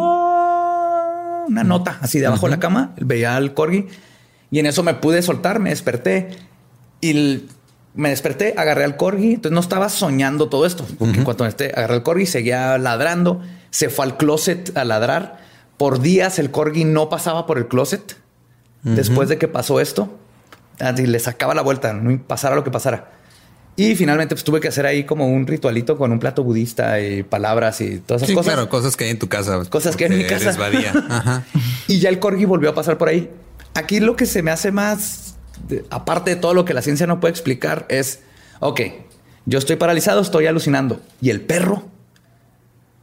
una 1.47 1.63
nota 1.63 1.97
así 2.01 2.19
de 2.19 2.27
abajo 2.27 2.45
de 2.47 2.51
la 2.51 2.59
cama. 2.59 2.93
Veía 2.99 3.35
al 3.35 3.53
corgi 3.53 3.87
y 4.51 4.59
en 4.59 4.65
eso 4.65 4.83
me 4.83 4.93
pude 4.93 5.21
soltar, 5.21 5.59
me 5.59 5.69
desperté 5.69 6.29
y 7.01 7.09
el- 7.11 7.49
me 7.93 8.09
desperté, 8.09 8.53
agarré 8.57 8.85
al 8.85 8.95
corgi. 8.95 9.33
Entonces 9.33 9.51
no 9.53 9.59
estaba 9.59 9.89
soñando 9.89 10.47
todo 10.47 10.65
esto, 10.65 10.85
porque 10.97 11.17
en 11.17 11.23
cuanto 11.25 11.45
este, 11.45 11.71
agarré 11.75 11.95
al 11.95 12.03
corgi, 12.03 12.25
seguía 12.25 12.77
ladrando. 12.77 13.41
Se 13.69 13.89
fue 13.89 14.05
al 14.05 14.17
closet 14.17 14.75
a 14.77 14.85
ladrar. 14.85 15.39
Por 15.77 15.99
días 16.01 16.37
el 16.39 16.51
corgi 16.51 16.83
no 16.85 17.09
pasaba 17.09 17.45
por 17.45 17.57
el 17.57 17.67
closet. 17.67 18.15
Después 18.83 19.29
de 19.29 19.37
que 19.37 19.47
pasó 19.47 19.79
esto, 19.79 20.17
así 20.79 21.05
le 21.05 21.19
sacaba 21.19 21.53
la 21.53 21.61
vuelta, 21.61 21.93
no 21.93 22.19
pasara 22.23 22.55
lo 22.55 22.63
que 22.63 22.71
pasara. 22.71 23.11
Y 23.75 23.95
finalmente 23.95 24.33
pues, 24.35 24.43
tuve 24.43 24.59
que 24.59 24.67
hacer 24.67 24.85
ahí 24.87 25.03
como 25.05 25.27
un 25.27 25.45
ritualito 25.47 25.97
con 25.97 26.11
un 26.11 26.19
plato 26.19 26.43
budista 26.43 26.99
y 26.99 27.21
palabras 27.23 27.79
y 27.81 27.99
todas 27.99 28.21
esas 28.23 28.29
Sí, 28.29 28.35
cosas. 28.35 28.53
claro, 28.53 28.69
cosas 28.69 28.97
que 28.97 29.03
hay 29.05 29.11
en 29.11 29.19
tu 29.19 29.29
casa. 29.29 29.63
Cosas 29.69 29.95
que 29.95 30.05
hay 30.05 30.11
en 30.11 30.17
mi 30.17 30.25
casa. 30.25 30.49
Ajá. 31.09 31.43
Y 31.87 31.99
ya 31.99 32.09
el 32.09 32.17
corgi 32.19 32.45
volvió 32.45 32.71
a 32.71 32.73
pasar 32.73 32.97
por 32.97 33.07
ahí. 33.09 33.29
Aquí 33.75 33.99
lo 33.99 34.15
que 34.15 34.25
se 34.25 34.41
me 34.43 34.49
hace 34.51 34.71
más, 34.71 35.35
de- 35.69 35.85
aparte 35.91 36.31
de 36.31 36.35
todo 36.35 36.53
lo 36.55 36.65
que 36.65 36.73
la 36.73 36.81
ciencia 36.81 37.05
no 37.07 37.19
puede 37.19 37.31
explicar, 37.31 37.85
es, 37.87 38.19
ok, 38.59 38.81
yo 39.45 39.59
estoy 39.59 39.75
paralizado, 39.77 40.21
estoy 40.21 40.47
alucinando. 40.47 40.99
¿Y 41.21 41.29
el 41.29 41.41
perro? 41.41 41.83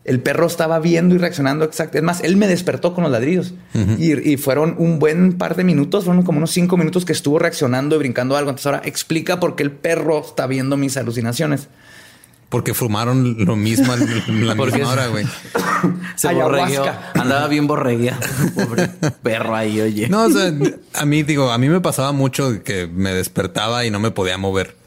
El 0.09 0.21
perro 0.21 0.47
estaba 0.47 0.79
viendo 0.79 1.15
y 1.15 1.19
reaccionando 1.19 1.65
exacto. 1.65 1.99
Es 1.99 2.05
más, 2.05 2.23
él 2.23 2.37
me 2.37 2.49
despertó 2.49 2.95
con 2.95 3.05
los 3.05 3.13
ladridos 3.13 3.55
y, 3.99 4.31
y 4.31 4.37
fueron 4.39 4.75
un 4.79 4.99
buen 4.99 5.37
par 5.37 5.55
de 5.55 5.65
minutos, 5.65 6.05
fueron 6.05 6.23
como 6.23 6.39
unos 6.39 6.51
cinco 6.51 6.77
minutos 6.77 7.05
que 7.05 7.13
estuvo 7.13 7.39
reaccionando 7.39 7.97
y 7.97 7.99
brincando 7.99 8.37
algo. 8.37 8.51
Entonces 8.51 8.67
ahora 8.67 8.83
explica 8.85 9.39
por 9.39 9.55
qué 9.55 9.65
el 9.65 9.71
perro 9.71 10.21
está 10.21 10.47
viendo 10.47 10.77
mis 10.77 10.97
alucinaciones. 10.97 11.69
Porque 12.49 12.73
fumaron 12.73 13.45
lo 13.45 13.57
mismo 13.57 13.95
la 14.29 14.55
misma 14.55 14.89
hora, 14.89 15.09
güey. 15.09 15.27
Se 16.17 16.33
borregueó. 16.33 16.85
Andaba 17.15 17.47
bien 17.49 17.67
borregueado. 17.67 18.21
Pobre 18.55 18.89
perro 19.23 19.55
ahí, 19.55 19.81
oye. 19.81 20.09
No, 20.09 20.25
o 20.25 20.31
sea, 20.31 20.53
a 20.95 21.05
mí 21.05 21.23
digo, 21.23 21.51
a 21.51 21.59
mí 21.59 21.69
me 21.69 21.81
pasaba 21.81 22.13
mucho 22.13 22.63
que 22.65 22.87
me 22.87 23.13
despertaba 23.13 23.85
y 23.85 23.91
no 23.91 24.01
me 24.01 24.11
podía 24.11 24.39
mover. 24.39 24.78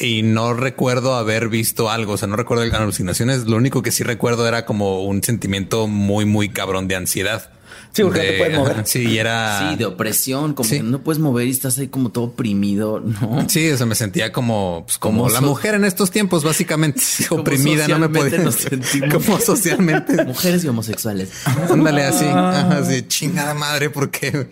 Y 0.00 0.22
no 0.22 0.54
recuerdo 0.54 1.14
haber 1.14 1.48
visto 1.48 1.90
algo, 1.90 2.14
o 2.14 2.16
sea, 2.16 2.28
no 2.28 2.36
recuerdo 2.36 2.64
alucinaciones. 2.76 3.46
Lo 3.46 3.56
único 3.56 3.82
que 3.82 3.92
sí 3.92 4.02
recuerdo 4.02 4.46
era 4.48 4.64
como 4.64 5.02
un 5.04 5.22
sentimiento 5.22 5.86
muy, 5.86 6.24
muy 6.24 6.48
cabrón 6.48 6.88
de 6.88 6.96
ansiedad. 6.96 7.50
Sí, 7.92 8.04
porque 8.04 8.18
no 8.20 8.24
te 8.24 8.32
De- 8.32 8.38
puedes 8.38 8.56
mover. 8.58 8.86
Sí, 8.86 9.00
y 9.08 9.18
era. 9.18 9.70
Sí, 9.70 9.76
de 9.76 9.84
opresión, 9.84 10.54
como 10.54 10.68
Sí. 10.68 10.76
que 10.76 10.82
no 10.84 11.00
puedes 11.00 11.18
mover 11.20 11.48
y 11.48 11.50
estás 11.50 11.76
ahí 11.78 11.88
como 11.88 12.10
todo 12.10 12.24
oprimido, 12.26 13.00
¿no? 13.00 13.48
Sí, 13.48 13.68
o 13.68 13.76
sea, 13.76 13.84
me 13.84 13.96
sentía 13.96 14.30
como, 14.30 14.84
pues, 14.86 14.96
como, 14.98 15.22
Como 15.24 15.30
la 15.34 15.40
so- 15.40 15.46
mujer 15.46 15.74
en 15.74 15.84
estos 15.84 16.12
tiempos, 16.12 16.44
básicamente 16.44 17.00
oprimida, 17.30 17.88
no 17.88 17.98
me 17.98 18.08
podía. 18.08 18.38
nos 18.38 18.54
sentimos. 18.56 19.12
como 19.24 19.40
socialmente. 19.40 20.24
Mujeres 20.24 20.62
y 20.62 20.68
homosexuales. 20.68 21.30
Ándale 21.68 22.04
así, 22.04 22.26
ajá, 22.26 22.78
así, 22.78 23.02
chingada 23.08 23.54
madre, 23.54 23.90
porque, 23.90 24.46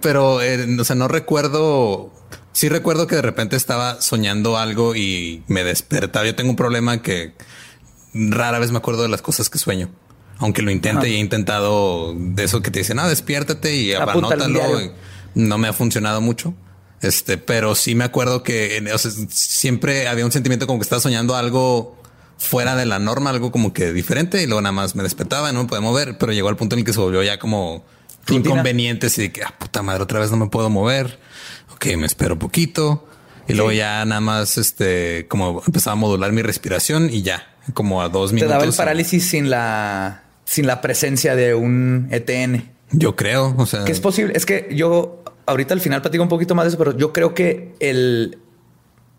pero, 0.00 0.42
eh, 0.42 0.66
o 0.78 0.84
sea, 0.84 0.96
no 0.96 1.06
recuerdo. 1.06 2.12
Sí 2.52 2.68
recuerdo 2.68 3.06
que 3.06 3.16
de 3.16 3.22
repente 3.22 3.56
estaba 3.56 4.00
soñando 4.00 4.58
algo 4.58 4.94
y 4.96 5.42
me 5.46 5.62
despertaba. 5.64 6.26
Yo 6.26 6.34
tengo 6.34 6.50
un 6.50 6.56
problema 6.56 7.00
que 7.02 7.34
rara 8.12 8.58
vez 8.58 8.70
me 8.72 8.78
acuerdo 8.78 9.02
de 9.02 9.08
las 9.08 9.22
cosas 9.22 9.48
que 9.50 9.58
sueño. 9.58 9.88
Aunque 10.38 10.62
lo 10.62 10.70
intente 10.70 11.08
y 11.08 11.14
he 11.14 11.18
intentado 11.18 12.14
de 12.16 12.44
eso 12.44 12.62
que 12.62 12.70
te 12.70 12.80
dicen, 12.80 12.98
ah, 12.98 13.06
despiértate 13.08 13.76
y 13.76 13.92
anótalo. 14.38 14.54
No 15.34 15.58
me 15.58 15.68
ha 15.68 15.72
funcionado 15.72 16.20
mucho. 16.20 16.54
Este, 17.02 17.38
pero 17.38 17.74
sí 17.74 17.94
me 17.94 18.04
acuerdo 18.04 18.42
que 18.42 18.76
en- 18.78 18.88
o 18.92 18.98
sea, 18.98 19.10
siempre 19.30 20.08
había 20.08 20.24
un 20.24 20.32
sentimiento 20.32 20.66
como 20.66 20.78
que 20.78 20.82
estaba 20.84 21.00
soñando 21.00 21.36
algo 21.36 21.96
fuera 22.36 22.74
de 22.74 22.84
la 22.86 22.98
norma, 22.98 23.30
algo 23.30 23.52
como 23.52 23.72
que 23.72 23.92
diferente 23.92 24.42
y 24.42 24.46
luego 24.46 24.60
nada 24.62 24.72
más 24.72 24.94
me 24.96 25.02
despertaba 25.02 25.50
y 25.50 25.54
no 25.54 25.62
me 25.62 25.68
podía 25.68 25.82
mover, 25.82 26.16
pero 26.18 26.32
llegó 26.32 26.48
al 26.48 26.56
punto 26.56 26.74
en 26.74 26.80
el 26.80 26.84
que 26.86 26.92
se 26.94 27.00
volvió 27.00 27.22
ya 27.22 27.38
como 27.38 27.84
Rutina. 28.26 28.50
inconveniente 28.54 29.06
y 29.14 29.20
de 29.20 29.32
que, 29.32 29.42
ah, 29.44 29.54
puta 29.58 29.82
madre, 29.82 30.02
otra 30.02 30.20
vez 30.20 30.30
no 30.30 30.36
me 30.38 30.48
puedo 30.48 30.68
mover. 30.70 31.18
Ok, 31.82 31.96
me 31.96 32.04
espero 32.06 32.38
poquito. 32.38 33.06
Y 33.48 33.54
luego 33.54 33.72
ya 33.72 34.04
nada 34.04 34.20
más, 34.20 34.58
este, 34.58 35.26
como 35.28 35.62
empezaba 35.66 35.92
a 35.92 35.96
modular 35.96 36.30
mi 36.30 36.42
respiración 36.42 37.08
y 37.10 37.22
ya, 37.22 37.54
como 37.72 38.02
a 38.02 38.10
dos 38.10 38.30
Te 38.30 38.34
minutos. 38.34 38.50
daba 38.52 38.64
el 38.64 38.74
parálisis 38.74 39.26
sin 39.28 39.48
la, 39.48 40.24
sin 40.44 40.66
la 40.66 40.82
presencia 40.82 41.34
de 41.34 41.54
un 41.54 42.08
ETN. 42.10 42.70
Yo 42.92 43.16
creo, 43.16 43.54
o 43.56 43.64
sea, 43.66 43.84
Que 43.86 43.92
es 43.92 44.00
posible. 44.00 44.34
Es 44.36 44.44
que 44.44 44.68
yo 44.72 45.24
ahorita 45.46 45.72
al 45.72 45.80
final 45.80 46.02
platico 46.02 46.22
un 46.22 46.28
poquito 46.28 46.54
más 46.54 46.66
de 46.66 46.68
eso, 46.68 46.78
pero 46.78 46.94
yo 46.96 47.12
creo 47.14 47.34
que 47.34 47.74
el, 47.80 48.38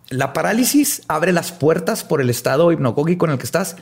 la 0.10 0.32
parálisis 0.32 1.02
abre 1.08 1.34
las 1.34 1.52
puertas 1.52 2.04
por 2.04 2.22
el 2.22 2.30
estado 2.30 2.72
hipnocógico 2.72 3.26
en 3.26 3.32
el 3.32 3.38
que 3.40 3.46
estás 3.46 3.76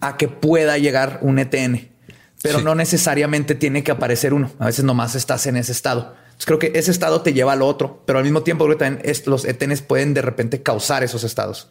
a 0.00 0.16
que 0.16 0.28
pueda 0.28 0.78
llegar 0.78 1.18
un 1.22 1.40
ETN, 1.40 1.90
pero 2.42 2.60
Sí. 2.60 2.64
no 2.64 2.74
necesariamente 2.76 3.54
tiene 3.56 3.82
que 3.82 3.90
aparecer 3.90 4.32
uno. 4.34 4.50
A 4.60 4.66
veces 4.66 4.84
nomás 4.84 5.14
estás 5.16 5.46
en 5.46 5.56
ese 5.56 5.72
estado. 5.72 6.14
Entonces, 6.40 6.46
creo 6.46 6.58
que 6.72 6.78
ese 6.78 6.90
estado 6.90 7.20
te 7.20 7.34
lleva 7.34 7.52
al 7.52 7.60
otro, 7.62 8.02
pero 8.06 8.18
al 8.18 8.24
mismo 8.24 8.42
tiempo 8.42 8.64
creo 8.64 8.78
que 8.78 8.84
también 8.84 9.02
es- 9.04 9.26
los 9.26 9.44
ETNs 9.44 9.82
pueden 9.82 10.14
de 10.14 10.22
repente 10.22 10.62
causar 10.62 11.02
esos 11.04 11.22
estados. 11.22 11.68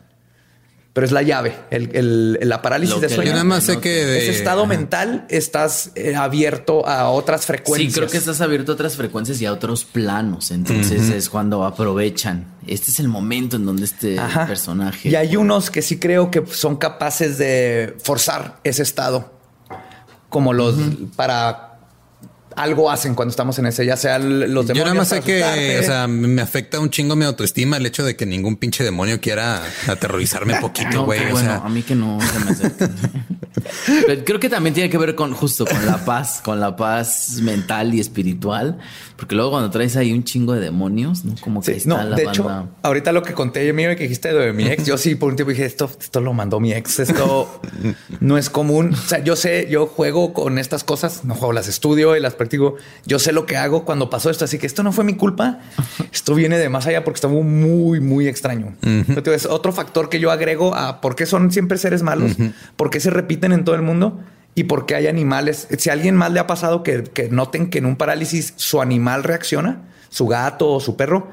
Pero 0.94 1.06
es 1.06 1.12
la 1.12 1.22
llave, 1.22 1.56
el, 1.72 1.96
el- 1.96 2.40
la 2.50 2.62
parálisis 2.62 2.96
Lo 2.96 3.02
de 3.02 3.08
que 3.08 3.14
sueño. 3.16 3.30
yo 3.30 3.34
nada 3.34 3.44
más 3.46 3.64
sé 3.64 3.80
que 3.80 3.90
de- 3.90 4.18
ese 4.20 4.32
estado 4.32 4.62
ajá. 4.64 4.70
mental 4.70 5.26
estás 5.30 5.92
eh, 5.96 6.16
abierto 6.16 6.86
a 6.88 7.10
otras 7.10 7.46
frecuencias. 7.46 7.94
Sí, 7.94 8.00
creo 8.00 8.10
que 8.10 8.18
estás 8.18 8.42
abierto 8.42 8.72
a 8.72 8.76
otras 8.76 8.96
frecuencias 8.96 9.40
y 9.42 9.46
a 9.48 9.54
otros 9.54 9.86
planos. 9.86 10.52
Entonces 10.52 11.10
es 11.10 11.30
cuando 11.30 11.64
aprovechan. 11.64 12.46
Este 12.68 12.92
es 12.92 13.00
el 13.00 13.08
momento 13.08 13.56
en 13.56 13.66
donde 13.66 13.86
este 13.86 14.20
Ajá. 14.20 14.46
personaje. 14.48 15.10
Y 15.10 15.16
hay 15.16 15.36
unos 15.36 15.70
que 15.72 15.82
sí 15.84 15.98
creo 16.00 16.30
que 16.32 16.44
son 16.52 16.76
capaces 16.78 17.38
de 17.38 17.96
forzar 18.04 18.60
ese 18.64 18.82
estado. 18.84 19.32
Como 20.28 20.54
los 20.54 20.76
para 21.16 21.69
algo 22.62 22.92
hacen 22.92 23.16
cuando 23.16 23.30
estamos 23.32 23.58
en 23.60 23.66
ese, 23.68 23.86
ya 23.86 23.96
sea 23.98 24.18
l- 24.18 24.48
los 24.48 24.66
Yo 24.68 24.74
demonios. 24.74 24.86
nada 24.86 24.94
más 24.96 25.08
sé 25.10 25.22
que, 25.22 25.44
asustarte. 25.44 25.80
o 25.80 25.84
sea, 25.84 26.08
me 26.08 26.42
afecta 26.42 26.80
un 26.80 26.90
chingo 26.90 27.16
mi 27.16 27.26
autoestima 27.26 27.78
el 27.78 27.86
hecho 27.86 28.04
de 28.04 28.16
que 28.16 28.26
ningún 28.26 28.56
pinche 28.58 28.84
demonio 28.84 29.20
quiera 29.22 29.62
aterrorizarme 29.88 30.56
poquito, 30.62 30.90
No, 30.92 31.06
güey. 31.06 31.20
qué 31.20 31.28
o 31.28 31.32
bueno, 31.32 31.50
sea, 31.50 31.58
a 31.66 31.70
mí 31.70 31.82
que 31.84 31.96
no 31.96 32.20
se 32.22 32.64
me. 32.70 32.90
Pero 34.06 34.24
Creo 34.26 34.40
que 34.40 34.50
también 34.50 34.74
tiene 34.74 34.90
que 34.90 34.98
ver 34.98 35.16
con 35.16 35.34
justo 35.34 35.66
con 35.66 35.86
la 35.86 36.04
paz, 36.06 36.42
con 36.44 36.60
la 36.60 36.76
paz 36.76 37.40
mental 37.42 37.94
y 37.94 38.00
espiritual, 38.00 38.78
porque 39.18 39.36
luego 39.36 39.52
cuando 39.52 39.70
traes 39.70 39.96
ahí 39.96 40.12
un 40.14 40.24
chingo 40.24 40.54
de 40.54 40.62
demonios, 40.62 41.26
no 41.26 41.36
como 41.42 41.62
que 41.62 41.72
Sí, 41.74 41.78
está 41.78 41.90
no, 41.90 41.98
la 41.98 42.16
de 42.16 42.26
banda. 42.26 42.32
hecho, 42.32 42.70
ahorita 42.84 43.12
lo 43.12 43.24
que 43.24 43.34
conté 43.34 43.66
yo 43.68 43.74
mío 43.74 43.90
que 43.96 44.04
dijiste 44.04 44.34
de 44.34 44.54
mi 44.54 44.66
ex, 44.68 44.86
yo 44.86 44.98
sí 44.98 45.16
por 45.16 45.30
un 45.30 45.36
tiempo 45.36 45.52
dije 45.52 45.66
esto, 45.66 45.90
esto 46.00 46.22
lo 46.22 46.34
mandó 46.34 46.60
mi 46.60 46.74
ex, 46.74 47.00
esto 47.00 47.62
no 48.20 48.38
es 48.38 48.50
común. 48.50 48.94
O 48.94 49.08
sea, 49.08 49.20
yo 49.24 49.36
sé, 49.36 49.68
yo 49.70 49.88
juego 49.88 50.34
con 50.34 50.58
estas 50.60 50.84
cosas, 50.84 51.26
no 51.26 51.34
juego, 51.36 51.54
las 51.54 51.68
estudio 51.68 52.16
y 52.16 52.20
las 52.20 52.34
practico. 52.36 52.49
Yo 53.06 53.20
sé 53.20 53.32
lo 53.32 53.46
que 53.46 53.58
hago 53.58 53.86
cuando 53.86 54.10
pasó 54.10 54.30
esto, 54.30 54.46
así 54.46 54.58
que 54.58 54.68
esto 54.68 54.84
no 54.84 54.92
fue 54.92 55.04
mi 55.04 55.16
culpa. 55.16 55.60
Esto 56.12 56.34
viene 56.36 56.58
de 56.58 56.70
más 56.70 56.88
allá 56.88 57.04
porque 57.04 57.18
estuvo 57.18 57.44
muy, 57.44 58.00
muy 58.00 58.28
extraño. 58.28 58.76
Es 59.26 59.46
otro 59.46 59.72
factor 59.72 60.10
que 60.10 60.20
yo 60.20 60.32
agrego 60.32 60.76
a 60.76 61.02
por 61.02 61.16
qué 61.16 61.26
son 61.26 61.52
siempre 61.52 61.78
seres 61.78 62.04
malos, 62.04 62.34
por 62.76 62.90
qué 62.90 63.00
se 63.00 63.10
repiten 63.10 63.52
en 63.52 63.64
todo 63.64 63.76
el 63.76 63.82
mundo 63.82 64.20
y 64.56 64.66
por 64.66 64.86
qué 64.86 64.96
hay 64.96 65.08
animales. 65.08 65.68
Si 65.78 65.90
a 65.90 65.94
alguien 65.94 66.16
más 66.16 66.32
le 66.32 66.40
ha 66.40 66.48
pasado 66.48 66.84
que, 66.84 67.04
que 67.04 67.30
noten 67.30 67.70
que 67.70 67.78
en 67.78 67.86
un 67.86 67.96
parálisis 67.96 68.54
su 68.56 68.82
animal 68.82 69.24
reacciona, 69.24 69.84
su 70.10 70.28
gato 70.28 70.72
o 70.72 70.80
su 70.80 70.98
perro, 70.98 71.30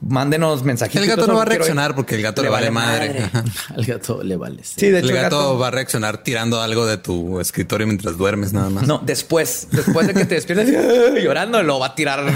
mándenos 0.00 0.64
mensajitos. 0.64 1.02
el 1.02 1.08
gato 1.08 1.26
no 1.26 1.34
va 1.34 1.42
a 1.42 1.44
reaccionar 1.44 1.94
porque 1.94 2.16
el 2.16 2.22
gato 2.22 2.42
le, 2.42 2.48
vale, 2.48 2.70
madre. 2.70 3.30
Al 3.76 3.84
gato 3.84 4.22
le 4.22 4.36
vale. 4.36 4.64
sí. 4.64 4.74
Sí, 4.76 4.88
de 4.88 4.98
hecho, 4.98 5.10
el 5.10 5.14
gato, 5.14 5.58
va 5.58 5.68
a 5.68 5.70
reaccionar 5.70 6.22
tirando 6.22 6.60
algo 6.60 6.86
de 6.86 6.96
tu 6.96 7.40
escritorio 7.40 7.86
mientras 7.86 8.16
duermes 8.16 8.52
nada 8.52 8.70
más. 8.70 8.86
No, 8.86 9.00
después, 9.04 9.68
después 9.70 10.06
de 10.06 10.14
que 10.14 10.24
te 10.24 10.34
despiertes 10.34 10.68
llorando, 11.22 11.62
lo 11.62 11.78
va 11.78 11.86
a 11.88 11.94
tirar. 11.94 12.20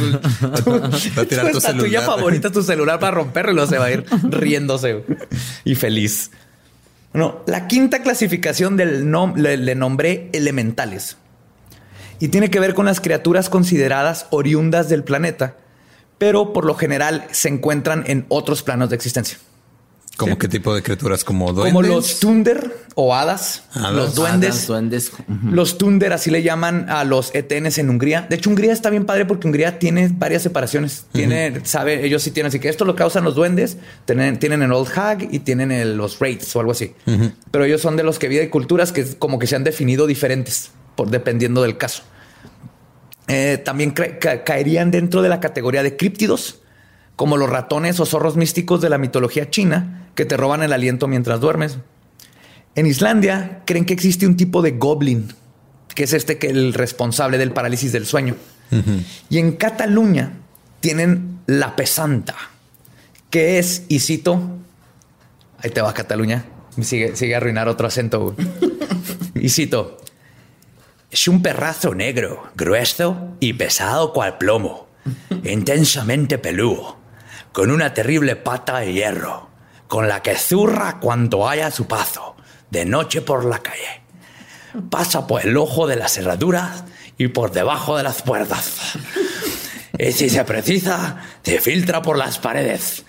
Va 1.19 1.23
a 1.23 1.25
tirar 1.27 1.51
tu 1.51 1.59
estatuilla 1.59 2.01
celular. 2.01 2.05
favorita, 2.05 2.51
tu 2.51 2.63
celular 2.63 2.99
para 2.99 3.13
romperlo 3.13 3.53
y 3.53 3.55
luego 3.55 3.71
se 3.71 3.79
va 3.79 3.87
a 3.87 3.91
ir 3.91 4.05
riéndose 4.25 5.05
y 5.65 5.75
feliz. 5.75 6.31
No, 7.13 7.43
la 7.47 7.67
quinta 7.69 8.03
clasificación 8.03 8.77
del 8.77 9.11
nom 9.11 9.35
le, 9.37 9.57
le 9.57 9.75
nombré 9.75 10.31
elementales. 10.33 11.17
y 12.21 12.29
tiene 12.29 12.51
que 12.51 12.61
ver 12.61 12.75
con 12.75 12.87
las 12.87 13.01
criaturas 13.01 13.49
consideradas 13.49 14.27
oriundas 14.31 14.89
del 14.89 15.05
planeta, 15.05 15.57
pero 16.19 16.53
por 16.53 16.65
lo 16.65 16.75
general 16.75 17.27
se 17.33 17.49
encuentran 17.49 18.05
en 18.07 18.27
otros 18.29 18.63
planos 18.63 18.91
de 18.91 18.97
existencia. 18.97 19.39
¿Como 20.17 20.39
qué 20.39 20.47
tipo 20.47 20.73
de 20.73 20.81
criaturas? 20.81 21.25
¿Como 21.25 21.53
duendes? 21.53 21.73
Como 21.75 21.83
los 21.83 22.21
Tunder 22.21 22.73
o 22.95 23.17
hadas, 23.17 23.65
Hadas. 23.73 23.93
los 23.95 24.15
duendes. 24.15 24.51
Hadas, 24.51 24.67
duendes. 24.69 25.11
Ujú. 25.13 25.49
Los 25.51 25.77
Tunder, 25.77 26.13
así 26.13 26.31
le 26.31 26.45
llaman 26.45 26.89
a 26.89 27.03
los 27.03 27.35
ETNs 27.35 27.79
en 27.79 27.91
Hungría. 27.91 28.25
De 28.31 28.37
hecho, 28.37 28.49
Hungría 28.49 28.73
está 28.73 28.91
bien 28.91 29.07
padre 29.07 29.25
porque 29.27 29.49
Hungría 29.49 29.81
tiene 29.81 30.09
varias 30.13 30.45
separaciones. 30.45 31.07
Tiene, 31.11 31.63
sabe, 31.65 32.07
ellos 32.07 32.23
sí 32.23 32.31
tienen, 32.31 32.51
así 32.51 32.61
que 32.61 32.69
esto 32.69 32.85
lo 32.85 32.95
causan 32.95 33.25
los 33.25 33.35
duendes. 33.35 33.77
Tienen, 34.05 34.39
tienen 34.39 34.63
el 34.63 34.71
Old 34.73 34.97
Hag 34.97 35.35
y 35.35 35.41
tienen 35.41 35.73
el- 35.73 35.97
los 35.97 36.21
Wraiths 36.21 36.55
o 36.55 36.61
algo 36.61 36.71
así. 36.71 36.95
Pero 37.51 37.65
ellos 37.65 37.81
son 37.81 37.97
de 37.97 38.05
los 38.05 38.21
que 38.21 38.29
viven 38.29 38.51
culturas 38.51 38.93
que 38.93 39.05
como 39.19 39.41
que 39.41 39.49
se 39.49 39.57
han 39.57 39.65
definido 39.65 40.07
diferentes 40.07 40.71
por 40.95 41.11
dependiendo 41.11 41.61
del 41.63 41.77
caso. 41.77 42.05
Eh, 43.29 43.59
también 43.65 43.93
ca- 43.93 44.45
caerían 44.45 44.91
dentro 44.91 45.23
de 45.23 45.29
la 45.29 45.41
categoría 45.41 45.83
de 45.83 45.97
críptidos, 45.97 46.61
como 47.17 47.37
los 47.37 47.49
ratones 47.49 47.99
o 48.01 48.07
zorros 48.07 48.37
místicos 48.37 48.81
de 48.81 48.91
la 48.91 48.99
mitología 48.99 49.49
china 49.51 50.09
que 50.15 50.25
te 50.25 50.37
roban 50.37 50.63
el 50.63 50.73
aliento 50.73 51.09
mientras 51.09 51.41
duermes. 51.41 51.79
En 52.75 52.87
Islandia 52.87 53.63
creen 53.67 53.85
que 53.87 53.95
existe 53.95 54.27
un 54.27 54.37
tipo 54.37 54.61
de 54.63 54.73
goblin, 54.73 55.33
que 55.95 56.05
es 56.05 56.13
este 56.13 56.39
que 56.39 56.49
el 56.49 56.75
responsable 56.75 57.39
del 57.39 57.53
parálisis 57.53 57.93
del 57.93 58.05
sueño. 58.07 58.35
Y 59.31 59.39
en 59.39 59.53
Cataluña 59.53 60.33
tienen 60.81 61.39
la 61.47 61.77
pesanta, 61.77 62.35
que 63.31 63.59
es, 63.61 63.85
y 63.89 64.01
cito, 64.01 64.41
ahí 65.59 65.71
te 65.71 65.81
va 65.81 65.95
Cataluña, 65.95 66.45
sigue, 66.83 67.15
sigue 67.15 67.35
a 67.35 67.37
arruinar 67.39 67.69
otro 67.69 67.87
acento. 67.87 68.35
y 69.37 69.49
cito, 69.51 69.99
es 71.15 71.29
un 71.29 71.43
perrazo 71.43 71.95
negro, 71.95 72.51
grueso 72.57 73.37
y 73.39 73.53
pesado 73.53 74.13
cual 74.13 74.37
plomo, 74.37 74.89
intensamente 75.45 76.39
peludo, 76.39 76.97
con 77.53 77.71
una 77.71 77.95
terrible 77.95 78.35
pata 78.35 78.81
de 78.81 78.93
hierro, 78.93 79.49
con 79.87 80.09
la 80.09 80.25
que 80.25 80.37
zurra 80.37 80.99
cuanto 80.99 81.49
haya 81.49 81.71
su 81.71 81.87
paso, 81.87 82.35
de 82.73 82.85
noche 82.85 83.23
por 83.23 83.45
la 83.45 83.61
calle. 83.61 84.03
Pasa 84.91 85.29
por 85.29 85.47
el 85.47 85.57
ojo 85.57 85.87
de 85.87 85.95
las 85.95 86.15
cerraduras 86.15 86.83
y 87.17 87.29
por 87.29 87.53
debajo 87.53 87.97
de 87.97 88.03
las 88.03 88.23
puertas. 88.23 88.99
Y 89.99 90.13
si 90.13 90.29
se 90.29 90.45
precisa, 90.45 91.19
se 91.43 91.61
filtra 91.61 92.03
por 92.03 92.19
las 92.19 92.39
paredes. 92.39 93.05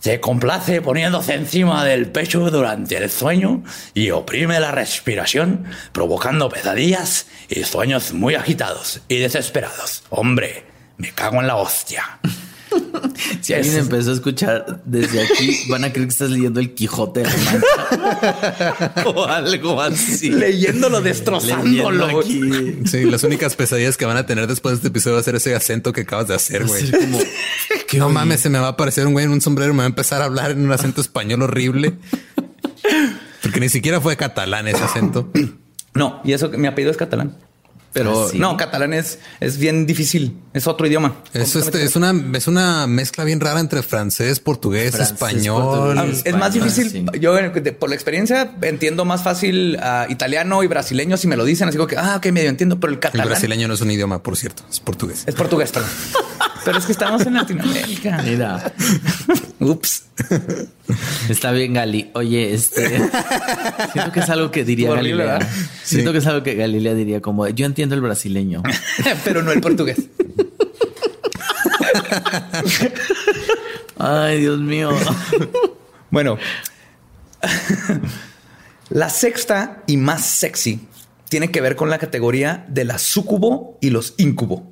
Se 0.00 0.20
complace 0.20 0.80
poniéndose 0.80 1.34
encima 1.34 1.84
del 1.84 2.08
pecho 2.10 2.50
durante 2.50 2.96
el 2.96 3.10
sueño 3.10 3.62
y 3.92 4.10
oprime 4.10 4.58
la 4.58 4.72
respiración, 4.72 5.66
provocando 5.92 6.48
pesadillas 6.48 7.26
y 7.48 7.64
sueños 7.64 8.12
muy 8.12 8.34
agitados 8.34 9.02
y 9.08 9.18
desesperados. 9.18 10.02
Hombre, 10.08 10.64
me 10.96 11.12
cago 11.12 11.40
en 11.40 11.46
la 11.46 11.56
hostia. 11.56 12.20
Si 13.40 13.54
alguien 13.54 13.76
empezó 13.76 14.10
a 14.10 14.14
escuchar 14.14 14.82
desde 14.84 15.22
aquí, 15.22 15.58
van 15.68 15.84
a 15.84 15.92
creer 15.92 16.08
que 16.08 16.12
estás 16.12 16.30
leyendo 16.30 16.60
el 16.60 16.74
Quijote 16.74 17.20
de 17.20 17.28
la 17.28 17.36
Mancha. 17.36 19.02
o 19.06 19.24
algo 19.24 19.80
así. 19.80 20.30
Leyéndolo, 20.30 21.00
destrozándolo. 21.00 21.90
Leyendo 21.90 22.20
aquí. 22.20 22.78
Sí, 22.86 23.04
las 23.04 23.22
únicas 23.24 23.56
pesadillas 23.56 23.96
que 23.96 24.06
van 24.06 24.16
a 24.16 24.26
tener 24.26 24.46
después 24.46 24.72
de 24.72 24.76
este 24.76 24.88
episodio 24.88 25.14
va 25.14 25.20
a 25.20 25.24
ser 25.24 25.34
ese 25.36 25.54
acento 25.54 25.92
que 25.92 26.02
acabas 26.02 26.28
de 26.28 26.34
hacer, 26.34 26.66
güey. 26.66 26.90
Como, 26.90 27.18
Que 27.88 27.98
no 27.98 28.08
mames, 28.08 28.40
se 28.40 28.50
me 28.50 28.58
va 28.58 28.68
a 28.68 28.70
aparecer 28.70 29.06
un 29.06 29.12
güey 29.12 29.24
en 29.24 29.32
un 29.32 29.40
sombrero 29.40 29.72
y 29.72 29.74
me 29.74 29.78
va 29.78 29.84
a 29.84 29.88
empezar 29.88 30.22
a 30.22 30.26
hablar 30.26 30.52
en 30.52 30.64
un 30.64 30.72
acento 30.72 31.00
español 31.00 31.42
horrible. 31.42 31.94
Porque 33.42 33.60
ni 33.60 33.68
siquiera 33.68 34.00
fue 34.00 34.16
catalán 34.16 34.68
ese 34.68 34.82
acento. 34.82 35.30
No, 35.94 36.20
y 36.24 36.32
eso 36.32 36.50
que 36.50 36.56
mi 36.56 36.66
apellido 36.66 36.90
es 36.90 36.96
catalán. 36.96 37.36
Pero 37.92 38.26
¿Ah, 38.26 38.28
sí? 38.30 38.38
no, 38.38 38.56
catalán 38.56 38.92
es, 38.92 39.18
es 39.40 39.58
bien 39.58 39.86
difícil. 39.86 40.36
Es 40.54 40.66
otro 40.66 40.86
idioma. 40.86 41.16
Es, 41.32 41.56
este, 41.56 41.82
es 41.84 41.96
una 41.96 42.14
es 42.36 42.46
una 42.46 42.86
mezcla 42.86 43.24
bien 43.24 43.40
rara 43.40 43.60
entre 43.60 43.82
francés, 43.82 44.38
portugués, 44.40 44.94
Francés, 44.94 45.12
español. 45.12 45.98
Ah, 45.98 46.06
es 46.24 46.36
más 46.36 46.54
difícil. 46.54 46.90
sí. 46.90 47.06
Yo, 47.18 47.36
eh, 47.36 47.50
por 47.72 47.88
la 47.88 47.94
experiencia, 47.94 48.52
entiendo 48.62 49.04
más 49.04 49.22
fácil 49.22 49.76
ah, 49.82 50.06
italiano 50.08 50.62
y 50.62 50.68
brasileño 50.68 51.16
si 51.16 51.26
me 51.26 51.36
lo 51.36 51.44
dicen. 51.44 51.68
Así 51.68 51.78
como 51.78 51.88
que, 51.88 51.96
ah, 51.96 52.16
ok, 52.16 52.26
medio 52.26 52.48
entiendo, 52.48 52.78
pero 52.78 52.90
el 52.90 52.96
El 52.96 53.00
catalán 53.00 53.28
brasileño 53.28 53.66
no 53.66 53.74
es 53.74 53.80
un 53.80 53.90
idioma, 53.90 54.22
por 54.22 54.36
cierto, 54.36 54.62
es 54.70 54.80
portugués. 54.80 55.24
es 55.26 55.34
portugués. 55.34 55.72
perdón. 55.72 55.90
pero 56.64 56.78
es 56.78 56.86
que 56.86 56.92
estamos 56.92 57.26
en 57.26 57.34
Latinoamérica. 57.34 58.22
mira, 58.24 58.72
Ups. 59.58 60.04
está 61.28 61.52
bien, 61.52 61.74
Gali. 61.74 62.10
Oye, 62.14 62.54
este. 62.54 62.98
Siento 63.92 64.12
que 64.12 64.20
es 64.20 64.30
algo 64.30 64.50
que 64.50 64.64
diría 64.64 64.90
Horrible, 64.90 65.24
Galilea. 65.24 65.52
Siento 65.82 66.12
que 66.12 66.18
es 66.18 66.26
algo 66.26 66.42
que 66.42 66.54
Galilea 66.54 66.94
diría 66.94 67.20
como 67.20 67.48
yo 67.48 67.66
entiendo 67.66 67.94
el 67.94 68.00
brasileño. 68.00 68.62
pero 69.24 69.42
no 69.42 69.52
el 69.52 69.60
portugués. 69.60 69.98
Ay, 73.98 74.40
Dios 74.40 74.58
mío. 74.58 74.90
Bueno, 76.10 76.38
la 78.88 79.10
sexta 79.10 79.82
y 79.86 79.96
más 79.96 80.24
sexy 80.24 80.80
tiene 81.28 81.50
que 81.50 81.60
ver 81.60 81.76
con 81.76 81.90
la 81.90 81.98
categoría 81.98 82.66
de 82.68 82.84
la 82.84 82.98
sucubo 82.98 83.78
y 83.80 83.90
los 83.90 84.14
incubo. 84.18 84.69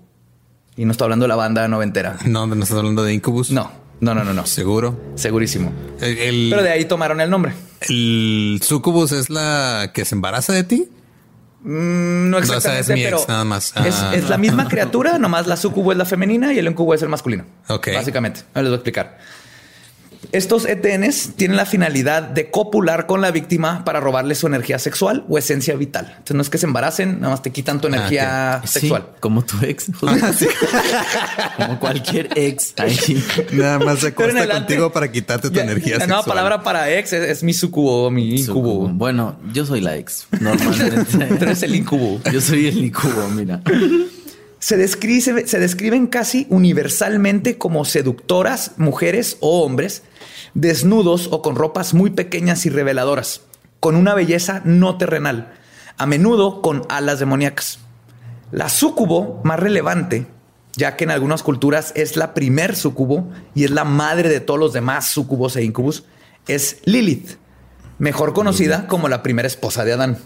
Y 0.78 0.84
no 0.84 0.92
estoy 0.92 1.06
hablando 1.06 1.24
de 1.24 1.28
la 1.28 1.36
banda 1.36 1.66
noventera. 1.68 2.16
No, 2.24 2.46
no 2.46 2.54
estás 2.62 2.78
hablando 2.78 3.02
de 3.02 3.12
Incubus. 3.12 3.50
No, 3.50 3.70
no, 4.00 4.14
no, 4.14 4.22
no, 4.24 4.32
no. 4.32 4.46
Seguro. 4.46 4.98
Segurísimo. 5.16 5.72
El, 6.00 6.16
el, 6.18 6.46
Pero 6.50 6.62
de 6.62 6.70
ahí 6.70 6.84
tomaron 6.86 7.20
el 7.20 7.28
nombre. 7.28 7.52
el 7.88 8.60
sucubus 8.62 9.10
es 9.12 9.28
la 9.28 9.90
que 9.92 10.04
se 10.04 10.14
embaraza 10.14 10.52
de 10.52 10.62
ti. 10.64 10.88
Mm, 11.64 12.30
No 12.30 12.38
exactamente, 12.38 12.80
es 12.82 12.90
ex, 12.90 13.04
pero 13.04 13.24
nada 13.26 13.44
más. 13.44 13.74
es, 13.84 13.94
Ah. 13.96 14.14
es 14.14 14.28
la 14.28 14.38
misma 14.38 14.68
criatura, 14.68 15.18
nomás 15.18 15.48
la 15.48 15.56
sucubo 15.56 15.90
es 15.90 15.98
la 15.98 16.04
femenina 16.04 16.52
y 16.52 16.58
el 16.60 16.68
incubo 16.68 16.94
es 16.94 17.02
el 17.02 17.08
masculino. 17.08 17.44
Ok. 17.68 17.88
Básicamente. 17.94 18.42
Les 18.54 18.62
voy 18.64 18.72
a 18.72 18.76
explicar. 18.76 19.18
Estos 20.32 20.66
ETNs 20.66 21.34
tienen 21.36 21.56
la 21.56 21.64
finalidad 21.64 22.22
de 22.22 22.50
copular 22.50 23.06
con 23.06 23.20
la 23.20 23.30
víctima 23.30 23.84
para 23.84 24.00
robarle 24.00 24.34
su 24.34 24.46
energía 24.46 24.78
sexual 24.78 25.24
o 25.28 25.38
esencia 25.38 25.74
vital. 25.76 26.06
Entonces 26.10 26.34
no 26.36 26.42
es 26.42 26.50
que 26.50 26.58
se 26.58 26.66
embaracen, 26.66 27.20
nada 27.20 27.30
más 27.34 27.42
te 27.42 27.50
quitan 27.50 27.80
tu 27.80 27.86
energía 27.88 28.60
Sí, 28.64 28.80
sexual. 28.80 29.06
como 29.20 29.42
tu 29.44 29.56
ex. 29.64 29.86
como 31.56 31.78
cualquier 31.78 32.28
ex. 32.36 32.74
Ahí. 32.78 33.24
Nada 33.52 33.78
más 33.78 34.00
se 34.00 34.08
acuesta 34.08 34.48
contigo 34.48 34.92
para 34.92 35.10
quitarte 35.10 35.48
tu 35.50 35.54
Ya, 35.54 35.62
energía 35.62 35.94
La 35.94 36.00
sexual. 36.00 36.08
nueva 36.08 36.24
palabra 36.24 36.62
para 36.62 36.90
ex 36.92 37.12
es, 37.12 37.28
es 37.28 37.42
mi 37.42 37.52
sucubo, 37.54 38.10
mi 38.10 38.40
incubo. 38.40 38.88
Bueno, 38.88 39.36
yo 39.52 39.64
soy 39.64 39.80
la 39.80 39.96
ex. 39.96 40.26
Normalmente. 40.40 41.26
Tú 41.38 41.44
eres 41.44 41.62
el 41.62 41.74
incubo. 41.74 42.20
Yo 42.32 42.40
soy 42.40 42.66
el 42.66 42.78
incubo, 42.78 43.28
mira. 43.28 43.60
Se, 44.68 44.76
describe- 44.76 45.46
se 45.46 45.58
describen 45.58 46.08
casi 46.08 46.46
universalmente 46.50 47.56
como 47.56 47.86
seductoras, 47.86 48.72
mujeres 48.76 49.38
o 49.40 49.62
hombres, 49.62 50.02
desnudos 50.52 51.30
o 51.32 51.40
con 51.40 51.56
ropas 51.56 51.94
muy 51.94 52.10
pequeñas 52.10 52.66
y 52.66 52.68
reveladoras, 52.68 53.40
con 53.80 53.96
una 53.96 54.12
belleza 54.12 54.60
no 54.66 54.98
terrenal, 54.98 55.54
a 55.96 56.04
menudo 56.04 56.60
con 56.60 56.82
alas 56.90 57.18
demoníacas. 57.18 57.78
La 58.50 58.68
súcubo 58.68 59.40
más 59.42 59.58
relevante, 59.58 60.26
ya 60.76 60.96
que 60.96 61.04
en 61.04 61.12
algunas 61.12 61.42
culturas 61.42 61.92
es 61.96 62.18
la 62.18 62.34
primer 62.34 62.76
súcubo 62.76 63.30
y 63.54 63.64
es 63.64 63.70
la 63.70 63.84
madre 63.84 64.28
de 64.28 64.40
todos 64.40 64.60
los 64.60 64.74
demás 64.74 65.06
súcubos 65.06 65.56
e 65.56 65.64
incubus, 65.64 66.04
es 66.46 66.82
Lilith, 66.84 67.38
mejor 67.98 68.34
conocida 68.34 68.86
como 68.86 69.08
la 69.08 69.22
primera 69.22 69.48
esposa 69.48 69.86
de 69.86 69.94
Adán. 69.94 70.18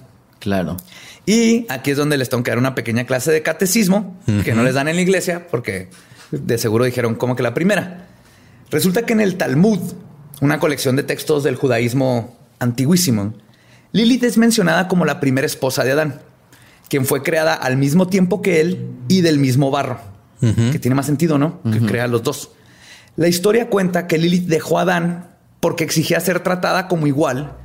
Claro. 0.42 0.76
Y 1.24 1.66
aquí 1.68 1.92
es 1.92 1.96
donde 1.96 2.18
les 2.18 2.28
tengo 2.28 2.42
que 2.42 2.50
dar 2.50 2.58
una 2.58 2.74
pequeña 2.74 3.04
clase 3.04 3.30
de 3.30 3.42
catecismo 3.42 4.18
que 4.42 4.54
no 4.54 4.64
les 4.64 4.74
dan 4.74 4.88
en 4.88 4.96
la 4.96 5.02
iglesia 5.02 5.46
porque 5.48 5.88
de 6.32 6.58
seguro 6.58 6.84
dijeron 6.84 7.14
como 7.14 7.36
que 7.36 7.44
la 7.44 7.54
primera. 7.54 8.08
Resulta 8.68 9.06
que 9.06 9.12
en 9.12 9.20
el 9.20 9.36
Talmud, 9.36 9.78
una 10.40 10.58
colección 10.58 10.96
de 10.96 11.04
textos 11.04 11.44
del 11.44 11.54
judaísmo 11.54 12.36
antiguísimo, 12.58 13.34
Lilith 13.92 14.24
es 14.24 14.36
mencionada 14.36 14.88
como 14.88 15.04
la 15.04 15.20
primera 15.20 15.46
esposa 15.46 15.84
de 15.84 15.92
Adán, 15.92 16.20
quien 16.88 17.06
fue 17.06 17.22
creada 17.22 17.54
al 17.54 17.76
mismo 17.76 18.08
tiempo 18.08 18.42
que 18.42 18.60
él 18.60 18.88
y 19.06 19.20
del 19.20 19.38
mismo 19.38 19.70
barro, 19.70 20.00
que 20.40 20.80
tiene 20.80 20.96
más 20.96 21.06
sentido, 21.06 21.38
¿no? 21.38 21.60
Que 21.70 21.78
crea 21.86 22.04
a 22.04 22.08
los 22.08 22.24
dos. 22.24 22.50
La 23.14 23.28
historia 23.28 23.68
cuenta 23.68 24.08
que 24.08 24.18
Lilith 24.18 24.48
dejó 24.48 24.80
a 24.80 24.82
Adán 24.82 25.28
porque 25.60 25.84
exigía 25.84 26.18
ser 26.18 26.40
tratada 26.40 26.88
como 26.88 27.06
igual. 27.06 27.58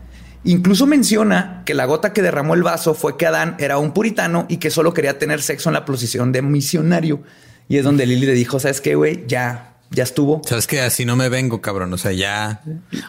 Incluso 0.48 0.86
menciona 0.88 1.62
que 1.66 1.74
la 1.74 1.86
gota 1.86 2.14
que 2.14 2.22
derramó 2.22 2.54
el 2.56 2.64
vaso 2.64 2.94
fue 2.94 3.18
que 3.18 3.26
Adán 3.26 3.56
era 3.60 3.78
un 3.78 3.92
puritano 3.94 4.46
y 4.50 4.58
que 4.58 4.72
solo 4.72 4.94
quería 4.94 5.20
tener 5.20 5.42
sexo 5.42 5.70
en 5.70 5.74
la 5.74 5.86
posición 5.86 6.32
de 6.32 6.42
misionario. 6.42 7.22
Y 7.70 7.78
es 7.78 7.84
donde 7.84 8.06
Lilith 8.06 8.30
le 8.30 8.34
dijo, 8.34 8.60
¿sabes 8.60 8.80
qué, 8.80 8.96
güey? 8.96 9.26
Ya, 9.28 9.74
ya 9.92 10.04
estuvo. 10.04 10.42
Sabes 10.46 10.66
que 10.66 10.80
así 10.80 11.04
no 11.04 11.18
me 11.18 11.28
vengo, 11.28 11.60
cabrón. 11.62 11.92
O 11.94 11.98
sea, 11.98 12.14
ya 12.14 12.62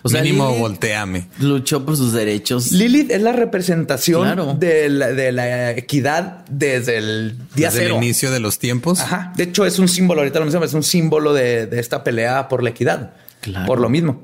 O 0.02 0.08
sea, 0.08 0.20
mínimo 0.22 0.50
Lili- 0.50 0.58
volteame. 0.58 1.28
Luchó 1.38 1.86
por 1.86 1.96
sus 1.96 2.12
derechos. 2.12 2.72
Lilith 2.72 3.10
es 3.12 3.22
la 3.22 3.30
representación 3.32 4.22
Claro. 4.22 4.54
de, 4.58 4.88
la, 4.88 5.08
de 5.12 5.30
la 5.30 5.70
equidad 5.72 6.44
desde 6.50 6.98
el 6.98 7.38
día 7.54 7.68
Desde 7.68 7.82
cero. 7.84 7.96
el 7.98 8.02
inicio 8.04 8.32
de 8.32 8.40
los 8.40 8.58
tiempos. 8.58 8.98
Ajá. 9.00 9.32
De 9.36 9.44
hecho, 9.44 9.64
es 9.64 9.78
un 9.78 9.86
símbolo, 9.86 10.22
ahorita 10.22 10.40
lo 10.40 10.44
mencionamos, 10.46 10.70
es 10.70 10.74
un 10.74 10.82
símbolo 10.82 11.34
de, 11.34 11.66
de 11.66 11.78
esta 11.78 12.02
pelea 12.02 12.48
por 12.48 12.64
la 12.64 12.70
equidad. 12.70 13.12
Claro. 13.42 13.66
Por 13.66 13.78
lo 13.80 13.88
mismo. 13.88 14.22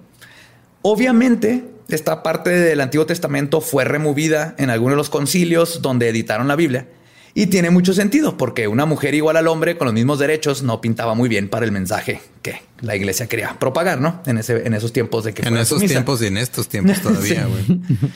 Obviamente, 0.82 1.64
esta 1.88 2.22
parte 2.22 2.50
del 2.50 2.80
Antiguo 2.80 3.06
Testamento 3.06 3.60
fue 3.60 3.84
removida 3.84 4.54
en 4.58 4.70
algunos 4.70 4.94
de 4.94 4.96
los 4.96 5.10
concilios 5.10 5.82
donde 5.82 6.08
editaron 6.08 6.48
la 6.48 6.56
Biblia 6.56 6.88
Y 7.34 7.46
tiene 7.46 7.70
mucho 7.70 7.92
sentido 7.92 8.36
porque 8.36 8.68
una 8.68 8.86
mujer 8.86 9.14
igual 9.14 9.36
al 9.36 9.48
hombre 9.48 9.76
con 9.76 9.86
los 9.86 9.94
mismos 9.94 10.18
derechos 10.18 10.62
no 10.62 10.80
pintaba 10.80 11.14
muy 11.14 11.28
bien 11.28 11.48
para 11.48 11.66
el 11.66 11.72
mensaje 11.72 12.20
que 12.42 12.62
la 12.80 12.96
iglesia 12.96 13.26
quería 13.26 13.56
propagar, 13.58 14.00
¿no? 14.00 14.22
En, 14.26 14.38
ese, 14.38 14.66
en 14.66 14.74
esos 14.74 14.92
tiempos 14.92 15.24
de 15.24 15.34
que... 15.34 15.46
En 15.46 15.56
esos 15.56 15.82
tiempos 15.84 16.22
y 16.22 16.26
en 16.26 16.38
estos 16.38 16.68
tiempos 16.70 17.00
todavía, 17.00 17.46
güey. 17.46 17.80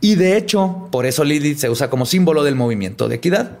Y 0.00 0.14
de 0.14 0.36
hecho, 0.36 0.88
por 0.90 1.04
eso 1.04 1.24
Lilith 1.24 1.58
se 1.58 1.68
usa 1.68 1.90
como 1.90 2.06
símbolo 2.06 2.42
del 2.42 2.54
movimiento 2.54 3.08
de 3.08 3.16
equidad. 3.16 3.58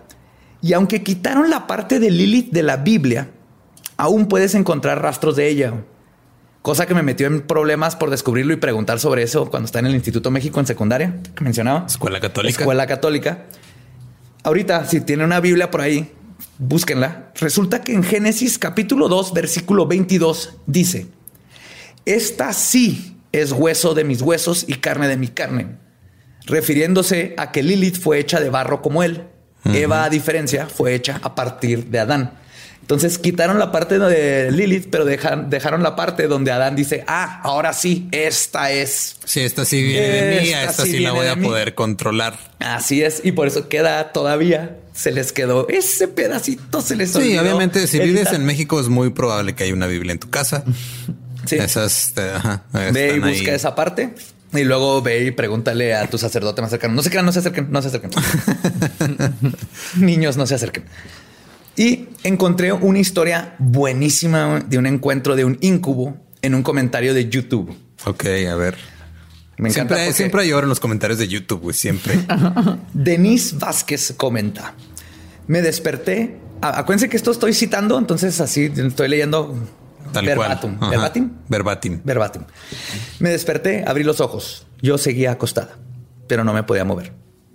Y 0.62 0.72
aunque 0.72 1.02
quitaron 1.02 1.50
la 1.50 1.66
parte 1.66 2.00
de 2.00 2.10
Lilith 2.10 2.50
de 2.50 2.62
la 2.62 2.78
Biblia, 2.78 3.30
aún 3.96 4.26
puedes 4.26 4.54
encontrar 4.54 5.02
rastros 5.02 5.36
de 5.36 5.48
ella. 5.48 5.74
Cosa 6.62 6.86
que 6.86 6.94
me 6.94 7.02
metió 7.02 7.26
en 7.26 7.40
problemas 7.40 7.96
por 7.96 8.10
descubrirlo 8.10 8.52
y 8.52 8.56
preguntar 8.56 9.00
sobre 9.00 9.22
eso 9.22 9.48
cuando 9.48 9.64
está 9.64 9.78
en 9.78 9.86
el 9.86 9.94
Instituto 9.94 10.30
México 10.30 10.60
en 10.60 10.66
secundaria, 10.66 11.16
que 11.34 11.42
mencionaba. 11.42 11.86
Escuela 11.86 12.20
católica. 12.20 12.60
Escuela 12.60 12.86
católica. 12.86 13.46
Ahorita, 14.42 14.84
si 14.84 15.00
tiene 15.00 15.24
una 15.24 15.40
Biblia 15.40 15.70
por 15.70 15.80
ahí, 15.80 16.12
búsquenla. 16.58 17.32
Resulta 17.40 17.82
que 17.82 17.94
en 17.94 18.02
Génesis 18.02 18.58
capítulo 18.58 19.08
2, 19.08 19.32
versículo 19.32 19.86
22 19.86 20.56
dice, 20.66 21.06
esta 22.04 22.52
sí 22.52 23.16
es 23.32 23.52
hueso 23.52 23.94
de 23.94 24.04
mis 24.04 24.20
huesos 24.20 24.64
y 24.68 24.74
carne 24.74 25.08
de 25.08 25.16
mi 25.16 25.28
carne, 25.28 25.76
refiriéndose 26.46 27.34
a 27.38 27.52
que 27.52 27.62
Lilith 27.62 27.98
fue 27.98 28.18
hecha 28.18 28.40
de 28.40 28.50
barro 28.50 28.82
como 28.82 29.02
él. 29.02 29.24
Eva, 29.64 30.04
a 30.04 30.08
diferencia, 30.08 30.66
fue 30.66 30.94
hecha 30.94 31.20
a 31.22 31.34
partir 31.34 31.86
de 31.86 32.00
Adán. 32.00 32.32
Entonces 32.82 33.18
quitaron 33.18 33.58
la 33.58 33.70
parte 33.70 33.98
de 33.98 34.50
Lilith, 34.50 34.88
pero 34.90 35.04
dejan, 35.04 35.48
dejaron 35.48 35.82
la 35.82 35.94
parte 35.94 36.26
donde 36.26 36.50
Adán 36.50 36.74
dice, 36.74 37.04
ah, 37.06 37.40
ahora 37.44 37.72
sí, 37.72 38.08
esta 38.10 38.72
es. 38.72 39.16
Sí, 39.24 39.40
esta 39.40 39.64
sí 39.64 39.82
viene 39.82 40.08
de 40.08 40.40
mí, 40.40 40.48
Esta 40.48 40.70
esta 40.70 40.82
sí 40.84 40.90
sí 40.92 40.98
la 40.98 41.12
voy 41.12 41.28
a 41.28 41.36
poder 41.36 41.74
controlar. 41.76 42.36
Así 42.58 43.02
es, 43.02 43.20
y 43.22 43.32
por 43.32 43.46
eso 43.46 43.68
queda 43.68 44.12
todavía, 44.12 44.76
se 44.92 45.12
les 45.12 45.32
quedó 45.32 45.68
ese 45.68 46.08
pedacito, 46.08 46.80
se 46.80 46.96
les 46.96 47.12
Sí, 47.12 47.38
obviamente, 47.38 47.86
si 47.86 48.00
vives 48.00 48.32
en 48.32 48.44
México 48.44 48.80
es 48.80 48.88
muy 48.88 49.10
probable 49.10 49.54
que 49.54 49.64
haya 49.64 49.74
una 49.74 49.86
Biblia 49.86 50.12
en 50.12 50.18
tu 50.18 50.30
casa. 50.30 50.64
Sí. 51.46 51.56
Esas, 51.56 52.12
eh, 52.18 52.32
ajá, 52.36 52.64
Ve 52.92 53.14
y 53.16 53.18
busca 53.18 53.50
ahí. 53.50 53.56
esa 53.56 53.74
parte 53.74 54.10
y 54.52 54.64
luego 54.64 55.00
ve 55.00 55.24
y 55.24 55.30
pregúntale 55.30 55.94
a 55.94 56.08
tu 56.08 56.18
sacerdote 56.18 56.60
más 56.60 56.70
cercano. 56.70 56.94
No 56.94 57.02
se 57.02 57.10
crean, 57.10 57.24
no 57.24 57.32
se 57.32 57.38
acerquen, 57.38 57.68
no 57.70 57.80
se 57.82 57.88
acerquen. 57.88 58.10
Niños, 59.96 60.36
no 60.36 60.46
se 60.46 60.56
acerquen. 60.56 60.84
Y 61.80 62.08
encontré 62.24 62.74
una 62.74 62.98
historia 62.98 63.54
buenísima 63.58 64.60
de 64.60 64.76
un 64.76 64.84
encuentro 64.84 65.34
de 65.34 65.46
un 65.46 65.56
incubo 65.62 66.14
en 66.42 66.54
un 66.54 66.62
comentario 66.62 67.14
de 67.14 67.30
YouTube. 67.30 67.74
Ok, 68.04 68.26
a 68.50 68.54
ver. 68.54 68.76
Me 69.56 69.70
encanta 69.70 69.94
Siempre, 69.94 70.12
siempre 70.12 70.42
hay 70.42 70.52
oro 70.52 70.66
en 70.66 70.68
los 70.68 70.78
comentarios 70.78 71.18
de 71.18 71.26
YouTube, 71.26 71.62
güey. 71.62 71.74
Siempre. 71.74 72.18
Denise 72.92 73.56
Vázquez 73.56 74.12
comenta. 74.14 74.74
Me 75.46 75.62
desperté. 75.62 76.38
Acuérdense 76.60 77.08
que 77.08 77.16
esto 77.16 77.30
estoy 77.30 77.54
citando, 77.54 77.98
entonces 77.98 78.38
así 78.42 78.70
estoy 78.76 79.08
leyendo 79.08 79.54
Tal 80.12 80.26
verbatim. 80.26 80.76
cual. 80.76 80.90
¿Verbatim? 80.90 81.30
Verbatim. 81.48 82.00
Verbatim. 82.04 82.42
Me 83.20 83.30
desperté, 83.30 83.84
abrí 83.86 84.04
los 84.04 84.20
ojos. 84.20 84.66
Yo 84.82 84.98
seguía 84.98 85.32
acostada, 85.32 85.78
pero 86.28 86.44
no 86.44 86.52
me 86.52 86.62
podía 86.62 86.84
mover. 86.84 87.14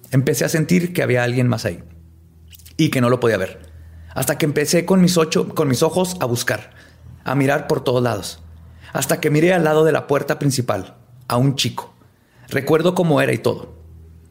Empecé 0.10 0.46
a 0.46 0.50
sentir 0.50 0.94
que 0.94 1.04
había 1.04 1.24
alguien 1.24 1.48
más 1.48 1.66
ahí 1.66 1.84
y 2.76 2.90
que 2.90 3.02
no 3.02 3.12
lo 3.12 3.20
podía 3.20 3.38
ver. 3.38 3.75
Hasta 4.16 4.38
que 4.38 4.46
empecé 4.46 4.86
con 4.86 5.02
mis 5.02 5.18
ocho, 5.18 5.50
con 5.50 5.68
mis 5.68 5.84
ojos 5.84 6.16
a 6.20 6.26
buscar, 6.26 6.72
a 7.24 7.36
mirar 7.36 7.68
por 7.68 7.84
todos 7.84 8.02
lados. 8.02 8.40
Hasta 8.94 9.20
que 9.20 9.30
miré 9.30 9.54
al 9.54 9.66
lado 9.66 9.84
de 9.84 9.92
la 9.92 10.08
puerta 10.08 10.40
principal 10.40 10.96
a 11.28 11.38
un 11.38 11.56
chico. 11.56 11.94
Recuerdo 12.48 12.96
cómo 12.96 13.22
era 13.22 13.34
y 13.34 13.38
todo. 13.38 13.76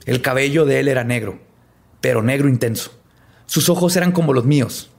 El 0.07 0.23
cabello 0.23 0.65
de 0.65 0.81
él 0.81 0.89
era 0.89 1.05
negro, 1.05 1.39
pero 2.01 2.23
negro 2.23 2.49
intenso. 2.49 2.93
Sus 3.47 3.69
ojos 3.69 3.95
eran 3.97 4.13
como 4.13 4.33
los 4.33 4.45
míos, 4.45 4.91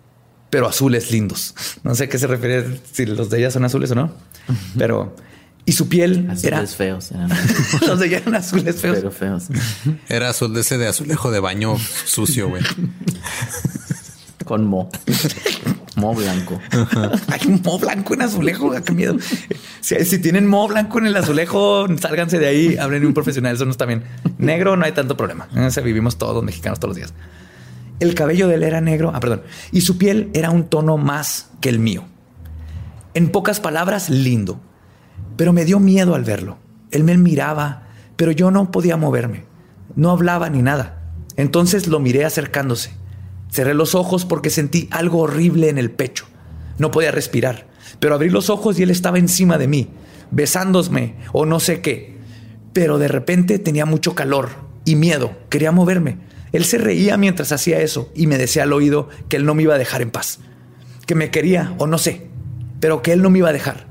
pero 0.50 0.68
azules 0.68 1.12
lindos. 1.12 1.56
No 1.84 1.94
sé 1.96 2.06
a 2.06 2.10
qué 2.10 2.18
se 2.18 2.28
refiere 2.28 2.80
si 2.92 3.06
los 3.06 3.30
de 3.30 3.40
ella 3.40 3.52
son 3.52 3.66
azules 3.66 3.92
o 3.92 3.96
no, 3.96 4.12
pero 4.78 5.16
y 5.66 5.72
su 5.72 5.88
piel 5.90 6.28
Azules 6.30 6.44
era 6.44 6.68
feos. 6.68 7.12
eran. 7.12 7.30
los 7.88 8.00
de 8.00 8.08
ella 8.08 8.18
eran 8.18 8.36
azules 8.36 8.76
feos. 8.80 8.98
Pero 8.98 9.12
feos. 9.12 9.46
Era 10.10 10.30
azul 10.30 10.54
de 10.54 10.62
ese 10.62 10.78
de 10.78 10.88
azulejo 10.88 11.32
de 11.32 11.40
baño 11.40 11.76
sucio, 12.06 12.50
güey. 12.50 12.64
Con 14.46 14.66
mo. 14.66 14.90
Mo 15.96 16.14
blanco. 16.14 16.60
Hay 17.32 17.48
un 17.48 17.62
moho 17.64 17.80
blanco 17.80 18.14
en 18.14 18.22
azulejo, 18.22 18.72
qué 18.84 18.94
miedo. 18.94 19.16
Si, 19.80 19.96
si 20.04 20.20
tienen 20.20 20.46
moho 20.46 20.68
blanco 20.68 21.00
en 21.00 21.08
el 21.08 21.16
azulejo, 21.16 21.88
sálganse 21.98 22.38
de 22.38 22.48
ahí, 22.48 22.78
hablen 22.78 23.06
un 23.06 23.14
profesional, 23.14 23.56
eso 23.56 23.66
no 23.66 23.72
está 23.72 23.86
bien. 23.86 24.04
Negro 24.38 24.76
no 24.76 24.84
hay 24.84 24.92
tanto 24.92 25.16
problema. 25.16 25.48
Ese 25.56 25.82
vivimos 25.82 26.18
todos 26.18 26.36
los 26.36 26.44
mexicanos 26.44 26.80
todos 26.80 26.90
los 26.90 26.98
días. 26.98 27.14
El 28.02 28.14
cabello 28.14 28.50
de 28.50 28.56
él 28.56 28.64
era 28.64 28.82
negro, 28.82 29.12
ah, 29.16 29.22
perdón, 29.22 29.44
y 29.72 29.82
su 29.82 29.98
piel 29.98 30.30
era 30.34 30.50
un 30.50 30.66
tono 30.66 30.98
más 30.98 31.50
que 31.62 31.70
el 31.70 31.80
mío. 31.80 32.04
En 33.14 33.30
pocas 33.30 33.62
palabras, 33.62 34.10
lindo. 34.10 34.60
Pero 35.38 35.54
me 35.54 35.64
dio 35.64 35.80
miedo 35.80 36.16
al 36.16 36.26
verlo. 36.26 36.58
Él 36.92 37.06
me 37.06 37.18
miraba, 37.18 37.84
pero 38.18 38.32
yo 38.32 38.52
no 38.52 38.70
podía 38.72 38.98
moverme. 38.98 39.46
No 39.96 40.12
hablaba 40.12 40.50
ni 40.50 40.62
nada. 40.62 41.14
Entonces 41.38 41.88
lo 41.88 42.02
miré 42.02 42.26
acercándose. 42.26 42.92
Cerré 43.56 43.74
los 43.74 43.96
ojos 43.96 44.26
porque 44.26 44.50
sentí 44.50 44.90
algo 44.92 45.20
horrible 45.20 45.70
en 45.70 45.78
el 45.78 45.90
pecho. 45.90 46.26
No 46.78 46.92
podía 46.92 47.12
respirar, 47.12 47.68
pero 48.02 48.14
abrí 48.14 48.30
los 48.30 48.50
ojos 48.50 48.78
y 48.78 48.84
él 48.84 48.92
estaba 48.92 49.18
encima 49.18 49.58
de 49.58 49.70
mí, 49.70 49.88
besándome 50.30 51.16
o 51.32 51.46
no 51.46 51.62
sé 51.62 51.80
qué. 51.80 52.18
Pero 52.74 52.98
de 52.98 53.08
repente 53.08 53.58
tenía 53.58 53.86
mucho 53.86 54.14
calor 54.14 54.50
y 54.84 54.98
miedo. 54.98 55.38
Quería 55.48 55.72
moverme. 55.72 56.18
Él 56.52 56.66
se 56.66 56.80
reía 56.80 57.16
mientras 57.16 57.54
hacía 57.54 57.80
eso 57.80 58.12
y 58.14 58.28
me 58.28 58.38
decía 58.38 58.64
al 58.64 58.74
oído 58.74 59.08
que 59.30 59.38
él 59.38 59.46
no 59.46 59.56
me 59.56 59.64
iba 59.64 59.76
a 59.76 59.78
dejar 59.78 60.02
en 60.02 60.12
paz. 60.12 60.40
Que 61.06 61.16
me 61.16 61.32
quería 61.32 61.76
o 61.78 61.88
no 61.88 61.98
sé, 61.98 62.28
pero 62.82 63.02
que 63.02 63.14
él 63.14 63.22
no 63.22 63.30
me 63.30 63.38
iba 63.38 63.52
a 63.52 63.54
dejar. 63.54 63.88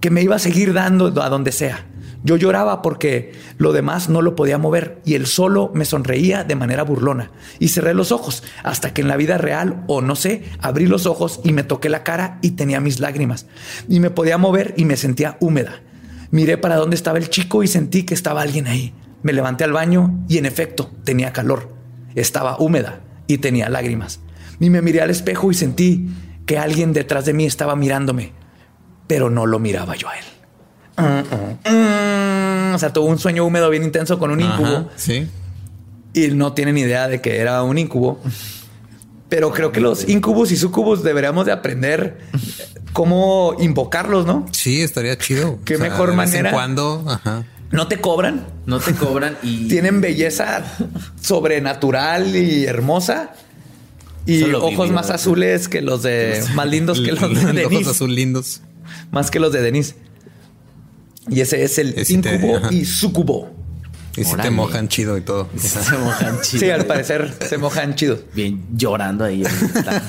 Que 0.00 0.10
me 0.10 0.22
iba 0.22 0.34
a 0.34 0.40
seguir 0.40 0.72
dando 0.72 1.22
a 1.22 1.28
donde 1.28 1.52
sea. 1.52 1.86
Yo 2.24 2.38
lloraba 2.38 2.80
porque 2.80 3.32
lo 3.58 3.74
demás 3.74 4.08
no 4.08 4.22
lo 4.22 4.34
podía 4.34 4.56
mover 4.56 5.02
y 5.04 5.14
él 5.14 5.26
solo 5.26 5.70
me 5.74 5.84
sonreía 5.84 6.42
de 6.42 6.56
manera 6.56 6.82
burlona. 6.82 7.30
Y 7.58 7.68
cerré 7.68 7.92
los 7.92 8.12
ojos 8.12 8.42
hasta 8.62 8.94
que 8.94 9.02
en 9.02 9.08
la 9.08 9.18
vida 9.18 9.36
real, 9.36 9.84
o 9.88 10.00
no 10.00 10.16
sé, 10.16 10.42
abrí 10.58 10.86
los 10.86 11.04
ojos 11.04 11.40
y 11.44 11.52
me 11.52 11.64
toqué 11.64 11.90
la 11.90 12.02
cara 12.02 12.38
y 12.40 12.52
tenía 12.52 12.80
mis 12.80 12.98
lágrimas. 12.98 13.46
Y 13.90 14.00
me 14.00 14.08
podía 14.08 14.38
mover 14.38 14.72
y 14.78 14.86
me 14.86 14.96
sentía 14.96 15.36
húmeda. 15.38 15.82
Miré 16.30 16.56
para 16.56 16.76
dónde 16.76 16.96
estaba 16.96 17.18
el 17.18 17.28
chico 17.28 17.62
y 17.62 17.68
sentí 17.68 18.04
que 18.04 18.14
estaba 18.14 18.40
alguien 18.40 18.68
ahí. 18.68 18.94
Me 19.22 19.34
levanté 19.34 19.64
al 19.64 19.72
baño 19.72 20.24
y 20.26 20.38
en 20.38 20.46
efecto 20.46 20.90
tenía 21.04 21.34
calor. 21.34 21.74
Estaba 22.14 22.56
húmeda 22.58 23.02
y 23.26 23.38
tenía 23.38 23.68
lágrimas. 23.68 24.20
Y 24.60 24.70
me 24.70 24.80
miré 24.80 25.02
al 25.02 25.10
espejo 25.10 25.50
y 25.50 25.54
sentí 25.54 26.08
que 26.46 26.56
alguien 26.56 26.94
detrás 26.94 27.26
de 27.26 27.34
mí 27.34 27.44
estaba 27.44 27.76
mirándome, 27.76 28.32
pero 29.06 29.28
no 29.28 29.44
lo 29.44 29.58
miraba 29.58 29.94
yo 29.94 30.08
a 30.08 30.18
él. 30.18 30.33
Mm, 30.96 32.74
o 32.74 32.78
sea, 32.78 32.92
tuvo 32.92 33.06
un 33.06 33.18
sueño 33.18 33.44
húmedo 33.44 33.70
bien 33.70 33.82
intenso 33.84 34.18
con 34.18 34.30
un 34.30 34.40
incubo 34.40 34.66
Ajá, 34.66 34.86
sí. 34.96 35.26
y 36.12 36.28
no 36.28 36.52
tienen 36.52 36.78
idea 36.78 37.08
de 37.08 37.20
que 37.20 37.38
era 37.38 37.62
un 37.62 37.78
incubo. 37.78 38.20
Pero 39.28 39.52
creo 39.52 39.72
que 39.72 39.80
los 39.80 40.08
incubos 40.08 40.52
y 40.52 40.56
sucubos 40.56 41.02
deberíamos 41.02 41.46
de 41.46 41.52
aprender 41.52 42.18
cómo 42.92 43.56
invocarlos, 43.58 44.26
¿no? 44.26 44.46
Sí, 44.52 44.82
estaría 44.82 45.16
chido. 45.18 45.58
Qué 45.64 45.78
mejor 45.78 46.10
de 46.10 46.16
vez 46.16 46.28
manera. 46.28 46.50
En 46.50 46.54
cuando, 46.54 47.04
ajá. 47.08 47.44
No 47.72 47.88
te 47.88 48.00
cobran, 48.00 48.46
No 48.66 48.78
te 48.78 48.94
cobran 48.94 49.36
y 49.42 49.66
tienen 49.66 50.00
belleza 50.00 50.62
sobrenatural 51.20 52.36
y 52.36 52.66
hermosa. 52.66 53.32
Y 54.26 54.40
Solo 54.40 54.58
ojos 54.58 54.70
vivido, 54.70 54.92
más 54.94 55.10
azules 55.10 55.68
que 55.68 55.82
los 55.82 56.02
de 56.02 56.42
más 56.54 56.66
lindos 56.68 57.00
que 57.00 57.12
los 57.12 57.20
de 57.20 57.64
Ojos 57.64 57.70
Denise, 57.70 57.90
azul 57.90 58.14
lindos. 58.14 58.60
más 59.10 59.30
que 59.30 59.40
los 59.40 59.52
de 59.52 59.60
Denise. 59.62 59.96
Y 61.28 61.40
ese 61.40 61.62
es 61.64 61.78
el 61.78 61.94
te- 61.94 62.12
incubo 62.12 62.60
y 62.70 62.84
sucubo. 62.84 63.50
Y 64.16 64.22
si 64.22 64.36
te 64.36 64.48
mojan 64.50 64.86
chido 64.86 65.18
y 65.18 65.22
todo. 65.22 65.48
se 65.58 65.98
mojan 65.98 66.40
chido. 66.40 66.60
Sí, 66.60 66.70
al 66.70 66.84
parecer 66.86 67.34
se 67.48 67.58
mojan 67.58 67.96
chidos. 67.96 68.20
Bien 68.32 68.64
llorando 68.72 69.24
ahí. 69.24 69.42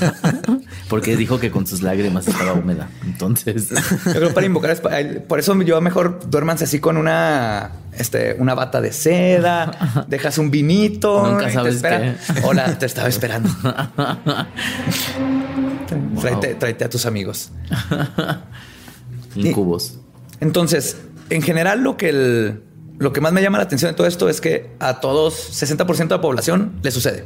Porque 0.90 1.18
dijo 1.18 1.40
que 1.40 1.50
con 1.50 1.66
sus 1.66 1.82
lágrimas 1.82 2.28
estaba 2.28 2.54
húmeda. 2.54 2.88
Entonces, 3.04 3.70
Yo 4.06 4.14
creo 4.14 4.32
para 4.32 4.46
invocar, 4.46 4.80
por 5.28 5.40
eso 5.40 5.60
yo 5.64 5.82
mejor 5.82 6.20
duérmanse 6.30 6.66
así 6.66 6.80
con 6.80 6.98
una, 6.98 7.72
este, 7.98 8.36
una 8.38 8.54
bata 8.54 8.80
de 8.80 8.94
seda, 8.94 10.06
dejas 10.08 10.38
un 10.38 10.52
vinito. 10.52 11.28
Nunca 11.28 11.48
te 11.48 11.54
sabes 11.54 11.76
espera. 11.78 12.00
qué. 12.36 12.42
Hola, 12.44 12.78
te 12.78 12.86
estaba 12.86 13.08
esperando. 13.10 13.50
Tráete, 16.22 16.56
tráete 16.56 16.84
a 16.86 16.90
tus 16.90 17.08
amigos. 17.08 17.50
incubos. 19.36 19.98
Entonces, 20.40 20.98
en 21.30 21.42
general, 21.42 21.82
lo 21.82 21.98
que 21.98 22.10
el, 22.10 22.62
lo 22.98 23.14
que 23.14 23.22
más 23.22 23.34
me 23.34 23.42
llama 23.42 23.58
la 23.58 23.66
atención 23.66 23.92
de 23.92 23.96
todo 23.96 24.08
esto 24.08 24.30
es 24.30 24.42
que 24.42 24.70
a 24.80 25.00
todos, 25.00 25.62
60% 25.62 25.98
de 25.98 26.06
la 26.16 26.22
población 26.22 26.74
le 26.82 26.92
sucede. 26.92 27.26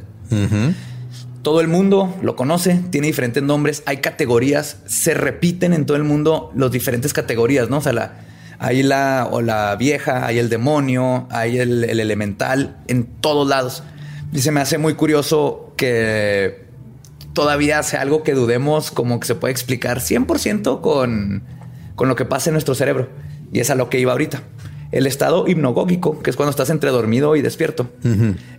Todo 1.42 1.62
el 1.62 1.68
mundo 1.68 2.16
lo 2.22 2.36
conoce, 2.36 2.82
tiene 2.92 3.08
diferentes 3.08 3.42
nombres, 3.42 3.84
hay 3.86 3.98
categorías, 3.98 4.78
se 4.86 5.14
repiten 5.14 5.74
en 5.74 5.86
todo 5.86 5.98
el 5.98 6.04
mundo 6.04 6.52
las 6.56 6.72
diferentes 6.72 7.14
categorías, 7.14 7.70
¿no? 7.70 7.78
O 7.78 7.82
sea, 7.82 7.94
la, 7.94 8.14
hay 8.60 8.84
la, 8.84 9.28
o 9.32 9.42
la 9.42 9.76
vieja, 9.76 10.26
hay 10.26 10.38
el 10.38 10.50
demonio, 10.50 11.28
hay 11.32 11.60
el, 11.60 11.86
el 11.86 12.00
elemental, 12.00 12.78
en 12.88 13.06
todos 13.06 13.48
lados. 13.48 13.84
Y 14.34 14.40
se 14.40 14.52
me 14.52 14.60
hace 14.60 14.78
muy 14.78 14.96
curioso 14.96 15.74
que 15.78 16.66
todavía 17.34 17.82
sea 17.84 18.02
algo 18.02 18.22
que 18.22 18.34
dudemos 18.34 18.92
como 18.92 19.20
que 19.20 19.28
se 19.28 19.36
puede 19.36 19.54
explicar 19.54 20.00
100% 20.00 20.82
con, 20.82 21.44
con 22.00 22.08
lo 22.08 22.16
que 22.16 22.24
pasa 22.24 22.50
en 22.50 22.54
nuestro 22.54 22.76
cerebro. 22.76 23.10
Y 23.52 23.60
es 23.60 23.70
a 23.72 23.76
lo 23.76 23.90
que 23.90 24.00
iba 24.00 24.14
ahorita. 24.14 24.42
El 24.94 25.06
estado 25.06 25.50
hipnogógico, 25.50 26.22
que 26.22 26.30
es 26.30 26.38
cuando 26.38 26.52
estás 26.52 26.70
entre 26.70 26.92
dormido 26.92 27.36
y 27.36 27.42
despierto. 27.42 27.90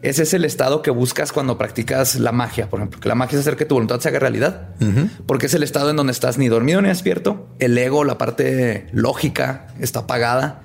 Ese 0.02 0.24
es 0.24 0.34
el 0.34 0.44
estado 0.44 0.82
que 0.82 0.90
buscas 0.90 1.32
cuando 1.32 1.56
practicas 1.56 2.16
la 2.16 2.32
magia, 2.32 2.68
por 2.68 2.80
ejemplo. 2.80 3.00
Que 3.00 3.08
la 3.08 3.14
magia 3.14 3.36
es 3.36 3.40
hacer 3.40 3.56
que 3.56 3.64
tu 3.64 3.76
voluntad 3.76 3.98
se 4.00 4.10
haga 4.10 4.18
realidad. 4.18 4.74
Porque 5.24 5.46
es 5.46 5.54
el 5.54 5.62
estado 5.62 5.88
en 5.88 5.96
donde 5.96 6.12
estás 6.12 6.36
ni 6.36 6.48
dormido 6.48 6.82
ni 6.82 6.88
despierto. 6.88 7.48
El 7.58 7.78
ego, 7.78 8.04
la 8.04 8.18
parte 8.18 8.88
lógica, 8.92 9.68
está 9.80 10.00
apagada. 10.00 10.60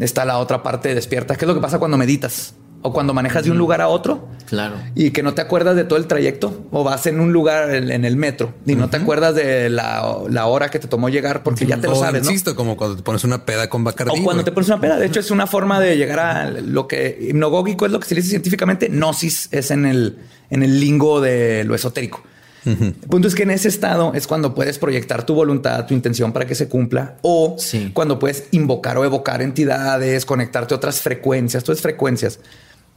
Está 0.00 0.24
la 0.24 0.38
otra 0.38 0.62
parte 0.62 0.94
despierta. 0.94 1.36
¿Qué 1.36 1.44
es 1.44 1.48
lo 1.48 1.54
que 1.54 1.60
pasa 1.60 1.78
cuando 1.78 1.98
meditas? 1.98 2.54
O 2.86 2.92
cuando 2.92 3.14
manejas 3.14 3.44
de 3.44 3.50
un 3.50 3.56
lugar 3.56 3.80
a 3.80 3.88
otro. 3.88 4.28
Claro. 4.46 4.74
Y 4.94 5.10
que 5.10 5.22
no 5.22 5.32
te 5.32 5.40
acuerdas 5.40 5.74
de 5.74 5.84
todo 5.84 5.98
el 5.98 6.06
trayecto. 6.06 6.66
O 6.70 6.84
vas 6.84 7.06
en 7.06 7.18
un 7.18 7.32
lugar 7.32 7.74
en, 7.74 7.90
en 7.90 8.04
el 8.04 8.16
metro 8.16 8.52
y 8.66 8.74
no 8.76 8.90
te 8.90 8.98
acuerdas 8.98 9.34
de 9.34 9.70
la, 9.70 10.18
la 10.28 10.46
hora 10.46 10.68
que 10.70 10.78
te 10.78 10.86
tomó 10.86 11.08
llegar 11.08 11.42
porque 11.42 11.64
ya 11.64 11.80
te 11.80 11.88
lo 11.88 11.94
sabes, 11.96 12.22
¿no? 12.24 12.30
insisto, 12.30 12.54
como 12.54 12.76
cuando 12.76 12.96
te 12.96 13.02
pones 13.02 13.24
una 13.24 13.46
peda 13.46 13.70
con 13.70 13.84
Bacardi. 13.84 14.20
O 14.20 14.22
cuando 14.22 14.44
te 14.44 14.52
pones 14.52 14.68
una 14.68 14.80
peda. 14.80 14.98
De 14.98 15.06
hecho, 15.06 15.18
es 15.20 15.30
una 15.30 15.46
forma 15.46 15.80
de 15.80 15.96
llegar 15.96 16.18
a 16.20 16.50
lo 16.50 16.86
que 16.86 17.16
hipnogógico 17.30 17.86
es 17.86 17.92
lo 17.92 17.98
que 18.00 18.06
se 18.06 18.14
dice 18.16 18.28
científicamente. 18.28 18.88
Gnosis 18.88 19.48
es 19.50 19.70
en 19.70 19.86
el, 19.86 20.18
en 20.50 20.62
el 20.62 20.78
lingo 20.78 21.22
de 21.22 21.64
lo 21.64 21.74
esotérico. 21.74 22.22
El 22.66 22.92
punto 22.94 23.28
es 23.28 23.34
que 23.34 23.42
en 23.42 23.50
ese 23.50 23.68
estado 23.68 24.12
es 24.14 24.26
cuando 24.26 24.54
puedes 24.54 24.78
proyectar 24.78 25.26
tu 25.26 25.34
voluntad, 25.34 25.84
tu 25.86 25.92
intención 25.92 26.32
para 26.32 26.46
que 26.46 26.54
se 26.54 26.66
cumpla, 26.66 27.16
o 27.20 27.56
Sí. 27.58 27.90
cuando 27.92 28.18
puedes 28.18 28.44
invocar 28.52 28.96
o 28.96 29.04
evocar 29.04 29.42
entidades, 29.42 30.24
conectarte 30.24 30.72
a 30.72 30.78
otras 30.78 31.00
frecuencias, 31.02 31.62
todas 31.62 31.82
frecuencias. 31.82 32.40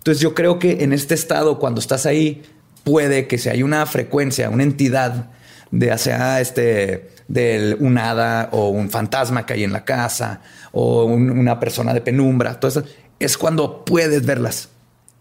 Entonces 0.08 0.22
yo 0.22 0.34
creo 0.34 0.58
que 0.58 0.86
en 0.86 0.94
este 0.94 1.16
estado, 1.16 1.60
cuando 1.60 1.82
estás 1.82 2.06
ahí, 2.06 2.42
puede 2.86 3.28
que 3.28 3.38
si 3.38 3.50
hay 3.50 3.62
una 3.62 3.86
frecuencia, 3.86 4.50
una 4.50 4.64
entidad, 4.64 5.32
de 5.70 5.88
ya 5.88 5.98
sea 5.98 6.40
este 6.40 7.10
del 7.28 7.76
un 7.82 7.98
hada 7.98 8.48
o 8.54 8.70
un 8.70 8.90
fantasma 8.90 9.46
que 9.46 9.52
hay 9.52 9.66
en 9.66 9.74
la 9.74 9.84
casa 9.84 10.40
o 10.72 11.04
un- 11.04 11.30
una 11.30 11.60
persona 11.60 11.94
de 11.94 12.00
penumbra, 12.00 12.58
todo 12.58 12.70
eso 12.72 12.84
es 13.20 13.38
cuando 13.38 13.84
puedes 13.84 14.26
verlas. 14.26 14.70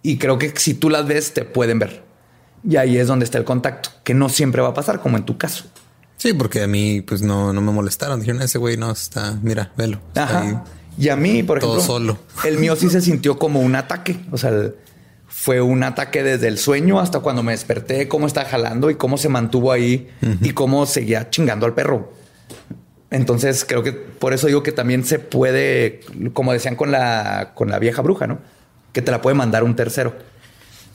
Y 0.05 0.19
creo 0.19 0.39
que 0.39 0.53
si 0.57 0.75
tú 0.75 0.89
las 0.89 1.05
ves, 1.09 1.35
te 1.35 1.45
pueden 1.45 1.81
ver. 1.81 2.05
Y 2.63 2.77
ahí 2.77 2.97
es 2.97 3.09
donde 3.09 3.25
está 3.25 3.39
el 3.39 3.45
contacto, 3.45 3.91
que 4.05 4.15
no 4.15 4.29
siempre 4.29 4.63
va 4.63 4.69
a 4.69 4.75
pasar, 4.75 5.01
como 5.01 5.17
en 5.17 5.25
tu 5.25 5.37
caso. 5.37 5.65
Sí, 6.17 6.33
porque 6.33 6.63
a 6.63 6.69
mí 6.69 7.01
pues 7.01 7.23
no, 7.23 7.53
no 7.53 7.61
me 7.61 7.73
molestaron. 7.73 8.21
Dijeron, 8.21 8.41
ese 8.41 8.59
güey 8.59 8.77
no 8.77 8.93
está, 8.93 9.37
mira, 9.43 9.73
velo. 9.77 9.99
está 10.15 10.43
ahí". 10.43 10.49
Ajá. 10.51 10.65
Y 10.99 11.09
a 11.11 11.17
mí, 11.17 11.43
por 11.43 11.59
Todo 11.61 11.77
ejemplo, 11.79 11.95
solo. 11.95 12.19
el 12.45 12.59
mío 12.59 12.75
sí 12.77 12.89
se 12.89 13.01
sintió 13.01 13.39
como 13.39 13.61
un 13.61 13.75
ataque. 13.75 14.19
O 14.31 14.39
sea, 14.39 14.53
fue 15.29 15.61
un 15.61 15.83
ataque 15.83 16.23
desde 16.23 16.49
el 16.49 16.59
sueño 16.59 17.01
hasta 17.01 17.21
cuando 17.21 17.43
me 17.43 17.53
desperté, 17.53 18.09
cómo 18.09 18.27
está 18.27 18.45
jalando 18.45 18.89
y 18.91 18.95
cómo 18.95 19.19
se 19.19 19.29
mantuvo 19.29 19.73
ahí 19.73 20.09
y 20.41 20.51
cómo 20.51 20.87
seguía 20.87 21.29
chingando 21.31 21.67
al 21.67 21.75
perro. 21.75 22.13
Entonces 23.11 23.65
creo 23.69 23.83
que 23.83 23.93
por 23.93 24.33
eso 24.33 24.47
digo 24.47 24.63
que 24.63 24.73
también 24.73 25.05
se 25.05 25.19
puede, 25.19 26.01
como 26.33 26.53
decían 26.53 26.75
con 26.77 26.91
la, 26.91 27.53
con 27.55 27.69
la 27.71 27.79
vieja 27.79 28.03
bruja, 28.03 28.27
¿no? 28.27 28.39
Que 28.93 29.03
te 29.03 29.11
la 29.11 29.21
puede 29.21 29.35
mandar 29.37 29.63
un 29.63 29.77
tercero. 29.77 30.15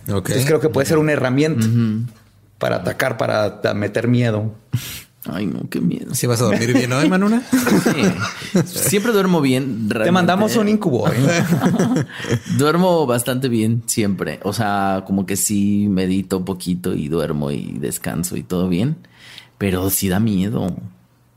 Ok. 0.10 0.30
Entonces 0.30 0.46
creo 0.46 0.60
que 0.60 0.70
puede 0.70 0.88
ser 0.88 0.98
una 0.98 1.12
herramienta 1.14 1.66
para 2.58 2.78
atacar, 2.78 3.18
para 3.18 3.62
meter 3.76 4.08
miedo. 4.08 4.54
Ay, 5.26 5.46
no, 5.46 5.70
qué 5.70 5.80
miedo. 5.80 6.16
Sí 6.16 6.26
vas 6.26 6.42
a 6.42 6.46
dormir 6.46 6.74
bien 6.74 6.92
hoy, 6.94 7.08
Manuna. 7.10 7.44
Sí. 8.66 8.90
Siempre 8.90 9.12
duermo 9.12 9.40
bien. 9.40 9.88
Te 9.88 9.94
realmente. 9.94 10.12
mandamos 10.12 10.56
un 10.56 10.68
incubo. 10.68 11.08
¿eh? 11.10 11.46
Duermo 12.58 13.06
bastante 13.06 13.48
bien 13.48 13.84
siempre. 13.86 14.40
O 14.44 14.52
sea, 14.52 15.04
como 15.06 15.26
que 15.26 15.36
sí 15.38 15.88
medito 15.90 16.38
un 16.40 16.46
poquito 16.46 16.94
y 16.96 17.08
duermo 17.08 17.52
y 17.52 17.78
descanso 17.80 18.36
y 18.36 18.44
todo 18.44 18.68
bien. 18.68 18.98
Pero 19.58 19.90
sí 19.90 20.10
da 20.10 20.20
miedo. 20.20 20.76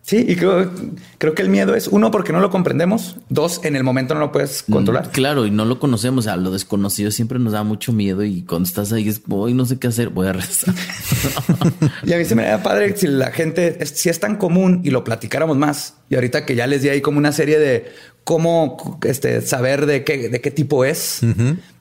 Sí, 0.07 0.23
y 0.29 0.37
creo, 0.37 0.71
creo 1.17 1.35
que 1.35 1.41
el 1.41 1.49
miedo 1.49 1.75
es 1.75 1.89
uno 1.89 2.11
porque 2.11 2.31
no 2.31 2.39
lo 2.41 2.51
comprendemos, 2.51 3.17
dos 3.31 3.61
en 3.65 3.75
el 3.75 3.85
momento 3.85 4.13
no 4.13 4.21
lo 4.21 4.33
puedes 4.33 4.63
controlar. 4.63 5.07
Mm, 5.07 5.11
Claro, 5.13 5.47
y 5.47 5.51
no 5.51 5.65
lo 5.65 5.79
conocemos. 5.81 6.27
A 6.27 6.37
lo 6.37 6.51
desconocido 6.51 7.11
siempre 7.11 7.39
nos 7.39 7.55
da 7.55 7.63
mucho 7.63 7.91
miedo 7.91 8.23
y 8.23 8.43
cuando 8.43 8.69
estás 8.69 8.93
ahí 8.93 9.09
es, 9.09 9.23
hoy 9.31 9.55
no 9.55 9.65
sé 9.65 9.79
qué 9.79 9.87
hacer, 9.87 10.11
voy 10.11 10.27
a 10.27 10.35
rezar. 10.35 10.75
Y 12.05 12.13
a 12.13 12.19
mí 12.19 12.25
se 12.27 12.35
me 12.35 12.45
da 12.45 12.63
padre 12.63 12.95
si 12.97 13.07
la 13.07 13.31
gente, 13.31 13.85
si 13.87 14.11
es 14.11 14.21
tan 14.21 14.37
común 14.37 14.83
y 14.85 14.91
lo 14.91 15.05
platicáramos 15.05 15.57
más. 15.57 15.95
Y 16.11 16.17
ahorita 16.17 16.45
que 16.45 16.55
ya 16.55 16.67
les 16.67 16.83
di 16.83 16.91
ahí 16.91 17.01
como 17.01 17.17
una 17.17 17.33
serie 17.33 17.59
de 17.59 17.91
cómo 18.25 18.99
este, 19.05 19.41
saber 19.41 19.87
de 19.87 20.05
qué, 20.05 20.29
de 20.29 20.41
qué 20.43 20.51
tipo 20.51 20.85
es. 20.85 21.21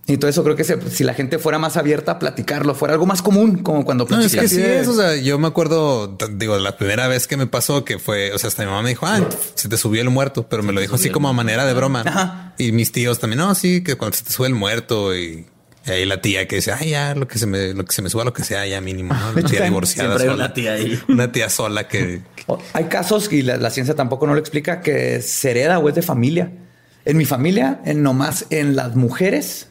Y 0.06 0.18
todo 0.18 0.30
eso 0.30 0.44
creo 0.44 0.56
que 0.58 0.66
se- 0.66 0.90
si 0.90 1.06
la 1.06 1.14
gente 1.14 1.40
fuera 1.40 1.60
más 1.60 1.78
abierta 1.78 2.14
a 2.14 2.20
platicarlo, 2.20 2.76
fuera 2.76 2.94
algo 2.94 3.06
más 3.06 3.22
común, 3.22 3.60
como 3.64 3.86
cuando 3.86 4.06
No, 4.10 4.20
es 4.20 4.32
platicas 4.34 4.40
que 4.42 4.46
así 4.48 4.56
sí 4.56 4.62
es. 4.82 4.88
O 4.90 4.94
sea, 4.96 5.16
yo 5.16 5.40
me 5.40 5.48
acuerdo, 5.48 6.18
digo, 6.32 6.58
la 6.58 6.76
primera 6.78 7.08
vez 7.08 7.26
que 7.26 7.38
me 7.38 7.48
pasó 7.48 7.86
que 7.86 8.00
fue, 8.00 8.34
o 8.34 8.38
sea, 8.38 8.50
hasta 8.50 8.64
mi 8.64 8.70
mamá 8.70 8.82
me 8.82 8.90
dijo, 8.90 9.06
ah, 9.06 9.26
se 9.56 9.70
te 9.70 9.78
subió 9.78 10.02
el 10.02 10.10
muerto, 10.10 10.48
pero 10.50 10.62
me 10.62 10.74
lo 10.74 10.82
dijo 10.82 10.96
así 10.96 11.10
como 11.10 11.30
a 11.30 11.34
manera 11.34 11.66
de 11.66 11.74
broma. 11.74 12.04
Ajá. 12.06 12.54
Y 12.58 12.74
mis 12.74 12.92
tíos 12.92 13.20
también, 13.20 13.38
no, 13.40 13.56
sí, 13.56 13.82
que 13.82 13.96
cuando 13.96 14.18
se 14.18 14.26
te 14.26 14.32
sube 14.32 14.48
el 14.48 14.56
muerto 14.56 15.16
y, 15.16 15.46
y 15.88 15.90
ahí 15.92 16.06
la 16.06 16.20
tía 16.22 16.50
que 16.50 16.58
dice, 16.58 16.74
ay, 16.74 16.90
ya, 16.90 17.16
lo 17.16 17.26
que 17.30 17.40
se 17.40 17.48
me, 17.48 17.74
lo 17.74 17.86
que 17.86 17.94
se 17.94 18.02
me 18.02 18.10
suba, 18.10 18.26
lo 18.26 18.34
que 18.34 18.44
sea, 18.44 18.68
ya 18.68 18.82
mínimo, 18.82 19.14
¿no? 19.14 19.32
La 19.42 19.48
tía 19.48 19.62
divorciada. 19.66 20.20
siempre 20.20 20.24
hay 20.28 20.34
sola. 20.34 20.46
una 20.46 20.54
tía 20.54 20.74
ahí. 20.74 21.02
Una 21.08 21.32
tía 21.32 21.50
sola 21.50 21.88
que, 21.88 22.22
Hay 22.74 22.84
casos 22.86 23.32
y 23.32 23.42
la, 23.42 23.56
la 23.56 23.70
ciencia 23.70 23.96
tampoco 23.96 24.28
no 24.28 24.34
lo 24.34 24.40
explica 24.42 24.82
que 24.82 25.22
se 25.22 25.52
hereda 25.52 25.80
o 25.80 25.88
es 25.88 25.96
de 25.96 26.02
familia. 26.02 26.52
En 27.06 27.16
mi 27.16 27.24
familia, 27.24 27.80
en 27.86 28.04
nomás 28.04 28.48
en 28.50 28.76
las 28.76 28.98
mujeres 28.98 29.68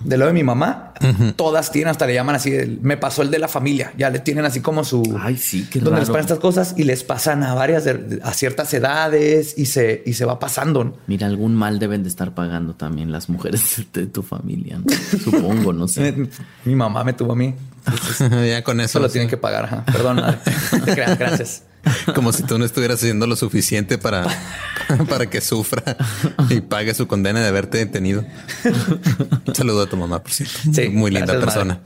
de 0.00 0.16
lo 0.18 0.26
de 0.26 0.32
mi 0.32 0.42
mamá, 0.44 0.92
todas 1.36 1.70
tienen, 1.72 1.90
hasta 1.90 2.06
le 2.06 2.14
llaman 2.14 2.36
así, 2.36 2.52
el- 2.52 2.78
me 2.82 2.96
pasó 2.96 3.22
el 3.22 3.30
de 3.30 3.38
la 3.38 3.48
familia, 3.48 3.92
ya 3.96 4.10
le 4.10 4.18
tienen 4.18 4.44
así 4.44 4.60
como 4.60 4.84
su... 4.84 5.02
Ay, 5.20 5.36
sí, 5.36 5.66
qué 5.70 5.80
donde 5.80 6.00
les 6.00 6.08
pasan 6.08 6.20
estas 6.22 6.38
cosas 6.38 6.74
y 6.76 6.84
les 6.84 7.02
pasan 7.02 7.42
a 7.42 7.54
varias, 7.54 7.84
de- 7.84 8.20
a 8.22 8.32
ciertas 8.34 8.72
edades 8.74 9.54
y 9.56 9.66
se, 9.66 10.02
y 10.04 10.12
se 10.12 10.24
va 10.24 10.38
pasando. 10.38 10.96
Mira, 11.06 11.26
algún 11.26 11.54
mal 11.54 11.78
deben 11.78 12.02
de 12.02 12.08
estar 12.08 12.34
pagando 12.34 12.74
también 12.74 13.10
las 13.10 13.28
mujeres 13.28 13.62
de 13.92 14.06
tu 14.06 14.22
familia. 14.22 14.78
¿no? 14.78 14.84
Supongo, 15.18 15.72
no 15.72 15.88
sé. 15.88 16.14
Mi 16.64 16.74
mamá 16.74 17.02
me 17.02 17.12
tuvo 17.14 17.32
a 17.32 17.36
mí. 17.36 17.54
ya 18.48 18.62
con 18.64 18.80
eso 18.80 18.98
Eso 18.98 19.00
lo 19.00 19.08
tienen 19.08 19.28
que 19.28 19.36
pagar. 19.36 19.64
ajá. 19.64 19.84
Perdón. 19.86 20.16
Gracias. 20.86 21.62
Como 22.14 22.32
si 22.32 22.42
tú 22.42 22.58
no 22.58 22.64
estuvieras 22.64 22.98
haciendo 22.98 23.26
lo 23.26 23.36
suficiente 23.36 23.96
para, 23.96 24.26
para 25.08 25.30
que 25.30 25.40
sufra 25.40 25.96
y 26.50 26.60
pague 26.60 26.94
su 26.94 27.06
condena 27.06 27.40
de 27.40 27.46
haberte 27.46 27.78
detenido. 27.78 28.24
Un 29.46 29.54
saludo 29.54 29.82
a 29.82 29.86
tu 29.86 29.96
mamá, 29.96 30.20
por 30.22 30.32
cierto. 30.32 30.58
Sí, 30.72 30.88
Muy 30.88 31.12
linda 31.12 31.34
gracias, 31.34 31.54
persona. 31.54 31.80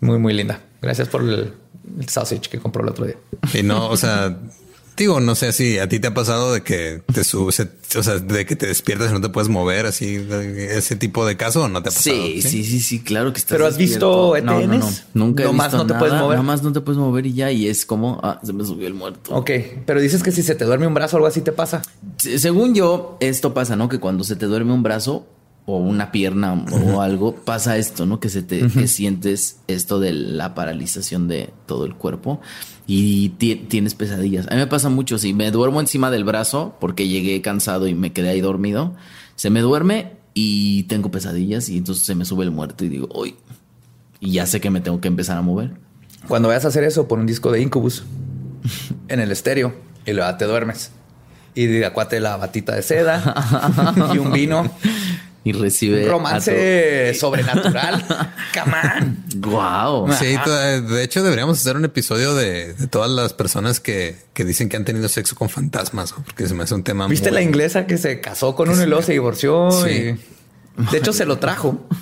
Muy, 0.00 0.18
muy 0.18 0.32
linda. 0.34 0.60
Gracias 0.80 1.06
por 1.08 1.22
el, 1.22 1.54
el 2.00 2.08
sausage 2.08 2.48
que 2.50 2.58
compró 2.58 2.82
el 2.82 2.88
otro 2.88 3.06
día. 3.06 3.14
Y 3.54 3.62
no, 3.62 3.88
o 3.88 3.96
sea, 3.96 4.36
digo, 4.96 5.20
no 5.20 5.34
sé 5.34 5.52
si 5.52 5.78
a 5.78 5.88
ti 5.88 5.98
te 6.00 6.08
ha 6.08 6.14
pasado 6.14 6.52
de 6.52 6.62
que 6.62 7.02
te 7.12 7.24
subes, 7.24 7.66
o 7.96 8.02
sea, 8.02 8.18
de 8.18 8.46
que 8.46 8.56
te 8.56 8.66
despiertas 8.66 9.10
y 9.10 9.12
no 9.14 9.20
te 9.20 9.28
puedes 9.28 9.48
mover, 9.48 9.86
así, 9.86 10.24
ese 10.70 10.96
tipo 10.96 11.26
de 11.26 11.36
caso, 11.36 11.62
¿o 11.64 11.68
no 11.68 11.82
te 11.82 11.88
ha 11.88 11.92
pasado? 11.92 12.16
Sí, 12.16 12.42
sí, 12.42 12.64
sí, 12.64 12.80
sí, 12.80 13.00
claro 13.02 13.32
que 13.32 13.38
estás 13.38 13.52
¿Pero 13.56 13.66
has 13.66 13.76
visto 13.76 14.32
despierto. 14.34 14.60
No, 14.60 14.60
no, 14.60 14.66
no. 14.66 14.74
ETNs? 14.86 15.04
Nunca 15.14 15.42
he 15.42 15.46
Nomás 15.46 15.68
visto 15.72 15.78
no 15.78 15.86
te 15.86 15.94
puedes 15.98 16.12
nada, 16.12 16.24
mover. 16.24 16.38
Nomás 16.38 16.62
no 16.62 16.72
te 16.72 16.80
puedes 16.80 16.98
mover 16.98 17.26
y 17.26 17.32
ya. 17.34 17.50
Y 17.50 17.68
es 17.68 17.84
como, 17.86 18.20
ah, 18.22 18.40
se 18.44 18.52
me 18.52 18.64
subió 18.64 18.86
el 18.86 18.94
muerto. 18.94 19.34
Ok, 19.34 19.50
pero 19.86 20.00
dices 20.00 20.22
que 20.22 20.30
si 20.32 20.42
se 20.42 20.54
te 20.54 20.64
duerme 20.64 20.86
un 20.86 20.94
brazo 20.94 21.16
o 21.16 21.18
algo 21.18 21.26
así 21.26 21.40
te 21.40 21.52
pasa. 21.52 21.82
Se- 22.18 22.38
Según 22.38 22.74
yo, 22.74 23.16
esto 23.20 23.54
pasa, 23.54 23.76
¿no? 23.76 23.88
Que 23.88 23.98
cuando 23.98 24.24
se 24.24 24.36
te 24.36 24.46
duerme 24.46 24.72
un 24.72 24.82
brazo 24.82 25.26
o 25.64 25.76
una 25.78 26.10
pierna 26.10 26.64
o 26.94 27.00
algo, 27.02 27.36
pasa 27.36 27.76
esto, 27.78 28.04
¿no? 28.04 28.18
Que 28.18 28.28
se 28.28 28.42
te 28.42 28.66
que 28.66 28.88
sientes 28.88 29.58
esto 29.68 30.00
de 30.00 30.12
la 30.12 30.54
paralización 30.56 31.28
de 31.28 31.50
todo 31.66 31.84
el 31.86 31.94
cuerpo 31.94 32.40
y 32.86 33.30
ti- 33.30 33.56
tienes 33.68 33.94
pesadillas. 33.94 34.46
A 34.48 34.50
mí 34.52 34.56
me 34.56 34.66
pasa 34.66 34.88
mucho, 34.88 35.18
si 35.18 35.32
me 35.34 35.50
duermo 35.50 35.80
encima 35.80 36.10
del 36.10 36.24
brazo 36.24 36.76
porque 36.80 37.08
llegué 37.08 37.40
cansado 37.42 37.86
y 37.86 37.94
me 37.94 38.12
quedé 38.12 38.30
ahí 38.30 38.40
dormido, 38.40 38.94
se 39.36 39.50
me 39.50 39.60
duerme 39.60 40.12
y 40.34 40.84
tengo 40.84 41.10
pesadillas 41.10 41.68
y 41.68 41.78
entonces 41.78 42.04
se 42.04 42.14
me 42.14 42.24
sube 42.24 42.44
el 42.44 42.50
muerto 42.50 42.84
y 42.84 42.88
digo, 42.88 43.08
uy, 43.14 43.34
y 44.20 44.32
ya 44.32 44.46
sé 44.46 44.60
que 44.60 44.70
me 44.70 44.80
tengo 44.80 45.00
que 45.00 45.08
empezar 45.08 45.36
a 45.36 45.42
mover. 45.42 45.72
Cuando 46.28 46.48
vayas 46.48 46.64
a 46.64 46.68
hacer 46.68 46.84
eso, 46.84 47.08
pon 47.08 47.20
un 47.20 47.26
disco 47.26 47.50
de 47.50 47.60
Incubus 47.60 48.04
en 49.08 49.20
el 49.20 49.30
estéreo 49.32 49.74
y 50.06 50.12
luego 50.12 50.34
te 50.36 50.44
duermes. 50.46 50.90
Y 51.54 51.82
acuate 51.82 52.18
la 52.18 52.36
batita 52.38 52.74
de 52.74 52.82
seda 52.82 53.34
y 54.14 54.18
un 54.18 54.32
vino. 54.32 54.70
Y 55.44 55.52
recibe... 55.52 56.04
Un 56.04 56.10
romance 56.10 57.14
sobrenatural. 57.14 58.04
Come 58.54 58.74
on. 59.00 59.24
Wow. 59.40 60.12
Sí, 60.12 60.36
de 60.36 61.02
hecho 61.02 61.22
deberíamos 61.22 61.58
hacer 61.58 61.76
un 61.76 61.84
episodio 61.84 62.34
de, 62.34 62.74
de 62.74 62.86
todas 62.86 63.10
las 63.10 63.32
personas 63.32 63.80
que, 63.80 64.16
que 64.34 64.44
dicen 64.44 64.68
que 64.68 64.76
han 64.76 64.84
tenido 64.84 65.08
sexo 65.08 65.34
con 65.34 65.48
fantasmas, 65.48 66.12
porque 66.12 66.46
se 66.46 66.54
me 66.54 66.62
hace 66.62 66.74
un 66.74 66.84
tema 66.84 67.08
¿Viste 67.08 67.30
muy- 67.30 67.34
la 67.36 67.42
inglesa 67.42 67.86
que 67.86 67.98
se 67.98 68.20
casó 68.20 68.54
con 68.54 68.68
uno 68.70 68.82
y 68.82 68.86
luego 68.86 69.02
se 69.02 69.12
divorció? 69.12 69.70
Sí. 69.72 69.90
y- 69.90 70.90
De 70.92 70.98
hecho, 70.98 71.12
se 71.12 71.24
lo 71.24 71.38
trajo. 71.38 71.86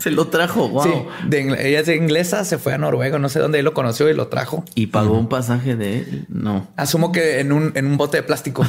Se 0.00 0.12
lo 0.12 0.28
trajo, 0.28 0.68
wow. 0.68 0.84
Sí, 0.84 0.90
de 1.26 1.40
ella 1.70 1.80
es 1.80 1.86
de 1.86 1.96
inglesa, 1.96 2.44
se 2.44 2.58
fue 2.58 2.72
a 2.72 2.78
Noruega, 2.78 3.18
no 3.18 3.28
sé 3.28 3.40
dónde 3.40 3.58
él 3.58 3.64
lo 3.64 3.74
conoció 3.74 4.08
y 4.08 4.14
lo 4.14 4.28
trajo. 4.28 4.64
¿Y 4.76 4.86
pagó 4.86 5.18
un 5.18 5.28
pasaje 5.28 5.74
de 5.74 5.98
él? 5.98 6.24
No. 6.28 6.68
Asumo 6.76 7.10
que 7.10 7.40
en 7.40 7.50
un, 7.50 7.72
en 7.74 7.84
un 7.84 7.96
bote 7.96 8.18
de 8.18 8.22
plástico. 8.22 8.64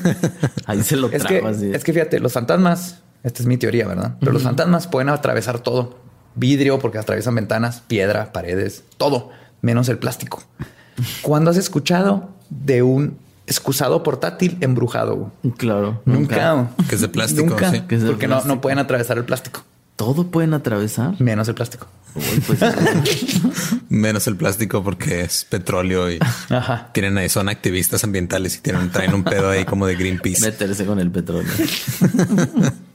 Ahí 0.64 0.82
se 0.82 0.96
lo 0.96 1.08
es, 1.10 1.22
trajo 1.22 1.28
que, 1.28 1.46
así. 1.46 1.70
es 1.74 1.84
que 1.84 1.92
fíjate, 1.92 2.20
los 2.20 2.32
fantasmas, 2.32 3.00
esta 3.22 3.42
es 3.42 3.46
mi 3.46 3.56
teoría, 3.56 3.86
¿verdad? 3.86 4.16
Pero 4.20 4.32
los 4.32 4.42
fantasmas 4.42 4.86
pueden 4.86 5.08
atravesar 5.08 5.58
todo. 5.60 5.98
vidrio 6.34 6.78
porque 6.78 6.98
atraviesan 6.98 7.34
ventanas, 7.34 7.82
piedra, 7.86 8.32
paredes, 8.32 8.84
todo, 8.96 9.30
menos 9.60 9.88
el 9.88 9.98
plástico. 9.98 10.42
¿Cuándo 11.22 11.50
has 11.50 11.56
escuchado 11.56 12.30
de 12.50 12.82
un 12.82 13.18
excusado 13.46 14.02
portátil 14.02 14.56
embrujado? 14.60 15.30
Claro. 15.58 16.00
Nunca. 16.04 16.68
Que 16.88 16.94
es 16.94 17.00
de 17.00 17.08
plástico, 17.08 17.48
Nunca. 17.50 17.70
sí. 17.70 17.80
Que 17.82 17.96
es 17.96 18.02
de 18.02 18.08
porque 18.10 18.28
no, 18.28 18.42
no 18.44 18.60
pueden 18.60 18.78
atravesar 18.78 19.18
el 19.18 19.24
plástico, 19.24 19.62
Todo 19.96 20.30
pueden 20.30 20.54
atravesar. 20.54 21.20
menos 21.20 21.48
el 21.48 21.54
plástico. 21.54 21.86
Uy, 22.14 22.40
pues, 22.46 22.60
Menos 23.88 24.26
el 24.26 24.36
plástico 24.36 24.82
porque 24.82 25.22
es 25.22 25.44
petróleo 25.46 26.10
y 26.10 26.18
Ajá. 26.50 26.90
tienen 26.92 27.16
ahí, 27.18 27.28
son 27.28 27.48
activistas 27.48 28.04
ambientales 28.04 28.56
y 28.56 28.60
tienen, 28.60 28.90
traen 28.90 29.14
un 29.14 29.24
pedo 29.24 29.50
ahí 29.50 29.64
como 29.64 29.86
de 29.86 29.96
Greenpeace. 29.96 30.44
meterse 30.44 30.84
con 30.86 30.98
el 30.98 31.10
petróleo. 31.10 31.50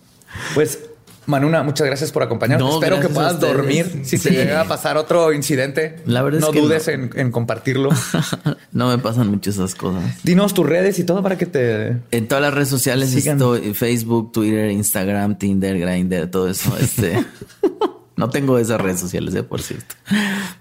Pues, 0.54 0.80
Manuna, 1.26 1.62
muchas 1.62 1.86
gracias 1.88 2.12
por 2.14 2.24
acompañarnos. 2.24 2.70
No, 2.70 2.76
Espero 2.76 3.02
que 3.02 3.10
puedas 3.10 3.38
dormir. 3.40 4.02
Si 4.06 4.18
Sí. 4.18 4.30
te 4.30 4.36
llega 4.36 4.62
a 4.62 4.66
pasar 4.66 4.96
otro 4.96 5.34
incidente, 5.34 5.98
La 6.06 6.22
verdad 6.22 6.40
es 6.40 6.46
no 6.46 6.54
que 6.54 6.62
dudes 6.62 6.88
no. 6.88 6.94
En, 6.94 7.10
en 7.16 7.32
compartirlo. 7.32 7.90
no 8.72 8.88
me 8.88 8.98
pasan 8.98 9.28
mucho 9.30 9.50
esas 9.50 9.76
cosas. 9.76 10.04
Dinos 10.24 10.54
tus 10.54 10.66
redes 10.66 11.00
y 11.00 11.04
todo 11.04 11.22
para 11.22 11.38
que 11.38 11.46
te... 11.46 11.98
En 12.12 12.28
todas 12.30 12.42
las 12.42 12.54
redes 12.54 12.70
sociales 12.70 13.10
Sigan. 13.10 13.36
estoy 13.38 13.74
Facebook, 13.74 14.32
Twitter, 14.32 14.72
Instagram, 14.72 15.38
Tinder, 15.38 15.78
Grindr, 15.78 16.28
todo 16.32 16.48
eso. 16.50 16.78
Este 16.78 17.26
no 18.16 18.30
tengo 18.30 18.58
esas 18.58 18.80
redes 18.80 19.02
sociales, 19.02 19.36
eh, 19.36 19.44
por 19.44 19.62
cierto. 19.62 19.96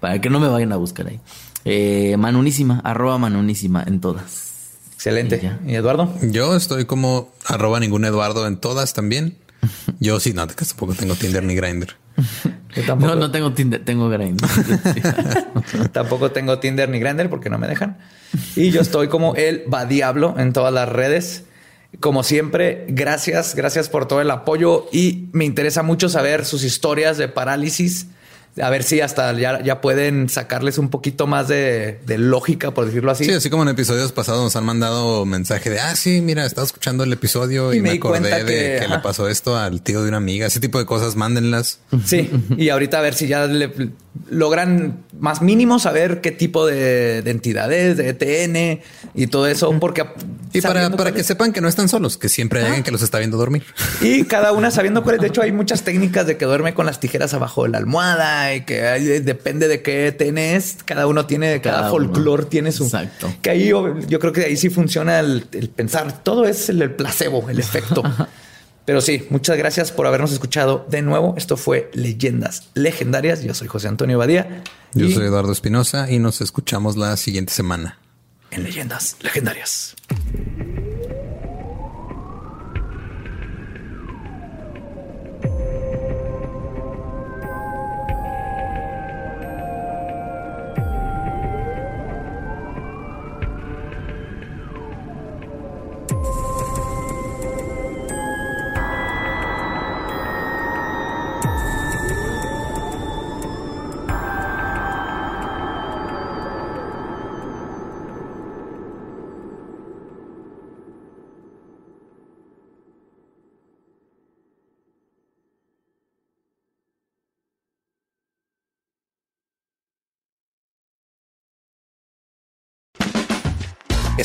Para 0.01 0.19
que 0.19 0.29
no 0.29 0.41
me 0.41 0.49
vayan 0.49 0.73
a 0.73 0.75
buscar 0.75 1.07
ahí. 1.07 1.21
Eh, 1.63 2.15
manunísima, 2.17 2.81
arroba 2.83 3.17
manunísima 3.17 3.83
en 3.87 4.01
todas. 4.01 4.73
Excelente. 4.95 5.39
Y. 5.65 5.71
¿Y 5.71 5.75
Eduardo? 5.75 6.13
Yo 6.23 6.57
estoy 6.57 6.83
como 6.83 7.31
arroba 7.45 7.79
ningún 7.79 8.03
Eduardo 8.03 8.45
en 8.47 8.57
todas 8.57 8.93
también. 8.93 9.37
Yo 9.99 10.19
sí, 10.19 10.33
no, 10.33 10.47
que 10.47 10.65
tampoco 10.65 10.93
tengo 10.93 11.15
Tinder 11.15 11.43
ni 11.43 11.55
tampoco, 12.85 13.13
No, 13.13 13.15
no 13.15 13.31
tengo 13.31 13.53
Tinder, 13.53 13.83
tengo 13.83 14.09
Grindr. 14.09 14.47
tampoco 15.91 16.31
tengo 16.31 16.59
Tinder 16.59 16.89
ni 16.89 16.99
Grindr 16.99 17.29
porque 17.29 17.49
no 17.49 17.57
me 17.57 17.67
dejan. 17.67 17.97
Y 18.55 18.71
yo 18.71 18.81
estoy 18.81 19.07
como 19.07 19.35
el 19.35 19.63
va 19.71 19.85
diablo 19.85 20.35
en 20.37 20.53
todas 20.53 20.73
las 20.73 20.89
redes. 20.89 21.43
Como 21.99 22.23
siempre, 22.23 22.85
gracias, 22.89 23.55
gracias 23.55 23.89
por 23.89 24.07
todo 24.07 24.21
el 24.21 24.29
apoyo 24.29 24.87
y 24.91 25.29
me 25.31 25.45
interesa 25.45 25.83
mucho 25.83 26.09
saber 26.09 26.45
sus 26.45 26.63
historias 26.63 27.17
de 27.17 27.27
parálisis. 27.27 28.07
A 28.61 28.69
ver 28.69 28.83
si 28.83 29.01
hasta 29.01 29.33
ya, 29.33 29.61
ya 29.63 29.81
pueden 29.81 30.29
sacarles 30.29 30.77
un 30.77 30.89
poquito 30.89 31.27
más 31.27 31.47
de, 31.47 31.99
de 32.05 32.17
lógica, 32.17 32.71
por 32.73 32.85
decirlo 32.85 33.11
así. 33.11 33.25
Sí, 33.25 33.31
así 33.31 33.49
como 33.49 33.63
en 33.63 33.69
episodios 33.69 34.11
pasados 34.11 34.41
nos 34.43 34.55
han 34.55 34.65
mandado 34.65 35.25
mensaje 35.25 35.69
de, 35.69 35.79
ah, 35.79 35.95
sí, 35.95 36.21
mira, 36.21 36.45
estaba 36.45 36.65
escuchando 36.65 37.03
el 37.03 37.13
episodio 37.13 37.73
y, 37.73 37.77
Y 37.77 37.81
me 37.81 37.91
acordé 37.91 38.43
de 38.43 38.45
que- 38.45 38.77
que, 38.81 38.87
le 38.87 38.99
pasó 38.99 39.27
esto 39.29 39.57
al 39.57 39.81
tío 39.81 40.01
de 40.01 40.07
una 40.09 40.17
amiga. 40.17 40.47
Ese 40.47 40.59
tipo 40.59 40.79
de 40.79 40.85
cosas, 40.85 41.15
mándenlas. 41.15 41.79
Sí, 42.05 42.29
y 42.57 42.69
ahorita 42.69 42.99
a 42.99 43.01
ver 43.01 43.13
si 43.13 43.27
ya 43.27 43.45
le- 43.47 43.71
logran 44.29 45.03
más 45.19 45.41
mínimo 45.41 45.79
saber 45.79 46.21
qué 46.21 46.31
tipo 46.31 46.65
de, 46.65 47.21
de 47.21 47.31
entidades, 47.31 47.97
de 47.97 48.09
ETN 48.09 48.81
y 49.15 49.27
todo 49.27 49.47
eso, 49.47 49.71
porque 49.79 50.05
Y 50.53 50.61
para, 50.61 50.89
para 50.91 51.11
que 51.11 51.21
es- 51.21 51.27
sepan 51.27 51.53
que 51.53 51.61
no 51.61 51.67
están 51.67 51.89
solos, 51.89 52.17
que 52.17 52.29
siempre 52.29 52.59
hay 52.59 52.65
alguien 52.67 52.83
que 52.83 52.91
los 52.91 53.01
está 53.01 53.17
viendo 53.19 53.37
dormir. 53.37 53.63
y 54.01 54.23
cada 54.25 54.51
una 54.51 54.71
sabiendo 54.71 55.03
cuál 55.03 55.15
es. 55.15 55.21
De 55.21 55.27
hecho, 55.27 55.41
hay 55.41 55.51
muchas 55.51 55.83
técnicas 55.83 56.27
de 56.27 56.37
que 56.37 56.45
duerme 56.45 56.73
con 56.73 56.85
las 56.85 56.99
tijeras 56.99 57.33
abajo 57.33 57.63
de 57.63 57.69
la 57.69 57.77
almohada 57.79 58.53
y 58.53 58.61
que 58.61 58.85
hay- 58.87 59.19
depende 59.19 59.67
de 59.67 59.81
qué 59.81 60.07
ETN 60.07 60.37
es. 60.37 60.77
Cada 60.85 61.07
uno 61.07 61.25
tiene, 61.25 61.59
cada, 61.61 61.77
Cada 61.77 61.89
folclore 61.89 62.45
tiene 62.45 62.71
su. 62.71 62.85
Exacto. 62.85 63.33
Que 63.41 63.49
ahí 63.51 63.67
yo, 63.67 63.97
yo 64.07 64.19
creo 64.19 64.33
que 64.33 64.45
ahí 64.45 64.57
sí 64.57 64.69
funciona 64.69 65.19
el, 65.19 65.45
el 65.53 65.69
pensar. 65.69 66.23
Todo 66.23 66.45
es 66.45 66.69
el, 66.69 66.81
el 66.81 66.91
placebo, 66.91 67.49
el 67.49 67.59
efecto. 67.59 68.03
Pero 68.87 69.01
sí, 69.01 69.27
muchas 69.31 69.57
gracias 69.57 69.91
por 69.91 70.07
habernos 70.07 70.31
escuchado 70.31 70.85
de 70.89 71.01
nuevo. 71.01 71.33
Esto 71.35 71.57
fue 71.57 71.91
Leyendas 71.93 72.69
Legendarias. 72.73 73.43
Yo 73.43 73.53
soy 73.53 73.67
José 73.67 73.89
Antonio 73.89 74.17
Badía. 74.17 74.63
Yo 74.93 75.07
y 75.07 75.11
soy 75.13 75.25
Eduardo 75.25 75.51
Espinosa 75.51 76.09
y 76.09 76.19
nos 76.19 76.39
escuchamos 76.39 76.95
la 76.95 77.17
siguiente 77.17 77.51
semana. 77.51 77.99
en 78.49 78.63
Leyendas 78.63 79.17
Legendarias. 79.19 79.93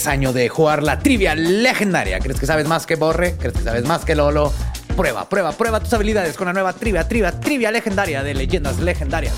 Año 0.07 0.33
de 0.33 0.49
jugar 0.49 0.83
la 0.83 0.99
trivia 0.99 1.35
legendaria. 1.35 2.19
¿Crees 2.19 2.41
que 2.41 2.47
sabes 2.47 2.67
más 2.67 2.87
que 2.87 2.97
Borre? 2.97 3.37
¿Crees 3.39 3.55
que 3.55 3.63
sabes 3.63 3.85
más 3.85 4.05
que 4.05 4.17
Lolo? 4.17 4.53
Prueba, 4.97 5.29
prueba, 5.29 5.53
prueba 5.53 5.81
tus 5.81 5.93
habilidades 5.93 6.37
con 6.37 6.47
la 6.47 6.53
nueva 6.53 6.73
trivia, 6.73 7.07
trivia, 7.07 7.39
trivia 7.39 7.71
legendaria 7.71 8.23
de 8.23 8.35
leyendas 8.35 8.81
legendarias. 8.81 9.35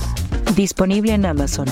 Disponible 0.55 1.13
en 1.13 1.27
Amazon. 1.27 1.67